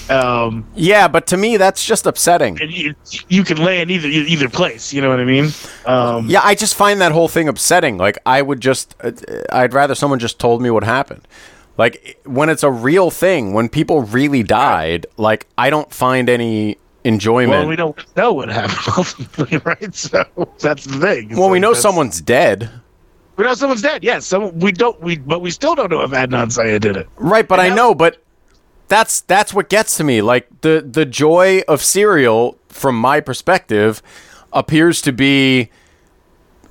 Um, 0.09 0.67
Yeah, 0.75 1.09
but 1.09 1.27
to 1.29 1.37
me 1.37 1.57
that's 1.57 1.85
just 1.85 2.07
upsetting. 2.07 2.59
you, 2.63 2.95
you 3.29 3.45
can 3.45 3.59
land 3.59 3.91
either 3.91 4.09
either 4.09 4.49
place. 4.49 4.93
You 4.93 5.03
know 5.03 5.09
what 5.11 5.21
I 5.21 5.25
mean? 5.25 5.49
Um, 5.85 6.29
Yeah, 6.29 6.41
I 6.43 6.55
just 6.55 6.75
find 6.75 7.01
that 7.01 7.13
whole 7.13 7.29
thing 7.29 7.49
upsetting. 7.49 7.99
Like, 7.99 8.19
I 8.25 8.41
would 8.43 8.61
just, 8.61 8.95
uh, 9.03 9.13
I'd 9.53 9.75
rather 9.75 9.95
someone 9.95 10.19
just 10.19 10.39
told 10.39 10.63
me 10.63 10.71
what 10.71 10.85
happened. 10.85 11.27
Like, 11.79 12.19
when 12.25 12.49
it's 12.49 12.63
a 12.63 12.71
real 12.71 13.11
thing, 13.11 13.53
when 13.53 13.69
people 13.69 14.01
really 14.03 14.43
died, 14.43 15.07
like, 15.19 15.47
I 15.59 15.69
don't 15.69 15.93
find 15.93 16.31
any 16.31 16.79
enjoyment. 17.05 17.51
Well, 17.61 17.69
we 17.69 17.77
don't 17.77 18.17
know 18.17 18.33
what 18.33 18.49
happened 18.49 18.95
ultimately, 18.97 19.59
right? 19.65 19.95
So 19.95 20.25
that's 20.59 20.85
the 20.87 20.99
thing. 20.99 21.31
It's 21.33 21.39
Well, 21.39 21.51
we 21.51 21.59
know 21.61 21.69
that's- 21.71 21.83
someone's 21.83 22.21
dead. 22.23 22.71
We 23.37 23.45
know 23.45 23.55
someone's 23.55 23.83
dead. 23.83 24.03
Yes, 24.03 24.25
so 24.27 24.49
we 24.49 24.73
don't. 24.73 24.99
We 25.01 25.19
but 25.19 25.41
we 25.41 25.51
still 25.51 25.75
don't 25.75 25.91
know 25.91 26.03
if 26.03 26.11
Adnan 26.11 26.51
Syed 26.51 26.83
did 26.83 26.97
it. 26.97 27.09
Right, 27.17 27.47
but 27.47 27.61
I 27.61 27.69
that- 27.69 27.75
know, 27.75 27.95
but 27.95 28.23
that's 28.89 29.21
that's 29.23 29.53
what 29.53 29.69
gets 29.69 29.97
to 29.99 30.05
me. 30.05 30.23
Like 30.23 30.49
the 30.63 30.87
the 30.89 31.05
joy 31.05 31.63
of 31.69 31.83
serial 31.83 32.57
from 32.69 32.99
my 32.99 33.21
perspective 33.21 34.03
appears 34.53 35.03
to 35.03 35.13
be 35.13 35.71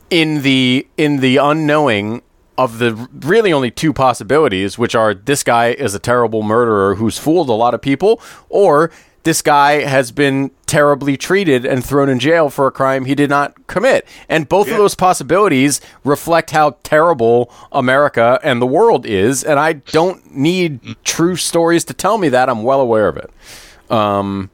in 0.10 0.42
the 0.42 0.88
in 0.98 1.18
the 1.20 1.38
unknowing 1.38 2.22
of 2.58 2.80
the 2.80 2.94
really 3.22 3.52
only 3.52 3.70
two 3.70 3.92
possibilities, 3.94 4.78
which 4.78 4.96
are 4.96 5.14
this 5.14 5.44
guy 5.44 5.68
is 5.72 5.94
a 5.94 6.00
terrible 6.00 6.42
murderer 6.42 6.96
who's 6.96 7.18
fooled 7.18 7.50
a 7.50 7.54
lot 7.54 7.74
of 7.74 7.82
people, 7.82 8.22
or 8.50 8.90
this 9.26 9.42
guy 9.42 9.82
has 9.82 10.12
been 10.12 10.52
terribly 10.68 11.18
treated 11.18 11.66
and 11.66 11.84
thrown 11.84 12.08
in 12.10 12.20
jail 12.20 12.50
for 12.50 12.68
a 12.68 12.72
crime 12.72 13.06
he 13.06 13.16
did 13.16 13.30
not 13.30 13.68
commit. 13.68 14.08
And 14.30 14.48
both 14.48 14.70
of 14.70 14.78
those 14.78 14.96
possibilities 14.96 15.82
reflect 16.04 16.52
how 16.52 16.78
terrible 16.84 17.52
America 17.72 18.40
and 18.44 18.62
the 18.62 18.66
world 18.68 19.06
is. 19.06 19.44
And 19.44 19.60
I 19.60 19.74
don't 19.74 20.34
need 20.34 20.96
true 21.04 21.36
stories 21.36 21.84
to 21.86 21.94
tell 21.94 22.18
me 22.18 22.30
that. 22.30 22.50
I'm 22.50 22.64
well 22.64 22.80
aware 22.82 23.08
of 23.08 23.18
it. 23.18 23.32
Um, 23.92 24.50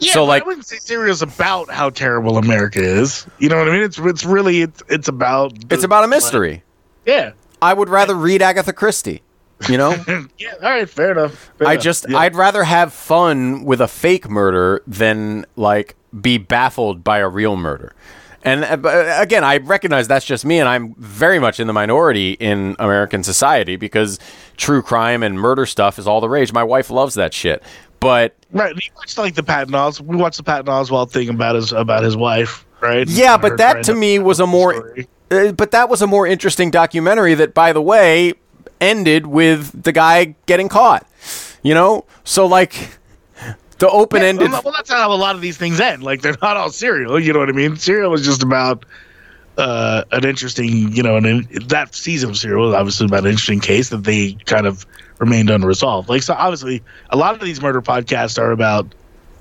Yeah, 0.00 0.12
so 0.12 0.24
like 0.24 0.42
I 0.42 0.46
wouldn't 0.46 0.66
say 0.66 0.78
Serial's 0.78 1.22
about 1.22 1.70
how 1.70 1.90
terrible 1.90 2.36
America 2.38 2.80
is. 2.82 3.26
You 3.38 3.48
know 3.48 3.58
what 3.58 3.68
I 3.68 3.72
mean? 3.72 3.82
It's 3.82 3.98
it's 3.98 4.24
really 4.24 4.62
it's 4.62 4.82
it's 4.88 5.08
about 5.08 5.52
it's 5.70 5.84
about 5.84 6.04
a 6.04 6.08
mystery. 6.08 6.62
yeah. 7.06 7.32
I 7.62 7.74
would 7.74 7.90
rather 7.90 8.14
read 8.14 8.40
Agatha 8.42 8.72
Christie. 8.72 9.22
You 9.68 9.76
know, 9.76 9.90
Yeah, 10.38 10.54
all 10.62 10.70
right, 10.70 10.88
fair 10.88 11.12
enough. 11.12 11.50
fair 11.58 11.68
I 11.68 11.72
enough. 11.72 11.84
just 11.84 12.06
Yeah. 12.08 12.18
I'd 12.18 12.34
rather 12.34 12.64
have 12.64 12.92
fun 12.92 13.64
with 13.64 13.80
a 13.80 13.88
fake 13.88 14.28
murder 14.28 14.82
than 14.86 15.44
like 15.56 15.96
be 16.18 16.38
baffled 16.38 17.04
by 17.04 17.18
a 17.18 17.28
real 17.28 17.56
murder. 17.56 17.94
And 18.42 18.64
uh, 18.64 18.78
uh, 18.88 19.16
again, 19.20 19.44
I 19.44 19.58
recognize 19.58 20.08
that's 20.08 20.24
just 20.24 20.46
me, 20.46 20.58
and 20.60 20.66
I'm 20.68 20.94
very 20.96 21.38
much 21.38 21.60
in 21.60 21.66
the 21.66 21.74
minority 21.74 22.32
in 22.40 22.74
American 22.78 23.22
society 23.22 23.76
because 23.76 24.18
true 24.56 24.80
crime 24.80 25.22
and 25.22 25.38
murder 25.38 25.66
stuff 25.66 25.98
is 25.98 26.06
all 26.06 26.22
the 26.22 26.28
rage. 26.30 26.50
My 26.52 26.64
wife 26.64 26.88
loves 26.88 27.14
that 27.16 27.34
shit, 27.34 27.62
but 28.00 28.34
right. 28.50 28.74
You 28.74 28.90
watched 28.96 29.18
like 29.18 29.34
the 29.34 29.42
Patton 29.42 29.74
Os. 29.74 30.00
We 30.00 30.16
watched 30.16 30.38
the 30.38 30.42
Patton 30.42 30.66
Oswalt 30.72 31.10
thing 31.10 31.28
about 31.28 31.54
his 31.54 31.72
about 31.72 32.02
his 32.02 32.16
wife, 32.16 32.64
right? 32.80 33.06
Yeah, 33.06 33.32
Her 33.32 33.38
but 33.42 33.58
that 33.58 33.84
to 33.84 33.94
me 33.94 34.18
was 34.18 34.40
a 34.40 34.46
more, 34.46 34.96
uh, 35.30 35.52
but 35.52 35.72
that 35.72 35.90
was 35.90 36.00
a 36.00 36.06
more 36.06 36.26
interesting 36.26 36.70
documentary. 36.70 37.34
That, 37.34 37.52
by 37.52 37.74
the 37.74 37.82
way, 37.82 38.32
ended 38.80 39.26
with 39.26 39.82
the 39.82 39.92
guy 39.92 40.34
getting 40.46 40.68
caught. 40.68 41.06
You 41.62 41.74
know, 41.74 42.06
so 42.24 42.46
like 42.46 42.98
the 43.78 43.88
open 43.88 44.22
ended. 44.22 44.50
Well, 44.50 44.62
well, 44.64 44.74
that's 44.74 44.90
how 44.90 45.12
a 45.12 45.14
lot 45.14 45.34
of 45.34 45.40
these 45.40 45.56
things 45.56 45.80
end. 45.80 46.02
Like 46.02 46.22
they're 46.22 46.36
not 46.40 46.56
all 46.56 46.70
serial. 46.70 47.18
You 47.20 47.32
know 47.32 47.40
what 47.40 47.48
I 47.48 47.52
mean? 47.52 47.76
Serial 47.76 48.14
is 48.14 48.24
just 48.24 48.42
about 48.42 48.84
uh, 49.58 50.04
an 50.12 50.24
interesting, 50.24 50.92
you 50.92 51.02
know, 51.02 51.16
and 51.16 51.44
that 51.68 51.94
season 51.94 52.30
of 52.30 52.36
serial 52.36 52.66
was 52.66 52.74
obviously 52.74 53.06
about 53.06 53.20
an 53.20 53.26
interesting 53.26 53.60
case 53.60 53.90
that 53.90 54.04
they 54.04 54.32
kind 54.46 54.66
of 54.66 54.86
remained 55.18 55.50
unresolved. 55.50 56.08
Like 56.08 56.22
so, 56.22 56.34
obviously, 56.34 56.82
a 57.10 57.16
lot 57.16 57.34
of 57.34 57.40
these 57.40 57.60
murder 57.60 57.82
podcasts 57.82 58.38
are 58.38 58.52
about 58.52 58.86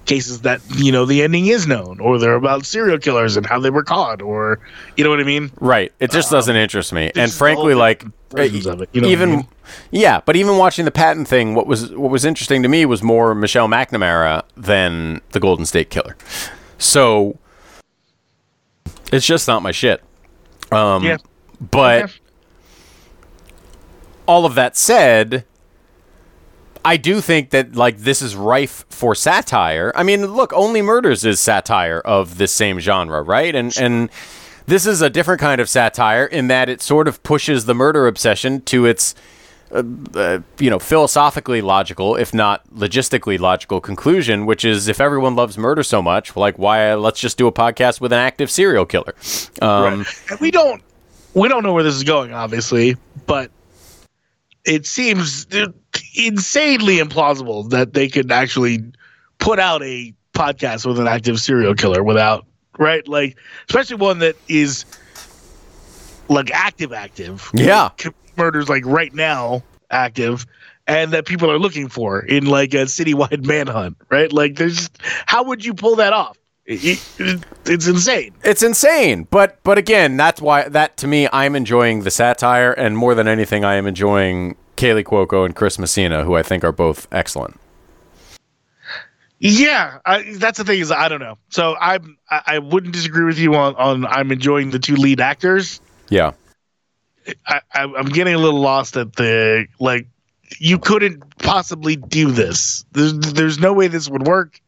cases 0.10 0.42
that 0.42 0.60
you 0.76 0.92
know 0.92 1.06
the 1.06 1.22
ending 1.22 1.46
is 1.48 1.68
known, 1.68 2.00
or 2.02 2.18
they're 2.20 2.34
about 2.36 2.66
serial 2.66 2.98
killers 2.98 3.38
and 3.38 3.46
how 3.46 3.60
they 3.60 3.70
were 3.70 3.84
caught, 3.84 4.22
or 4.22 4.60
you 4.98 5.04
know 5.04 5.10
what 5.10 5.20
I 5.20 5.24
mean? 5.24 5.52
Right. 5.62 5.94
It 6.00 6.12
just 6.12 6.30
doesn't 6.32 6.56
interest 6.56 6.92
me. 6.92 7.12
And 7.16 7.32
frankly, 7.32 7.76
like 7.76 8.04
it, 8.36 8.52
you 8.52 8.62
know 8.64 8.76
what 8.76 8.90
I 8.96 9.08
even 9.08 9.30
mean? 9.32 9.48
yeah, 9.92 10.20
but 10.26 10.36
even 10.36 10.58
watching 10.58 10.84
the 10.86 10.92
Patton 10.92 11.24
thing, 11.26 11.56
what 11.56 11.68
was 11.68 11.92
what 11.96 12.12
was 12.12 12.26
interesting 12.26 12.64
to 12.64 12.68
me 12.70 12.86
was 12.86 13.02
more 13.02 13.34
Michelle 13.34 13.68
McNamara 13.70 14.44
than 14.58 15.22
the 15.32 15.40
Golden 15.40 15.66
State 15.66 15.90
Killer. 15.90 16.18
So 16.78 17.38
it's 19.12 19.26
just 19.26 19.48
not 19.48 19.62
my 19.62 19.72
shit. 19.72 20.04
Um, 20.72 21.04
yeah. 21.04 21.18
But 21.72 22.02
Yeah. 22.02 22.08
all 24.28 24.46
of 24.46 24.56
that 24.56 24.78
said, 24.78 25.46
I 26.86 26.98
do 26.98 27.22
think 27.22 27.50
that 27.52 27.76
like 27.76 28.00
this 28.00 28.22
is 28.22 28.36
rife 28.36 28.86
for 28.90 29.14
satire. 29.16 29.92
I 29.96 30.04
mean, 30.04 30.26
look, 30.26 30.54
Only 30.54 30.82
Murders 30.82 31.26
is 31.26 31.40
satire 31.40 32.00
of 32.00 32.38
this 32.38 32.52
same 32.52 32.80
genre, 32.80 33.22
right? 33.22 33.54
And 33.54 33.76
and 33.78 34.10
this 34.66 34.86
is 34.86 35.02
a 35.02 35.10
different 35.10 35.42
kind 35.42 35.60
of 35.60 35.68
satire 35.68 36.26
in 36.26 36.48
that 36.48 36.70
it 36.70 36.82
sort 36.82 37.08
of 37.08 37.22
pushes 37.24 37.66
the 37.66 37.74
murder 37.74 38.08
obsession 38.08 38.62
to 38.62 38.86
its 38.86 39.16
uh, 39.72 39.84
uh, 40.16 40.40
you 40.58 40.70
know 40.70 40.80
philosophically 40.80 41.62
logical, 41.62 42.16
if 42.16 42.34
not 42.34 42.68
logistically 42.74 43.38
logical 43.40 43.82
conclusion, 43.82 44.46
which 44.46 44.64
is 44.64 44.88
if 44.88 45.02
everyone 45.02 45.36
loves 45.36 45.58
murder 45.58 45.84
so 45.84 46.02
much, 46.02 46.36
like 46.36 46.58
why 46.58 46.94
let's 46.96 47.20
just 47.20 47.38
do 47.38 47.48
a 47.48 47.52
podcast 47.52 48.00
with 48.00 48.14
an 48.14 48.20
active 48.20 48.50
serial 48.50 48.86
killer. 48.86 49.14
Um, 49.62 50.06
And 50.30 50.40
we 50.40 50.50
don't 50.50 50.82
we 51.34 51.48
don't 51.48 51.64
know 51.64 51.74
where 51.74 51.84
this 51.84 51.96
is 51.96 52.04
going, 52.04 52.34
obviously, 52.34 52.96
but 53.26 53.52
it 54.66 54.86
seems 54.86 55.48
insanely 56.16 56.98
implausible 56.98 57.70
that 57.70 57.94
they 57.94 58.08
could 58.08 58.32
actually 58.32 58.84
put 59.40 59.60
out 59.60 59.82
a 59.84 60.14
podcast 60.34 60.86
with 60.86 61.00
an 61.00 61.08
active 61.08 61.40
serial 61.40 61.74
killer 61.76 62.04
without 62.04 62.46
right, 62.78 63.08
like 63.08 63.38
especially 63.68 63.98
one 63.98 64.20
that 64.20 64.36
is 64.48 64.86
like 66.30 66.52
active, 66.52 66.94
active. 66.94 67.50
Yeah. 67.54 67.90
Like, 68.04 68.14
murders 68.38 68.70
like 68.70 68.86
right 68.86 69.14
now 69.14 69.64
active. 69.92 70.46
And 70.88 71.12
that 71.12 71.28
people 71.28 71.52
are 71.52 71.60
looking 71.60 71.88
for 71.88 72.20
in 72.20 72.48
like 72.48 72.74
a 72.74 72.86
citywide 72.86 73.46
manhunt, 73.48 73.98
right? 74.10 74.34
Like, 74.34 74.56
there's 74.56 74.90
how 75.28 75.44
would 75.44 75.64
you 75.64 75.76
pull 75.76 75.98
that 75.98 76.14
off? 76.14 76.39
It- 76.72 77.02
it- 77.18 77.44
it's 77.66 77.88
insane. 77.88 78.32
It's 78.44 78.62
insane, 78.62 79.28
but 79.32 79.58
but 79.64 79.80
again, 79.80 80.18
that's 80.18 80.40
why 80.40 80.70
that 80.70 80.98
to 80.98 81.08
me, 81.08 81.28
I'm 81.34 81.56
enjoying 81.56 82.04
the 82.04 82.12
satire, 82.12 82.72
and 82.72 82.96
more 82.96 83.16
than 83.16 83.28
anything, 83.28 83.66
I 83.66 83.74
am 83.74 83.88
enjoying 83.88 84.56
Kaley 84.78 85.04
Cuoco 85.04 85.46
and 85.46 85.56
Chris 85.56 85.80
Messina, 85.80 86.24
who 86.24 86.36
I 86.36 86.44
think 86.44 86.64
are 86.64 86.72
both 86.72 87.08
excellent. 87.12 87.60
Yeah, 89.40 89.98
I, 90.06 90.34
that's 90.34 90.58
the 90.60 90.64
thing 90.64 90.80
is 90.80 90.92
I 90.92 91.08
don't 91.08 91.22
know. 91.22 91.38
So 91.50 91.76
I'm 91.80 92.18
I, 92.30 92.42
I 92.46 92.60
wouldn't 92.60 92.94
disagree 92.94 93.26
with 93.26 93.40
you 93.40 93.56
on 93.56 93.76
on 93.76 94.06
I'm 94.06 94.32
enjoying 94.32 94.70
the 94.70 94.80
two 94.80 94.96
lead 94.96 95.22
actors. 95.22 95.82
Yeah, 96.10 96.34
I, 97.48 97.62
I 97.74 97.84
I'm 97.84 98.10
getting 98.10 98.36
a 98.36 98.38
little 98.38 98.60
lost 98.60 98.96
at 98.96 99.16
the 99.16 99.66
like 99.80 100.08
you 100.60 100.78
couldn't 100.78 101.38
possibly 101.40 101.96
do 101.96 102.32
this. 102.32 102.86
There's 102.92 103.14
there's 103.14 103.58
no 103.60 103.74
way 103.74 103.88
this 103.88 104.08
would 104.10 104.28
work. 104.28 104.60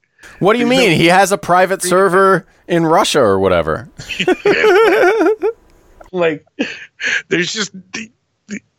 What 0.41 0.53
do 0.53 0.59
you 0.59 0.67
mean? 0.67 0.91
He 0.97 1.05
has 1.07 1.31
a 1.31 1.37
private 1.37 1.81
server 1.81 2.45
in 2.67 2.85
Russia 2.85 3.21
or 3.21 3.39
whatever. 3.39 3.89
Like 6.13 6.45
there's 7.29 7.53
just 7.53 7.71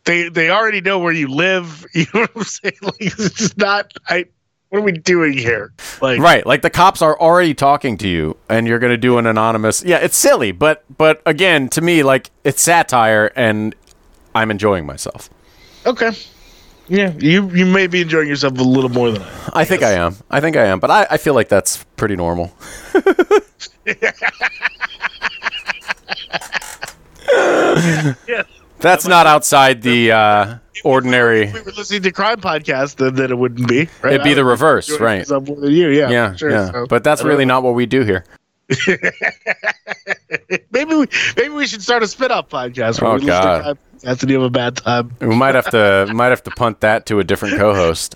they 0.05 0.29
they 0.29 0.49
already 0.51 0.81
know 0.81 0.99
where 0.99 1.11
you 1.11 1.27
live. 1.27 1.83
You 1.95 2.05
know 2.13 2.21
what 2.21 2.31
I'm 2.35 2.43
saying? 2.43 2.77
Like 2.83 2.95
it's 2.99 3.31
just 3.31 3.57
not 3.57 3.91
I. 4.07 4.25
What 4.69 4.79
are 4.79 4.81
we 4.83 4.91
doing 4.91 5.33
here? 5.33 5.71
Like 6.01 6.19
Right, 6.19 6.45
like 6.45 6.61
the 6.63 6.69
cops 6.69 7.01
are 7.01 7.19
already 7.19 7.53
talking 7.55 7.97
to 7.99 8.07
you, 8.07 8.37
and 8.49 8.67
you're 8.67 8.79
gonna 8.79 8.97
do 8.97 9.17
an 9.17 9.25
anonymous. 9.25 9.83
Yeah, 9.83 9.97
it's 9.97 10.17
silly, 10.17 10.51
but 10.51 10.83
but 10.97 11.21
again, 11.25 11.69
to 11.69 11.81
me, 11.81 12.03
like 12.03 12.29
it's 12.43 12.61
satire, 12.61 13.31
and 13.35 13.73
I'm 14.35 14.51
enjoying 14.51 14.85
myself. 14.85 15.29
okay. 15.87 16.11
Yeah, 16.87 17.13
you 17.17 17.49
you 17.49 17.65
may 17.65 17.87
be 17.87 18.01
enjoying 18.01 18.27
yourself 18.27 18.59
a 18.59 18.63
little 18.63 18.89
more 18.89 19.09
than 19.11 19.21
I. 19.21 19.25
am. 19.25 19.51
I 19.53 19.65
think 19.65 19.83
I 19.83 19.91
am. 19.93 20.15
I 20.29 20.41
think 20.41 20.57
I 20.57 20.65
am, 20.65 20.79
but 20.79 20.91
I, 20.91 21.07
I 21.11 21.17
feel 21.17 21.33
like 21.33 21.47
that's 21.47 21.83
pretty 21.95 22.15
normal. 22.15 22.51
Yeah. 28.27 28.43
That's 28.79 29.07
not 29.07 29.25
outside 29.27 29.81
the 29.81 30.11
uh, 30.11 30.57
ordinary. 30.83 31.45
we 31.51 31.61
were 31.61 31.71
listening 31.71 32.01
to 32.03 32.11
crime 32.11 32.41
podcast, 32.41 32.97
then, 32.97 33.15
then 33.15 33.31
it 33.31 33.37
wouldn't 33.37 33.67
be. 33.67 33.87
Right? 34.01 34.13
It'd 34.13 34.23
be 34.23 34.33
the 34.33 34.43
reverse, 34.45 34.99
right? 34.99 35.27
more 35.29 35.41
than 35.41 35.71
you, 35.71 35.87
yeah, 35.89 36.09
Yeah, 36.09 36.35
sure. 36.35 36.51
yeah. 36.51 36.71
So, 36.71 36.85
but 36.87 37.03
that's 37.03 37.23
really 37.23 37.45
know. 37.45 37.55
not 37.55 37.63
what 37.63 37.75
we 37.75 37.85
do 37.85 38.03
here. 38.03 38.25
Maybe 40.71 40.95
we 40.95 41.07
maybe 41.37 41.49
we 41.49 41.67
should 41.67 41.81
start 41.83 42.01
a 42.01 42.07
spin-off 42.07 42.49
podcast 42.49 43.01
where 43.01 43.11
Oh, 43.11 43.15
we 43.15 43.19
listen 43.21 43.27
God. 43.43 43.77
To 44.19 44.25
crime 44.25 44.25
podcasts 44.25 44.33
and 44.33 44.35
have 44.35 44.43
a 44.43 44.49
bad 44.49 44.77
time. 44.77 45.11
We 45.19 45.35
might 45.35 45.55
have 45.55 45.69
to 45.71 46.11
might 46.13 46.27
have 46.27 46.43
to 46.43 46.51
punt 46.51 46.81
that 46.81 47.05
to 47.07 47.19
a 47.19 47.23
different 47.23 47.57
co-host. 47.57 48.15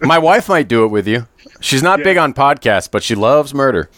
My 0.02 0.18
wife 0.18 0.48
might 0.48 0.68
do 0.68 0.84
it 0.84 0.88
with 0.88 1.06
you. 1.06 1.26
She's 1.60 1.82
not 1.82 2.02
big 2.02 2.16
on 2.16 2.32
podcasts, 2.32 2.90
but 2.90 3.02
she 3.02 3.14
loves 3.14 3.52
murder. 3.52 3.90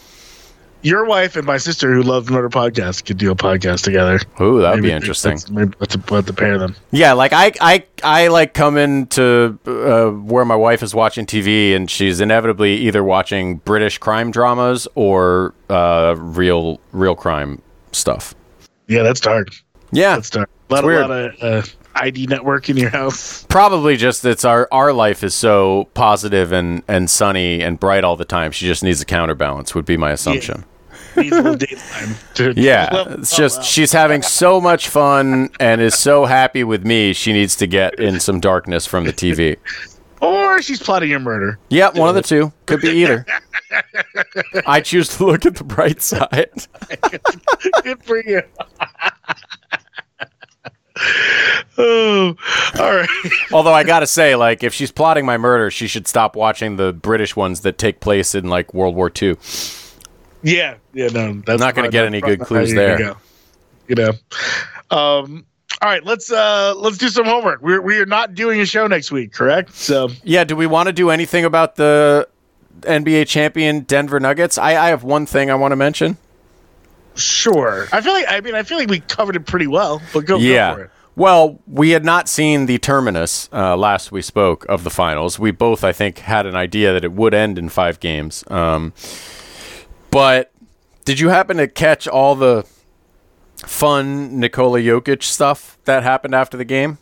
Your 0.83 1.05
wife 1.05 1.37
and 1.37 1.47
my 1.47 1.55
sister, 1.55 1.93
who 1.93 2.03
love 2.03 2.29
murder 2.29 2.49
podcasts, 2.49 3.03
could 3.03 3.17
do 3.17 3.31
a 3.31 3.35
podcast 3.35 3.85
together. 3.85 4.19
Ooh, 4.41 4.59
that 4.59 4.73
would 4.73 4.83
be 4.83 4.91
interesting. 4.91 5.31
Let's, 5.31 5.49
maybe 5.49 5.73
let's 5.79 5.95
put 5.95 6.25
the 6.25 6.33
pair 6.33 6.55
of 6.55 6.59
them. 6.59 6.75
Yeah, 6.91 7.13
like 7.13 7.31
I, 7.31 7.53
I, 7.61 7.85
I 8.03 8.27
like 8.27 8.53
come 8.53 8.75
into 8.75 9.57
uh, 9.65 10.09
where 10.09 10.43
my 10.43 10.57
wife 10.57 10.83
is 10.83 10.93
watching 10.93 11.25
TV, 11.25 11.73
and 11.73 11.89
she's 11.89 12.19
inevitably 12.19 12.75
either 12.75 13.01
watching 13.01 13.57
British 13.59 13.97
crime 13.97 14.29
dramas 14.29 14.85
or 14.95 15.53
uh, 15.69 16.15
real, 16.17 16.81
real 16.91 17.15
crime 17.15 17.61
stuff. 17.93 18.35
Yeah, 18.89 19.03
that's 19.03 19.21
dark. 19.21 19.47
Yeah, 19.93 20.15
That's 20.15 20.29
dark. 20.29 20.49
A 20.69 20.73
lot, 20.73 20.83
a 20.83 20.87
lot 20.87 21.11
of 21.11 21.43
uh, 21.43 21.61
ID 21.95 22.27
network 22.27 22.69
in 22.69 22.77
your 22.77 22.89
house. 22.89 23.45
probably 23.49 23.95
just 23.95 24.25
it's 24.25 24.43
our 24.43 24.67
our 24.71 24.91
life 24.91 25.23
is 25.23 25.35
so 25.35 25.87
positive 25.93 26.51
and 26.51 26.81
and 26.87 27.09
sunny 27.09 27.61
and 27.61 27.79
bright 27.79 28.03
all 28.03 28.15
the 28.15 28.25
time. 28.25 28.51
She 28.51 28.65
just 28.65 28.83
needs 28.83 29.01
a 29.01 29.05
counterbalance. 29.05 29.75
Would 29.75 29.85
be 29.85 29.97
my 29.97 30.11
assumption. 30.11 30.65
Needs 31.15 31.31
a 31.31 31.43
little 31.43 31.55
daytime. 31.55 32.15
To 32.35 32.53
Yeah, 32.57 32.89
level 32.91 33.19
it's 33.19 33.37
just 33.37 33.63
she's 33.63 33.91
having 33.91 34.23
so 34.23 34.59
much 34.59 34.89
fun 34.89 35.51
and 35.59 35.79
is 35.79 35.93
so 35.93 36.25
happy 36.25 36.63
with 36.63 36.83
me. 36.87 37.13
She 37.13 37.33
needs 37.33 37.55
to 37.57 37.67
get 37.67 37.99
in 37.99 38.19
some 38.19 38.39
darkness 38.39 38.87
from 38.87 39.03
the 39.03 39.13
TV. 39.13 39.57
or 40.21 40.59
she's 40.63 40.81
plotting 40.81 41.13
a 41.13 41.19
murder. 41.19 41.59
Yeah, 41.69 41.89
one 41.91 42.09
of 42.09 42.15
the 42.15 42.23
two. 42.23 42.51
Could 42.65 42.81
be 42.81 42.89
either. 42.89 43.27
I 44.65 44.81
choose 44.81 45.09
to 45.17 45.25
look 45.27 45.45
at 45.45 45.53
the 45.55 45.63
bright 45.63 46.01
side. 46.01 46.49
Good 47.83 48.03
for 48.03 48.23
you. 48.23 48.41
Oh, 51.77 52.35
all 52.79 52.95
right. 52.95 53.09
Although 53.51 53.73
I 53.73 53.83
gotta 53.83 54.07
say, 54.07 54.35
like, 54.35 54.63
if 54.63 54.73
she's 54.73 54.91
plotting 54.91 55.25
my 55.25 55.37
murder, 55.37 55.71
she 55.71 55.87
should 55.87 56.07
stop 56.07 56.35
watching 56.35 56.77
the 56.77 56.93
British 56.93 57.35
ones 57.35 57.61
that 57.61 57.77
take 57.77 57.99
place 57.99 58.35
in 58.35 58.49
like 58.49 58.73
World 58.73 58.95
War 58.95 59.11
II. 59.21 59.37
Yeah, 60.43 60.75
yeah, 60.93 61.07
no, 61.07 61.41
that's 61.45 61.59
Not 61.59 61.75
gonna 61.75 61.89
get 61.89 62.05
any 62.05 62.21
good 62.21 62.41
clues 62.41 62.73
there. 62.73 62.97
go, 62.97 63.17
You 63.87 63.95
know, 63.95 64.09
um, 64.91 65.45
all 65.81 65.89
right, 65.89 66.03
let's 66.03 66.31
uh 66.31 66.73
let's 66.75 66.97
do 66.97 67.09
some 67.09 67.25
homework. 67.25 67.61
We're 67.61 67.81
we 67.81 67.97
are 67.99 68.05
not 68.05 68.35
doing 68.35 68.59
a 68.59 68.65
show 68.65 68.87
next 68.87 69.11
week, 69.11 69.33
correct? 69.33 69.73
So 69.73 70.09
Yeah, 70.23 70.43
do 70.43 70.55
we 70.55 70.67
want 70.67 70.87
to 70.87 70.93
do 70.93 71.09
anything 71.09 71.45
about 71.45 71.75
the 71.75 72.27
NBA 72.81 73.27
champion 73.27 73.81
Denver 73.81 74.19
Nuggets, 74.19 74.57
I, 74.57 74.71
I 74.75 74.89
have 74.89 75.03
one 75.03 75.25
thing 75.25 75.49
I 75.49 75.55
want 75.55 75.71
to 75.71 75.75
mention. 75.75 76.17
Sure. 77.15 77.87
I 77.91 78.01
feel 78.01 78.13
like 78.13 78.25
I 78.27 78.41
mean 78.41 78.55
I 78.55 78.63
feel 78.63 78.77
like 78.77 78.89
we 78.89 78.99
covered 78.99 79.35
it 79.35 79.45
pretty 79.45 79.67
well, 79.67 80.01
but 80.13 80.21
go, 80.21 80.35
go 80.35 80.37
for 80.37 80.43
yeah. 80.43 80.75
it. 80.77 80.89
Well, 81.15 81.59
we 81.67 81.91
had 81.91 82.03
not 82.03 82.27
seen 82.27 82.65
the 82.65 82.79
terminus 82.79 83.47
uh, 83.53 83.77
last 83.77 84.11
we 84.11 84.21
spoke 84.21 84.65
of 84.67 84.83
the 84.83 84.89
finals. 84.89 85.37
We 85.37 85.51
both, 85.51 85.83
I 85.83 85.91
think, 85.91 86.19
had 86.19 86.45
an 86.47 86.55
idea 86.55 86.91
that 86.93 87.03
it 87.03 87.11
would 87.11 87.33
end 87.35 87.59
in 87.59 87.69
five 87.69 87.99
games. 87.99 88.43
Um, 88.47 88.93
but 90.09 90.51
did 91.05 91.19
you 91.19 91.29
happen 91.29 91.57
to 91.57 91.67
catch 91.67 92.07
all 92.07 92.35
the 92.35 92.65
fun 93.57 94.39
Nikola 94.39 94.79
Jokic 94.79 95.21
stuff 95.21 95.77
that 95.85 96.01
happened 96.03 96.33
after 96.33 96.57
the 96.57 96.65
game? 96.65 96.97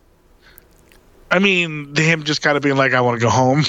I 1.29 1.39
mean, 1.39 1.95
him 1.95 2.23
just 2.23 2.41
kind 2.41 2.57
of 2.57 2.63
being 2.63 2.75
like, 2.75 2.93
"I 2.93 2.99
want 2.99 3.19
to 3.19 3.25
go 3.25 3.29
home." 3.29 3.63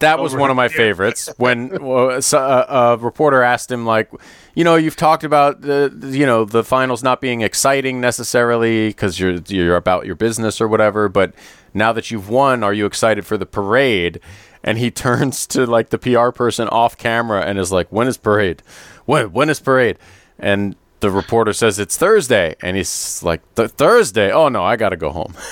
That 0.00 0.18
was 0.18 0.34
one 0.34 0.50
of 0.50 0.56
my 0.56 0.68
favorites. 0.68 1.30
When 1.36 1.72
uh, 1.82 2.20
a 2.68 2.96
reporter 2.98 3.42
asked 3.42 3.70
him, 3.70 3.86
like, 3.86 4.10
you 4.54 4.64
know, 4.64 4.76
you've 4.76 4.96
talked 4.96 5.24
about 5.24 5.62
the, 5.62 5.92
you 6.12 6.26
know, 6.26 6.44
the 6.44 6.64
finals 6.64 7.02
not 7.02 7.20
being 7.20 7.40
exciting 7.40 8.00
necessarily 8.00 8.88
because 8.88 9.18
you're 9.18 9.38
you're 9.46 9.76
about 9.76 10.06
your 10.06 10.14
business 10.14 10.60
or 10.60 10.68
whatever. 10.68 11.08
But 11.08 11.34
now 11.72 11.92
that 11.92 12.10
you've 12.10 12.28
won, 12.28 12.62
are 12.62 12.72
you 12.72 12.86
excited 12.86 13.26
for 13.26 13.36
the 13.36 13.46
parade? 13.46 14.20
And 14.62 14.78
he 14.78 14.90
turns 15.06 15.46
to 15.48 15.66
like 15.66 15.90
the 15.90 15.98
PR 15.98 16.30
person 16.30 16.68
off 16.68 16.96
camera 16.96 17.42
and 17.42 17.58
is 17.58 17.72
like, 17.72 17.88
"When 17.90 18.08
is 18.08 18.16
parade? 18.16 18.62
When 19.04 19.32
when 19.32 19.48
is 19.50 19.60
parade?" 19.60 19.98
And 20.38 20.76
the 21.04 21.10
reporter 21.10 21.52
says 21.52 21.78
it's 21.78 21.98
Thursday, 21.98 22.56
and 22.62 22.78
he's 22.78 23.22
like, 23.22 23.42
"Th- 23.56 23.68
"Thursday? 23.68 24.32
Oh 24.32 24.48
no, 24.48 24.64
I 24.64 24.76
gotta 24.76 24.96
go 24.96 25.10
home." 25.10 25.34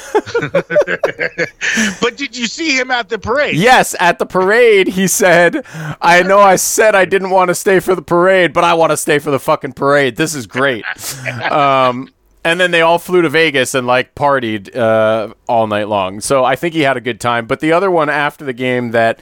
But 2.01 2.17
did 2.17 2.37
you 2.37 2.47
see 2.47 2.77
him 2.77 2.91
at 2.91 3.09
the 3.09 3.19
parade? 3.19 3.55
Yes, 3.55 3.95
at 4.01 4.19
the 4.19 4.27
parade, 4.27 4.89
he 4.89 5.07
said, 5.07 5.65
I 6.01 6.23
know 6.23 6.39
I 6.39 6.57
said 6.57 6.95
I 6.95 7.05
didn't 7.05 7.31
want 7.31 7.49
to 7.49 7.55
stay 7.55 7.81
for 7.81 7.95
the 7.95 8.03
parade, 8.03 8.53
but 8.53 8.65
I 8.65 8.75
want 8.75 8.91
to 8.91 8.97
stay 8.97 9.19
for 9.19 9.31
the 9.31 9.39
fucking 9.39 9.75
parade. 9.75 10.17
This 10.17 10.35
is 10.35 10.47
great. 10.47 10.85
um, 11.51 12.13
and 12.45 12.59
then 12.59 12.73
they 12.73 12.81
all 12.81 12.99
flew 12.99 13.23
to 13.23 13.29
Vegas 13.29 13.75
and 13.75 13.87
like 13.87 14.15
partied 14.15 14.75
uh, 14.77 15.33
all 15.49 15.67
night 15.67 15.89
long. 15.89 16.21
So 16.21 16.45
I 16.45 16.57
think 16.57 16.75
he 16.75 16.81
had 16.81 16.97
a 16.97 17.01
good 17.01 17.21
time. 17.21 17.47
But 17.47 17.61
the 17.61 17.73
other 17.73 17.91
one 17.91 18.09
after 18.09 18.45
the 18.45 18.53
game 18.53 18.91
that 18.91 19.21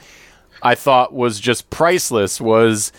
I 0.63 0.75
thought 0.75 1.13
was 1.13 1.39
just 1.39 1.69
priceless 1.69 2.41
was 2.41 2.91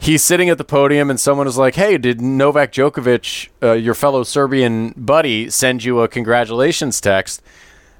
he's 0.00 0.24
sitting 0.24 0.48
at 0.48 0.58
the 0.58 0.64
podium 0.64 1.10
and 1.10 1.20
someone 1.20 1.46
is 1.46 1.56
like, 1.56 1.76
"Hey, 1.76 1.98
did 1.98 2.20
Novak 2.20 2.72
Djokovic, 2.72 3.48
uh, 3.62 3.72
your 3.72 3.94
fellow 3.94 4.22
Serbian 4.24 4.94
buddy, 4.96 5.48
send 5.50 5.84
you 5.84 6.00
a 6.00 6.08
congratulations 6.08 7.00
text?" 7.00 7.42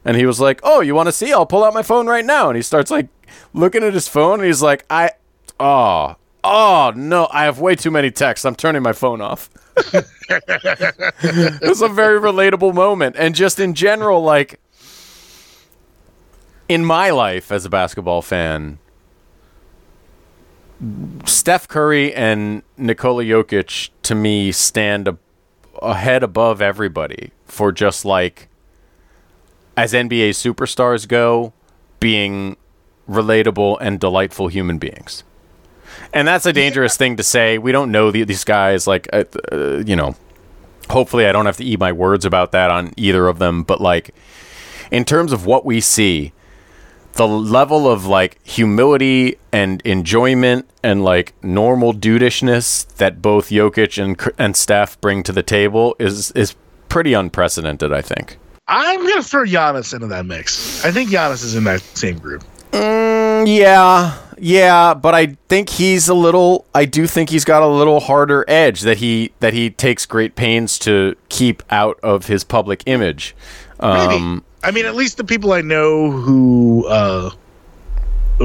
And 0.04 0.16
he 0.16 0.26
was 0.26 0.40
like, 0.40 0.60
"Oh, 0.62 0.80
you 0.80 0.94
want 0.94 1.06
to 1.08 1.12
see? 1.12 1.32
I'll 1.32 1.46
pull 1.46 1.62
out 1.62 1.74
my 1.74 1.82
phone 1.82 2.06
right 2.06 2.24
now." 2.24 2.48
And 2.48 2.56
he 2.56 2.62
starts 2.62 2.90
like 2.90 3.08
looking 3.52 3.84
at 3.84 3.94
his 3.94 4.08
phone 4.08 4.40
and 4.40 4.46
he's 4.46 4.62
like, 4.62 4.84
"I 4.90 5.12
oh, 5.60 6.16
oh 6.42 6.92
no, 6.96 7.28
I 7.30 7.44
have 7.44 7.60
way 7.60 7.76
too 7.76 7.90
many 7.90 8.10
texts. 8.10 8.44
I'm 8.44 8.56
turning 8.56 8.82
my 8.82 8.92
phone 8.92 9.20
off." 9.20 9.50
it 9.92 11.68
was 11.68 11.82
a 11.82 11.88
very 11.88 12.18
relatable 12.18 12.74
moment 12.74 13.16
and 13.18 13.34
just 13.34 13.58
in 13.58 13.72
general 13.74 14.22
like 14.22 14.60
in 16.68 16.84
my 16.84 17.10
life 17.10 17.50
as 17.50 17.64
a 17.64 17.70
basketball 17.70 18.22
fan, 18.22 18.78
Steph 21.24 21.68
Curry 21.68 22.14
and 22.14 22.62
Nikola 22.76 23.24
Jokic 23.24 23.90
to 24.02 24.14
me 24.14 24.50
stand 24.52 25.08
a, 25.08 25.18
a 25.82 25.94
head 25.94 26.22
above 26.22 26.62
everybody 26.62 27.32
for 27.44 27.70
just 27.70 28.04
like 28.04 28.48
as 29.76 29.92
NBA 29.92 30.30
superstars 30.30 31.06
go, 31.06 31.52
being 32.00 32.56
relatable 33.08 33.78
and 33.80 34.00
delightful 34.00 34.48
human 34.48 34.78
beings. 34.78 35.24
And 36.12 36.26
that's 36.26 36.46
a 36.46 36.52
dangerous 36.52 36.96
thing 36.96 37.16
to 37.16 37.22
say. 37.22 37.58
We 37.58 37.72
don't 37.72 37.90
know 37.90 38.10
the, 38.10 38.24
these 38.24 38.44
guys. 38.44 38.86
Like, 38.86 39.08
uh, 39.12 39.24
uh, 39.52 39.82
you 39.86 39.96
know, 39.96 40.16
hopefully 40.88 41.26
I 41.26 41.32
don't 41.32 41.46
have 41.46 41.56
to 41.58 41.64
eat 41.64 41.78
my 41.78 41.92
words 41.92 42.24
about 42.24 42.52
that 42.52 42.70
on 42.70 42.92
either 42.96 43.28
of 43.28 43.38
them. 43.38 43.62
But 43.62 43.80
like, 43.80 44.14
in 44.90 45.04
terms 45.04 45.32
of 45.32 45.46
what 45.46 45.64
we 45.64 45.80
see, 45.80 46.32
the 47.14 47.26
level 47.26 47.90
of 47.90 48.06
like 48.06 48.38
humility 48.44 49.36
and 49.52 49.82
enjoyment 49.82 50.68
and 50.82 51.04
like 51.04 51.34
normal 51.42 51.92
dudishness 51.92 52.86
that 52.96 53.20
both 53.20 53.50
Jokic 53.50 54.02
and 54.02 54.18
and 54.38 54.56
Steph 54.56 55.00
bring 55.00 55.22
to 55.24 55.32
the 55.32 55.42
table 55.42 55.96
is 55.98 56.30
is 56.32 56.54
pretty 56.88 57.12
unprecedented. 57.12 57.92
I 57.92 58.02
think. 58.02 58.38
I'm 58.68 59.06
gonna 59.06 59.22
throw 59.22 59.44
Giannis 59.44 59.92
into 59.92 60.06
that 60.08 60.26
mix. 60.26 60.84
I 60.84 60.92
think 60.92 61.10
Giannis 61.10 61.44
is 61.44 61.56
in 61.56 61.64
that 61.64 61.80
same 61.80 62.18
group. 62.18 62.44
Yeah, 62.72 64.16
yeah, 64.38 64.94
but 64.94 65.14
I 65.14 65.36
think 65.48 65.70
he's 65.70 66.08
a 66.08 66.14
little. 66.14 66.66
I 66.74 66.84
do 66.84 67.06
think 67.06 67.30
he's 67.30 67.44
got 67.44 67.62
a 67.62 67.66
little 67.66 68.00
harder 68.00 68.44
edge 68.48 68.82
that 68.82 68.98
he 68.98 69.32
that 69.40 69.52
he 69.54 69.70
takes 69.70 70.06
great 70.06 70.36
pains 70.36 70.78
to 70.80 71.16
keep 71.28 71.62
out 71.70 71.98
of 72.02 72.26
his 72.26 72.44
public 72.44 72.82
image. 72.86 73.34
Maybe. 73.82 74.14
Um, 74.14 74.44
I 74.62 74.70
mean, 74.70 74.86
at 74.86 74.94
least 74.94 75.16
the 75.16 75.24
people 75.24 75.52
I 75.52 75.62
know 75.62 76.10
who 76.10 76.86
uh, 76.86 77.30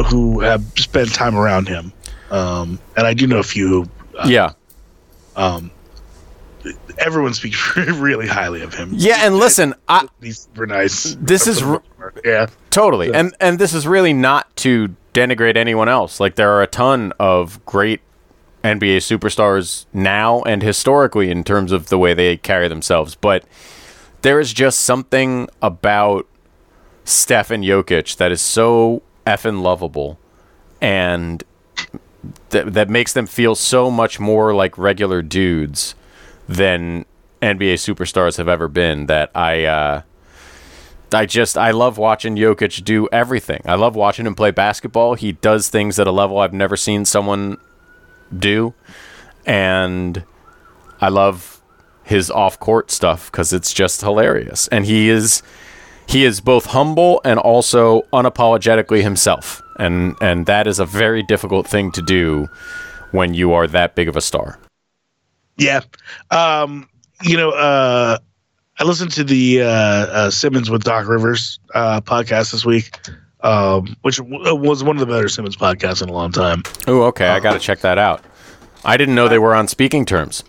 who 0.09 0.39
have 0.39 0.63
spent 0.77 1.13
time 1.13 1.35
around 1.35 1.67
him, 1.67 1.91
um, 2.31 2.79
and 2.95 3.05
I 3.05 3.13
do 3.13 3.27
know 3.27 3.39
a 3.39 3.43
few. 3.43 3.89
Uh, 4.17 4.27
yeah, 4.27 4.51
everyone 6.97 7.33
speaks 7.33 7.75
really 7.77 8.27
highly 8.27 8.61
of 8.61 8.73
him. 8.73 8.91
yeah, 8.93 9.25
and 9.25 9.37
listen, 9.37 9.73
I, 9.87 10.07
he's 10.21 10.39
super 10.39 10.65
nice. 10.65 11.15
This 11.19 11.47
is 11.47 11.61
r- 11.61 11.83
yeah. 12.23 12.47
Totally. 12.69 13.13
And 13.13 13.35
and 13.39 13.59
this 13.59 13.73
is 13.73 13.87
really 13.87 14.13
not 14.13 14.53
to 14.57 14.95
denigrate 15.13 15.55
anyone 15.55 15.89
else. 15.89 16.19
Like 16.19 16.35
there 16.35 16.51
are 16.51 16.61
a 16.61 16.67
ton 16.67 17.13
of 17.19 17.63
great 17.65 18.01
NBA 18.63 18.97
superstars 18.97 19.85
now 19.93 20.41
and 20.43 20.61
historically 20.61 21.29
in 21.29 21.43
terms 21.43 21.71
of 21.71 21.89
the 21.89 21.97
way 21.97 22.13
they 22.13 22.37
carry 22.37 22.67
themselves, 22.67 23.15
but 23.15 23.45
there 24.21 24.39
is 24.39 24.53
just 24.53 24.81
something 24.81 25.49
about 25.61 26.27
Steph 27.03 27.51
and 27.51 27.63
Jokic 27.63 28.17
that 28.17 28.31
is 28.31 28.41
so 28.41 29.01
effing 29.25 29.61
lovable 29.61 30.19
and 30.81 31.43
that 32.49 32.73
that 32.73 32.89
makes 32.89 33.13
them 33.13 33.25
feel 33.25 33.55
so 33.55 33.91
much 33.91 34.19
more 34.19 34.53
like 34.53 34.77
regular 34.77 35.21
dudes 35.21 35.95
than 36.47 37.05
NBA 37.41 37.75
superstars 37.75 38.37
have 38.37 38.47
ever 38.47 38.67
been 38.67 39.05
that 39.07 39.29
I 39.35 39.65
uh 39.65 40.01
I 41.13 41.25
just 41.25 41.57
I 41.57 41.71
love 41.71 41.97
watching 41.97 42.35
Jokic 42.35 42.83
do 42.83 43.07
everything. 43.11 43.61
I 43.65 43.75
love 43.75 43.95
watching 43.95 44.25
him 44.25 44.35
play 44.35 44.51
basketball. 44.51 45.13
He 45.13 45.33
does 45.33 45.69
things 45.69 45.99
at 45.99 46.07
a 46.07 46.11
level 46.11 46.39
I've 46.39 46.53
never 46.53 46.75
seen 46.75 47.05
someone 47.05 47.57
do, 48.37 48.73
and 49.45 50.23
I 50.99 51.09
love 51.09 51.54
his 52.05 52.31
off-court 52.31 52.91
stuff 52.91 53.31
because 53.31 53.51
it's 53.51 53.73
just 53.73 54.01
hilarious. 54.01 54.67
And 54.69 54.85
he 54.85 55.09
is 55.09 55.43
he 56.07 56.23
is 56.23 56.39
both 56.39 56.67
humble 56.67 57.19
and 57.25 57.39
also 57.39 58.03
unapologetically 58.13 59.01
himself, 59.01 59.61
and 59.79 60.15
and 60.21 60.45
that 60.45 60.67
is 60.67 60.79
a 60.79 60.85
very 60.85 61.23
difficult 61.23 61.67
thing 61.67 61.91
to 61.93 62.01
do 62.01 62.47
when 63.11 63.33
you 63.33 63.53
are 63.53 63.67
that 63.67 63.95
big 63.95 64.07
of 64.07 64.15
a 64.15 64.21
star. 64.21 64.59
Yeah. 65.57 65.81
Um, 66.31 66.87
you 67.23 67.37
know, 67.37 67.51
uh, 67.51 68.17
I 68.77 68.83
listened 68.83 69.11
to 69.13 69.23
the 69.23 69.61
uh, 69.61 69.67
uh, 69.67 70.29
Simmons 70.29 70.69
with 70.69 70.83
Doc 70.83 71.07
Rivers 71.07 71.59
uh, 71.73 72.01
podcast 72.01 72.51
this 72.51 72.65
week, 72.65 72.99
um, 73.41 73.95
which 74.01 74.17
w- 74.17 74.55
was 74.55 74.83
one 74.83 74.97
of 74.97 74.99
the 74.99 75.05
better 75.05 75.29
Simmons 75.29 75.55
podcasts 75.55 76.03
in 76.03 76.09
a 76.09 76.13
long 76.13 76.31
time. 76.31 76.61
Oh, 76.87 77.03
okay, 77.03 77.29
I 77.29 77.39
got 77.39 77.53
to 77.53 77.59
check 77.59 77.79
that 77.79 77.97
out. 77.97 78.23
I 78.83 78.97
didn't 78.97 79.15
know 79.15 79.27
they 79.27 79.39
were 79.39 79.55
on 79.55 79.67
speaking 79.67 80.05
terms. 80.05 80.43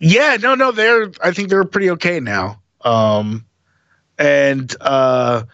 Yeah, 0.00 0.36
no, 0.40 0.54
no, 0.54 0.72
they're. 0.72 1.12
I 1.22 1.30
think 1.30 1.50
they're 1.50 1.64
pretty 1.64 1.90
okay 1.90 2.20
now. 2.20 2.60
Um, 2.82 3.44
and 4.18 4.74
uh, 4.80 5.44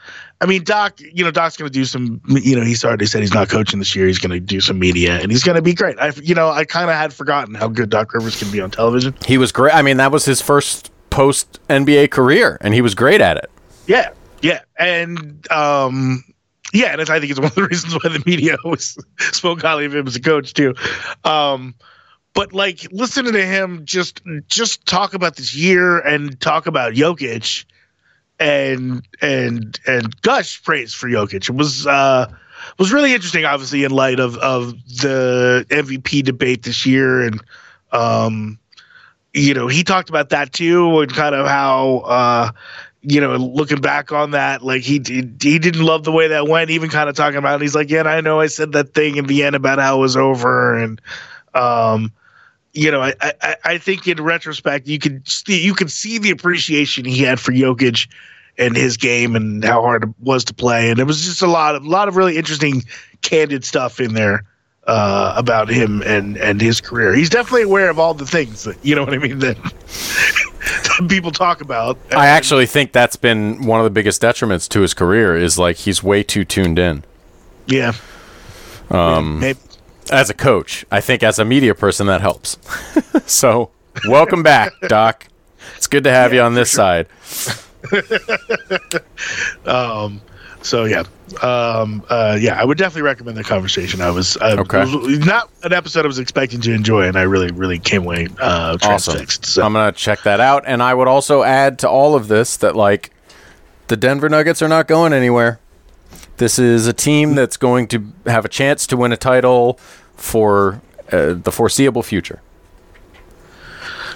I 0.41 0.47
mean, 0.47 0.65
Doc, 0.65 1.01
you 1.01 1.25
know, 1.25 1.31
Doc's 1.31 1.57
going 1.57 1.71
to 1.71 1.73
do 1.73 1.85
some. 1.85 2.21
You 2.29 2.57
know, 2.57 2.63
he's 2.63 2.85
already 2.85 3.07
said 3.07 3.23
he's 3.23 3.35
not 3.35 3.49
coaching 3.49 3.81
this 3.81 3.95
year. 3.97 4.07
He's 4.07 4.19
going 4.19 4.31
to 4.31 4.41
do 4.41 4.61
some 4.61 4.79
media, 4.79 5.19
and 5.21 5.31
he's 5.31 5.43
going 5.43 5.57
to 5.57 5.63
be 5.63 5.75
great. 5.75 5.99
I, 5.99 6.13
you 6.23 6.35
know, 6.35 6.51
I 6.51 6.65
kind 6.65 6.89
of 6.89 6.97
had 6.97 7.13
forgotten 7.13 7.55
how 7.55 7.69
good 7.69 7.91
Doc 7.91 8.15
Rivers 8.15 8.39
can 8.39 8.51
be 8.51 8.61
on 8.61 8.71
television. 8.71 9.15
He 9.27 9.37
was 9.37 9.51
great. 9.51 9.75
I 9.75 9.83
mean, 9.83 9.97
that 9.97 10.13
was 10.13 10.25
his 10.25 10.41
first 10.41 10.93
post 11.11 11.59
NBA 11.69 12.11
career, 12.11 12.59
and 12.61 12.73
he 12.73 12.81
was 12.81 12.95
great 12.95 13.21
at 13.21 13.37
it. 13.37 13.51
Yeah, 13.87 14.11
yeah, 14.43 14.61
and 14.79 15.51
um, 15.51 16.23
yeah, 16.73 16.93
and 16.93 17.01
I 17.01 17.19
think 17.19 17.31
it's 17.31 17.41
one 17.41 17.49
of 17.49 17.55
the 17.55 17.65
reasons 17.65 17.95
why 17.95 18.11
the 18.11 18.23
media 18.27 18.57
always 18.65 18.97
spoke 19.19 19.63
highly 19.63 19.87
of 19.87 19.95
him 19.95 20.07
as 20.07 20.17
a 20.17 20.21
coach 20.21 20.53
too. 20.55 20.75
Um, 21.25 21.75
but 22.37 22.53
like 22.53 22.87
listening 22.93 23.33
to 23.33 23.45
him 23.45 23.81
just 23.85 24.21
just 24.47 24.87
talk 24.87 25.15
about 25.15 25.37
this 25.37 25.57
year 25.57 25.99
and 25.99 26.39
talk 26.39 26.67
about 26.67 26.93
Jokic 26.93 27.65
and 28.39 29.03
and 29.23 29.81
and 29.87 30.21
gush 30.21 30.63
praise 30.63 30.93
for 30.93 31.09
Jokic. 31.09 31.49
Was 31.51 31.87
uh 31.87 32.31
was 32.79 32.93
really 32.93 33.15
interesting, 33.15 33.47
obviously, 33.47 33.85
in 33.85 33.91
light 33.91 34.21
of 34.21 34.37
of 34.37 34.73
the 34.87 35.67
MVP 35.71 36.23
debate 36.25 36.63
this 36.63 36.85
year 36.85 37.23
and 37.23 37.43
um 37.91 38.59
you 39.33 39.55
know, 39.55 39.67
he 39.67 39.83
talked 39.83 40.11
about 40.11 40.29
that 40.29 40.53
too 40.53 41.01
and 41.01 41.13
kind 41.13 41.35
of 41.35 41.47
how 41.47 41.99
uh 42.05 42.51
you 43.01 43.21
know, 43.21 43.37
looking 43.37 43.81
back 43.81 44.13
on 44.13 44.33
that, 44.33 44.63
like 44.63 44.83
he 44.83 44.95
he 44.95 45.59
didn't 45.59 45.83
love 45.83 46.05
the 46.05 46.13
way 46.13 46.29
that 46.29 46.49
went. 46.49 46.69
Even 46.71 46.91
kind 46.91 47.09
of 47.09 47.17
talking 47.17 47.39
about, 47.39 47.61
it. 47.61 47.63
he's 47.63 47.75
like, 47.75 47.89
yeah, 47.89 48.03
I 48.03 48.21
know 48.21 48.41
I 48.41 48.49
said 48.49 48.73
that 48.73 48.93
thing 48.93 49.17
in 49.17 49.27
the 49.27 49.45
end 49.45 49.55
about 49.55 49.79
how 49.79 49.97
it 49.99 50.01
was 50.01 50.17
over, 50.17 50.77
and 50.77 51.01
um, 51.55 52.13
you 52.77 52.91
know, 52.91 53.03
I, 53.03 53.15
I, 53.21 53.57
I 53.65 53.79
think 53.79 54.07
in 54.07 54.23
retrospect, 54.23 54.87
you 54.87 54.99
could 54.99 55.27
see, 55.27 55.65
you 55.65 55.75
could 55.75 55.91
see 55.91 56.19
the 56.19 56.31
appreciation 56.31 57.05
he 57.05 57.23
had 57.23 57.41
for 57.41 57.53
Jokic 57.53 58.09
and 58.59 58.77
his 58.77 58.97
game 58.97 59.35
and 59.35 59.65
how 59.65 59.83
hard 59.83 60.05
it 60.05 60.11
was 60.21 60.45
to 60.45 60.55
play, 60.55 60.91
and 60.91 60.99
it 60.99 61.05
was 61.05 61.25
just 61.25 61.43
a 61.43 61.47
lot 61.47 61.75
of 61.75 61.85
a 61.85 61.89
lot 61.89 62.09
of 62.09 62.17
really 62.17 62.37
interesting, 62.37 62.83
candid 63.23 63.65
stuff 63.65 63.99
in 63.99 64.15
there 64.15 64.45
uh, 64.87 65.35
about 65.37 65.69
him 65.69 66.03
and 66.03 66.37
and 66.37 66.61
his 66.61 66.81
career. 66.81 67.15
He's 67.15 67.31
definitely 67.31 67.63
aware 67.63 67.91
of 67.91 67.99
all 67.99 68.15
the 68.15 68.27
things 68.27 68.65
that 68.65 68.77
you 68.85 68.95
know 68.95 69.05
what 69.05 69.15
I 69.15 69.19
mean 69.19 69.39
that, 69.41 69.57
that 69.63 71.07
people 71.09 71.33
talk 71.33 71.61
about. 71.61 71.99
I 72.15 72.27
actually 72.27 72.67
think 72.67 72.93
that's 72.93 73.17
been 73.17 73.67
one 73.67 73.81
of 73.81 73.85
the 73.85 73.91
biggest 73.91 74.21
detriments 74.21 74.69
to 74.71 74.81
his 74.83 74.95
career 74.95 75.37
is 75.37 75.59
like 75.59 75.77
he's 75.77 76.03
way 76.03 76.23
too 76.23 76.45
tuned 76.45 76.79
in. 76.79 77.05
Yeah. 77.67 77.93
Um, 78.91 79.41
Maybe. 79.41 79.59
As 80.11 80.31
a 80.31 80.35
coach, 80.35 80.85
I 80.91 81.01
think 81.01 81.23
as 81.23 81.39
a 81.39 81.45
media 81.45 81.75
person 81.75 82.07
that 82.07 82.21
helps. 82.21 82.59
so, 83.27 83.71
welcome 84.07 84.43
back, 84.43 84.73
Doc. 84.89 85.27
It's 85.77 85.89
good 85.89 86.05
to 86.05 86.11
have 86.11 86.33
you 86.33 86.41
on 86.43 86.55
this 86.55 86.71
side. 86.71 87.09
um, 89.67 90.21
so 90.63 90.85
yeah, 90.85 91.03
um, 91.43 92.05
uh, 92.09 92.37
yeah, 92.41 92.61
I 92.61 92.65
would 92.65 92.79
definitely 92.79 93.03
recommend 93.03 93.37
the 93.37 93.45
conversation. 93.45 94.01
I 94.01 94.11
was 94.11 94.37
uh, 94.37 94.57
Okay. 94.61 94.85
not 95.19 95.51
an 95.65 95.73
episode 95.73 96.05
I 96.05 96.09
was 96.09 96.19
expecting 96.21 96.61
to 96.63 96.73
enjoy, 96.73 97.07
and 97.09 97.17
I 97.17 97.23
really, 97.23 97.51
really 97.51 97.79
came 97.79 98.03
away 98.05 98.29
uh, 98.41 98.77
Awesome. 98.83 99.15
transfixed. 99.15 99.47
So. 99.47 99.63
I'm 99.65 99.73
gonna 99.73 99.93
check 99.93 100.23
that 100.23 100.39
out, 100.41 100.65
and 100.67 100.83
I 100.83 100.95
would 100.95 101.09
also 101.09 101.43
add 101.43 101.79
to 101.81 101.89
all 101.89 102.15
of 102.15 102.29
this 102.29 102.57
that 102.59 102.77
like 102.77 103.11
the 103.89 103.97
Denver 103.97 104.29
Nuggets 104.29 104.63
are 104.63 104.69
not 104.69 104.87
going 104.89 105.13
anywhere. 105.13 105.59
This 106.39 106.59
is 106.59 106.87
a 106.87 106.93
team 106.93 107.35
that's 107.35 107.57
going 107.57 107.87
to 107.89 108.13
have 108.27 108.45
a 108.45 108.49
chance 108.49 108.87
to 108.89 108.97
win 108.97 109.13
a 109.13 109.17
title 109.17 109.79
for 110.17 110.81
uh, 111.13 111.35
the 111.35 111.51
foreseeable 111.53 112.03
future. 112.03 112.41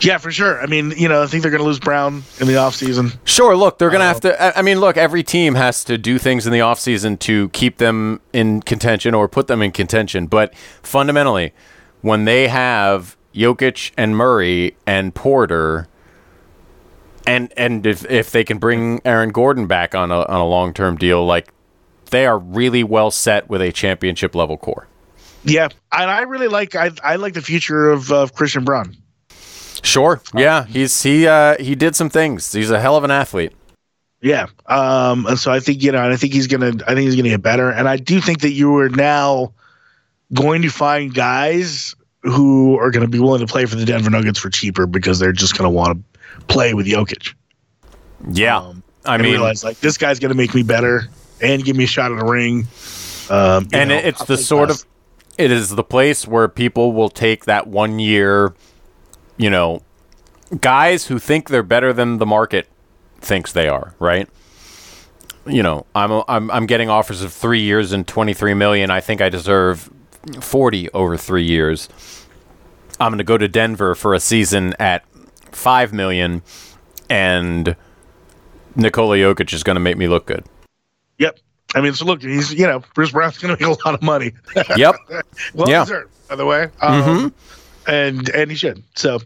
yeah, 0.03 0.19
for 0.19 0.31
sure. 0.31 0.61
I 0.63 0.67
mean, 0.67 0.93
you 0.97 1.09
know, 1.09 1.23
I 1.23 1.27
think 1.27 1.43
they're 1.43 1.51
going 1.51 1.61
to 1.63 1.67
lose 1.67 1.79
Brown 1.79 2.23
in 2.41 2.47
the 2.47 2.55
offseason. 2.55 3.17
Sure, 3.25 3.55
look, 3.57 3.79
they're 3.79 3.91
going 3.91 4.01
to 4.01 4.07
have 4.07 4.21
to. 4.23 4.43
I- 4.43 4.59
I 4.59 4.63
mean, 4.63 4.81
look, 4.81 4.97
every 4.97 5.23
team 5.23 5.55
has 5.55 5.85
to 5.85 5.99
do 5.99 6.19
things 6.19 6.47
in 6.47 6.53
the 6.53 6.59
offseason 6.61 7.19
to 7.21 7.49
keep 7.51 7.77
them 7.79 8.21
in 8.33 8.63
contention 8.63 9.15
or 9.15 9.29
put 9.29 9.47
them 9.47 9.61
in 9.63 9.73
contention. 9.73 10.27
But 10.27 10.55
fundamentally, 10.83 11.53
when 12.01 12.25
they 12.25 12.49
have 12.49 13.17
Jokic 13.35 13.93
and 13.97 14.17
Murray 14.17 14.75
and 14.87 15.15
Porter, 15.15 15.87
and 17.27 17.53
and 17.57 17.87
if, 17.87 18.11
if 18.11 18.31
they 18.31 18.43
can 18.45 18.57
bring 18.59 19.01
Aaron 19.05 19.31
Gordon 19.31 19.67
back 19.67 19.95
on 19.95 20.11
a, 20.11 20.21
on 20.23 20.41
a 20.41 20.47
long 20.47 20.73
term 20.73 20.97
deal, 20.97 21.25
like 21.27 21.49
they 22.11 22.27
are 22.27 22.39
really 22.39 22.85
well 22.85 23.11
set 23.11 23.49
with 23.49 23.63
a 23.63 23.73
championship 23.73 24.35
level 24.35 24.57
core. 24.57 24.87
Yeah, 25.45 25.69
and 25.93 26.11
I 26.11 26.21
really 26.23 26.49
like 26.49 26.75
I, 26.75 26.91
I 27.03 27.17
like 27.17 27.35
the 27.35 27.43
future 27.43 27.91
of 27.91 28.13
uh, 28.13 28.27
Christian 28.35 28.65
Braun. 28.65 28.97
Sure, 29.83 30.21
yeah, 30.35 30.67
he's 30.67 31.03
he 31.03 31.27
uh, 31.27 31.57
he 31.59 31.75
did 31.75 31.97
some 31.97 32.11
things. 32.11 32.53
He's 32.53 32.71
a 32.71 32.81
hell 32.81 32.97
of 32.97 33.05
an 33.05 33.11
athlete. 33.11 33.53
Yeah. 34.23 34.47
Um, 34.67 35.27
and 35.27 35.39
so 35.39 35.51
I 35.51 35.61
think, 35.61 35.83
you 35.83 35.93
know, 35.93 36.03
and 36.03 36.13
I 36.13 36.17
think 36.17 36.33
he's 36.33 36.47
gonna 36.47 36.73
I 36.87 36.95
think 36.95 37.01
he's 37.01 37.17
gonna 37.17 37.31
get 37.31 37.43
better. 37.43 37.71
And 37.71 37.89
I 37.89 37.97
do 37.97 38.21
think 38.21 38.41
that 38.43 38.53
you 38.53 38.77
are 38.77 38.91
now 38.91 39.53
going 40.35 40.63
to 40.63 40.69
find 40.69 41.15
guys 41.15 41.95
who 42.23 42.79
are 42.79 42.91
gonna 42.91 43.09
be 43.09 43.19
willing 43.19 43.41
to 43.41 43.51
play 43.51 43.65
for 43.65 43.77
the 43.77 43.85
Denver 43.87 44.11
Nuggets 44.11 44.39
for 44.39 44.51
cheaper 44.51 44.87
because 44.87 45.19
they're 45.19 45.33
just 45.33 45.57
gonna 45.57 45.71
want 45.71 45.99
to 45.99 46.45
play 46.47 46.75
with 46.75 46.87
Jokic. 46.87 47.35
Yeah, 48.31 48.59
Um, 48.59 48.83
I 49.07 49.17
mean, 49.17 49.33
realize 49.33 49.65
like 49.65 49.81
this 49.81 49.97
guy's 49.97 50.19
gonna 50.19 50.35
make 50.35 50.55
me 50.55 50.63
better 50.63 51.09
and 51.43 51.65
give 51.65 51.77
me 51.77 51.85
a 51.85 51.89
shot 51.89 52.11
in 52.13 52.19
the 52.19 52.25
ring. 52.25 52.67
Um, 53.29 53.69
and 53.73 53.91
know, 53.91 53.97
it's 53.97 54.21
I'll 54.21 54.27
the 54.27 54.37
sort 54.37 54.69
less. 54.71 54.83
of 54.83 54.89
it 55.39 55.51
is 55.51 55.71
the 55.71 55.85
place 55.85 56.27
where 56.27 56.49
people 56.49 56.93
will 56.93 57.09
take 57.09 57.45
that 57.47 57.67
one 57.67 57.99
year 57.99 58.55
you 59.37 59.49
know 59.49 59.81
guys 60.61 61.07
who 61.07 61.19
think 61.19 61.49
they're 61.49 61.63
better 61.63 61.93
than 61.93 62.19
the 62.19 62.27
market 62.27 62.69
thinks 63.21 63.53
they 63.53 63.69
are 63.69 63.95
right 63.99 64.29
you 65.47 65.63
know 65.63 65.87
i'm 65.95 66.23
i'm, 66.29 66.51
I'm 66.51 66.67
getting 66.67 66.91
offers 66.91 67.23
of 67.23 67.33
3 67.33 67.61
years 67.61 67.93
and 67.93 68.07
23 68.07 68.53
million 68.55 68.91
i 68.91 69.01
think 69.01 69.21
i 69.21 69.29
deserve 69.29 69.89
40 70.41 70.91
over 70.91 71.17
3 71.17 71.43
years 71.43 71.89
i'm 73.01 73.11
going 73.11 73.19
to 73.19 73.25
go 73.25 73.39
to 73.39 73.49
denver 73.49 73.95
for 73.95 74.13
a 74.13 74.21
season 74.21 74.75
at 74.79 75.05
5 75.53 75.93
million 75.93 76.43
and 77.09 77.77
Nikola 78.77 79.17
Jokic 79.17 79.53
is 79.53 79.63
going 79.65 79.75
to 79.75 79.81
make 79.81 79.97
me 79.97 80.07
look 80.07 80.27
good. 80.27 80.45
Yep. 81.21 81.39
I 81.77 81.81
mean, 81.81 81.95
so 81.95 82.05
look, 82.05 82.21
he's 82.23 82.53
you 82.53 82.67
know 82.67 82.83
Bruce 82.95 83.13
Brown's 83.13 83.39
gonna 83.39 83.53
make 83.55 83.61
a 83.63 83.71
lot 83.71 83.95
of 83.95 84.03
money. 84.03 84.33
Yep. 84.77 84.97
well 85.55 85.69
Yeah. 85.71 85.85
deserved, 85.85 86.11
by 86.29 86.35
the 86.35 86.45
way. 86.47 86.69
Um, 86.81 87.33
And 87.87 88.29
and 88.31 88.51
he 88.51 88.57
should. 88.57 88.83
So, 88.97 89.21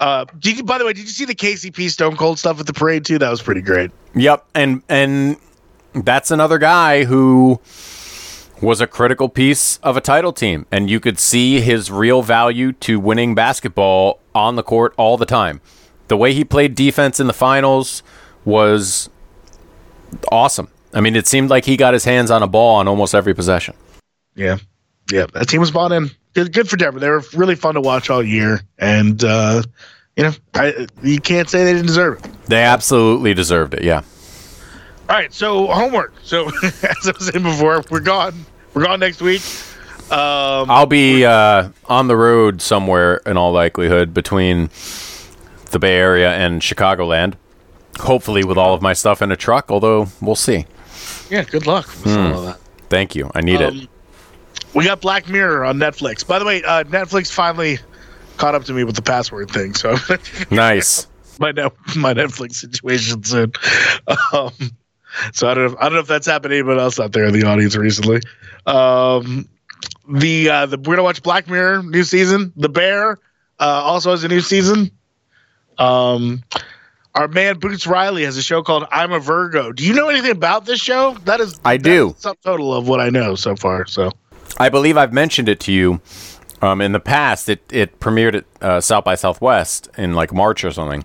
uh, 0.00 0.24
did 0.38 0.58
you, 0.58 0.64
by 0.64 0.78
the 0.78 0.84
way, 0.86 0.92
did 0.92 1.02
you 1.02 1.08
see 1.08 1.24
the 1.24 1.34
KCP 1.34 1.90
Stone 1.90 2.16
Cold 2.16 2.38
stuff 2.38 2.58
at 2.60 2.66
the 2.66 2.72
parade 2.72 3.04
too? 3.04 3.18
That 3.18 3.30
was 3.30 3.42
pretty 3.42 3.60
great. 3.60 3.90
Yep, 4.14 4.44
and 4.54 4.82
and 4.88 5.36
that's 5.92 6.30
another 6.30 6.58
guy 6.58 7.04
who 7.04 7.60
was 8.62 8.80
a 8.80 8.86
critical 8.86 9.28
piece 9.28 9.78
of 9.78 9.96
a 9.96 10.00
title 10.00 10.32
team, 10.32 10.66
and 10.72 10.88
you 10.90 11.00
could 11.00 11.18
see 11.18 11.60
his 11.60 11.90
real 11.90 12.22
value 12.22 12.72
to 12.72 12.98
winning 12.98 13.34
basketball 13.34 14.20
on 14.34 14.56
the 14.56 14.62
court 14.62 14.94
all 14.96 15.16
the 15.16 15.26
time. 15.26 15.60
The 16.08 16.16
way 16.16 16.32
he 16.32 16.44
played 16.44 16.74
defense 16.74 17.20
in 17.20 17.26
the 17.26 17.32
finals 17.34 18.02
was 18.44 19.10
awesome. 20.32 20.68
I 20.92 21.00
mean, 21.00 21.16
it 21.16 21.26
seemed 21.26 21.50
like 21.50 21.64
he 21.64 21.76
got 21.76 21.92
his 21.92 22.04
hands 22.04 22.30
on 22.30 22.42
a 22.42 22.46
ball 22.46 22.76
on 22.76 22.88
almost 22.88 23.14
every 23.14 23.34
possession. 23.34 23.74
Yeah, 24.34 24.58
yeah. 25.10 25.26
That 25.34 25.48
team 25.48 25.60
was 25.60 25.70
bought 25.70 25.92
in. 25.92 26.10
Good, 26.34 26.52
good 26.52 26.68
for 26.68 26.76
Denver. 26.76 27.00
They 27.00 27.08
were 27.08 27.22
really 27.34 27.54
fun 27.54 27.74
to 27.74 27.80
watch 27.80 28.10
all 28.10 28.22
year, 28.22 28.60
and 28.78 29.22
uh, 29.24 29.62
you 30.16 30.24
know, 30.24 30.32
I, 30.54 30.86
you 31.02 31.20
can't 31.20 31.48
say 31.48 31.64
they 31.64 31.72
didn't 31.72 31.86
deserve 31.86 32.24
it. 32.24 32.30
They 32.46 32.62
absolutely 32.62 33.34
deserved 33.34 33.74
it. 33.74 33.82
Yeah. 33.82 34.02
All 35.08 35.16
right, 35.16 35.32
so 35.32 35.66
homework. 35.66 36.14
So 36.22 36.48
as 36.62 36.84
I 36.84 37.12
was 37.16 37.26
saying 37.26 37.42
before, 37.42 37.82
we're 37.90 38.00
gone. 38.00 38.34
We're 38.74 38.84
gone 38.84 39.00
next 39.00 39.20
week. 39.20 39.42
Um, 40.10 40.70
I'll 40.70 40.86
be 40.86 41.24
uh, 41.24 41.70
on 41.86 42.08
the 42.08 42.16
road 42.16 42.62
somewhere 42.62 43.16
in 43.26 43.36
all 43.36 43.52
likelihood 43.52 44.14
between 44.14 44.70
the 45.70 45.78
Bay 45.78 45.96
Area 45.96 46.32
and 46.32 46.62
Chicagoland. 46.62 47.34
Hopefully, 48.00 48.44
with 48.44 48.56
all 48.56 48.74
of 48.74 48.82
my 48.82 48.92
stuff 48.92 49.20
in 49.22 49.32
a 49.32 49.36
truck, 49.36 49.70
although 49.70 50.08
we'll 50.20 50.36
see. 50.36 50.66
Yeah, 51.30 51.44
good 51.44 51.66
luck 51.66 51.86
with 51.86 52.14
Hmm. 52.14 52.18
all 52.32 52.38
of 52.38 52.44
that. 52.46 52.58
Thank 52.88 53.14
you. 53.14 53.30
I 53.34 53.40
need 53.40 53.60
it. 53.60 53.70
Um, 53.72 53.88
We 54.74 54.84
got 54.84 55.00
Black 55.00 55.28
Mirror 55.28 55.64
on 55.64 55.78
Netflix. 55.78 56.26
By 56.26 56.38
the 56.38 56.44
way, 56.44 56.62
uh, 56.62 56.84
Netflix 56.84 57.30
finally 57.32 57.78
caught 58.36 58.54
up 58.54 58.64
to 58.64 58.72
me 58.72 58.84
with 58.84 58.96
the 58.96 59.02
password 59.02 59.50
thing, 59.50 59.74
so 59.74 59.96
Nice. 60.50 61.06
my 61.40 61.52
my 61.96 62.14
Netflix 62.14 62.54
situation 62.56 63.22
soon. 63.24 63.52
Um, 64.32 64.52
so 65.32 65.48
I 65.48 65.54
don't 65.54 65.72
know. 65.72 65.78
I 65.80 65.84
don't 65.84 65.94
know 65.94 66.00
if 66.00 66.06
that's 66.06 66.26
happened 66.26 66.50
to 66.52 66.56
anyone 66.58 66.78
else 66.78 67.00
out 67.00 67.12
there 67.12 67.24
in 67.24 67.32
the 67.32 67.44
audience 67.46 67.74
recently. 67.76 68.20
Um, 68.66 69.48
the 70.08 70.48
uh, 70.50 70.66
the 70.66 70.76
we're 70.78 70.94
gonna 70.96 71.02
watch 71.02 71.22
Black 71.22 71.48
Mirror 71.48 71.82
new 71.84 72.04
season. 72.04 72.52
The 72.56 72.68
Bear 72.68 73.18
uh, 73.58 73.64
also 73.64 74.10
has 74.10 74.22
a 74.24 74.28
new 74.28 74.40
season. 74.42 74.90
Um, 75.78 76.42
our 77.18 77.28
man 77.28 77.58
Boots 77.58 77.86
Riley 77.86 78.22
has 78.24 78.36
a 78.36 78.42
show 78.42 78.62
called 78.62 78.86
I'm 78.92 79.12
a 79.12 79.18
Virgo. 79.18 79.72
Do 79.72 79.84
you 79.84 79.92
know 79.92 80.08
anything 80.08 80.30
about 80.30 80.64
this 80.66 80.80
show? 80.80 81.14
That 81.24 81.40
is 81.40 81.58
I 81.64 81.76
do. 81.76 82.10
subtotal 82.20 82.78
of 82.78 82.88
what 82.88 83.00
I 83.00 83.10
know 83.10 83.34
so 83.34 83.56
far. 83.56 83.86
So 83.86 84.12
I 84.58 84.68
believe 84.68 84.96
I've 84.96 85.12
mentioned 85.12 85.48
it 85.48 85.58
to 85.60 85.72
you 85.72 86.00
um, 86.62 86.80
in 86.80 86.92
the 86.92 87.00
past. 87.00 87.48
It 87.48 87.60
it 87.72 87.98
premiered 88.00 88.34
at 88.36 88.44
uh, 88.62 88.80
South 88.80 89.04
by 89.04 89.16
Southwest 89.16 89.88
in 89.98 90.14
like 90.14 90.32
March 90.32 90.64
or 90.64 90.70
something. 90.70 91.04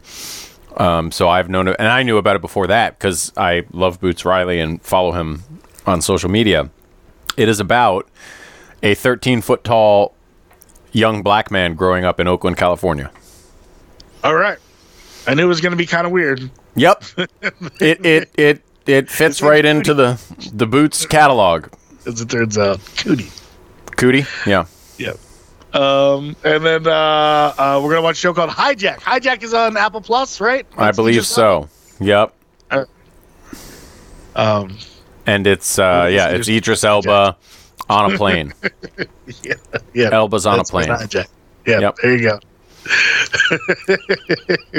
Um, 0.78 1.12
so 1.12 1.30
I've 1.30 1.50
known 1.50 1.68
it, 1.68 1.76
and 1.80 1.88
I 1.88 2.04
knew 2.04 2.18
about 2.18 2.36
it 2.36 2.42
before 2.42 2.68
that 2.68 2.98
because 2.98 3.32
I 3.38 3.66
love 3.72 4.00
Boots 4.00 4.24
Riley 4.26 4.60
and 4.60 4.82
follow 4.82 5.12
him 5.12 5.44
on 5.86 6.02
social 6.02 6.30
media. 6.30 6.70
It 7.38 7.50
is 7.50 7.60
about 7.60 8.08
a 8.82 8.94
13 8.96 9.42
foot 9.42 9.64
tall 9.64 10.16
young 10.92 11.24
black 11.24 11.50
man 11.52 11.74
growing 11.76 12.06
up 12.06 12.20
in 12.20 12.28
Oakland, 12.28 12.58
California. 12.58 13.12
all 14.24 14.36
right, 14.36 14.58
I 15.28 15.34
knew 15.34 15.44
it 15.44 15.48
was 15.48 15.62
gonna 15.62 15.76
be 15.76 15.86
kind 15.86 16.06
of 16.06 16.12
weird. 16.12 16.50
Yep, 16.76 17.04
it 17.80 18.06
it 18.06 18.30
it 18.36 18.62
it 18.86 19.10
fits 19.10 19.42
right 19.42 19.64
into 19.64 19.94
the 19.94 20.20
the 20.54 20.68
Boots 20.68 21.06
catalog. 21.06 21.68
As 22.06 22.20
it 22.20 22.30
turns 22.30 22.58
out, 22.58 22.80
cootie. 22.98 23.30
Cootie, 23.96 24.26
yeah. 24.46 24.66
Yep. 24.98 25.18
Um, 25.74 26.36
and 26.44 26.66
then 26.66 26.86
uh, 26.88 26.92
uh, 27.58 27.82
we're 27.84 27.92
gonna 27.92 28.02
watch 28.02 28.18
a 28.18 28.20
show 28.20 28.34
called 28.34 28.50
Hijack. 28.50 28.98
Hijack 29.00 29.42
is 29.44 29.54
on 29.54 29.78
Apple 29.78 30.02
Plus, 30.02 30.40
right? 30.42 30.66
I 30.78 30.92
believe 30.92 31.26
so. 31.26 31.70
Yep. 32.00 32.34
Um, 34.36 34.78
And 35.26 35.46
it's 35.48 35.78
uh 35.80 36.10
yeah, 36.12 36.30
it's 36.30 36.50
Idris 36.50 36.84
Elba 36.84 37.38
on 37.90 38.14
a 38.14 38.18
plane. 38.18 38.54
yeah, 39.44 39.54
yeah. 39.94 40.10
Elba's 40.12 40.46
on 40.46 40.56
a 40.56 40.58
That's 40.58 40.72
plane. 40.72 40.88
Hijack. 40.88 41.28
Yeah, 41.66 41.80
Yep. 41.80 41.96
there 42.02 42.18
you 42.18 42.22
go. 42.30 42.40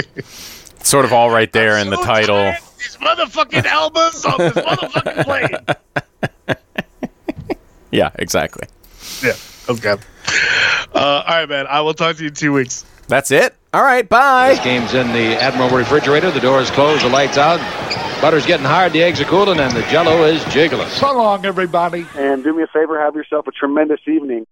It's 0.06 0.58
sort 0.88 1.04
of 1.04 1.12
all 1.12 1.30
right 1.30 1.52
there 1.52 1.78
in 1.78 1.90
the 1.90 1.96
title. 1.96 2.36
tired. 2.36 2.58
these 2.78 2.96
motherfucking 3.00 3.62
Elbas 3.62 4.24
on 4.30 4.38
this 4.38 4.52
motherfucking 4.54 5.24
plane. 5.24 6.56
Yeah, 7.90 8.10
exactly. 8.16 8.66
Yeah. 9.22 9.34
Okay. 9.68 9.94
Uh, 10.92 10.98
all 10.98 11.24
right, 11.28 11.48
man. 11.48 11.68
I 11.68 11.80
will 11.82 11.94
talk 11.94 12.16
to 12.16 12.22
you 12.22 12.28
in 12.30 12.34
two 12.34 12.52
weeks. 12.52 12.84
That's 13.06 13.30
it. 13.30 13.54
All 13.72 13.84
right, 13.84 14.08
bye. 14.08 14.48
This 14.54 14.64
game's 14.64 14.94
in 14.94 15.12
the 15.12 15.40
Admiral 15.40 15.70
refrigerator. 15.70 16.32
The 16.32 16.40
door's 16.40 16.72
closed. 16.72 17.04
The 17.04 17.08
lights 17.08 17.38
out. 17.38 17.60
Butter's 18.20 18.46
getting 18.46 18.66
hard. 18.66 18.92
The 18.94 19.02
eggs 19.04 19.20
are 19.20 19.26
cooling, 19.26 19.60
and 19.60 19.72
the 19.76 19.82
Jello 19.82 20.24
is 20.24 20.42
jiggling. 20.46 20.88
So 20.88 21.16
long, 21.16 21.46
everybody. 21.46 22.04
And 22.16 22.42
do 22.42 22.52
me 22.52 22.64
a 22.64 22.66
favor, 22.66 23.00
have 23.00 23.14
yourself 23.14 23.46
a 23.46 23.52
tremendous 23.52 24.00
evening. 24.08 24.42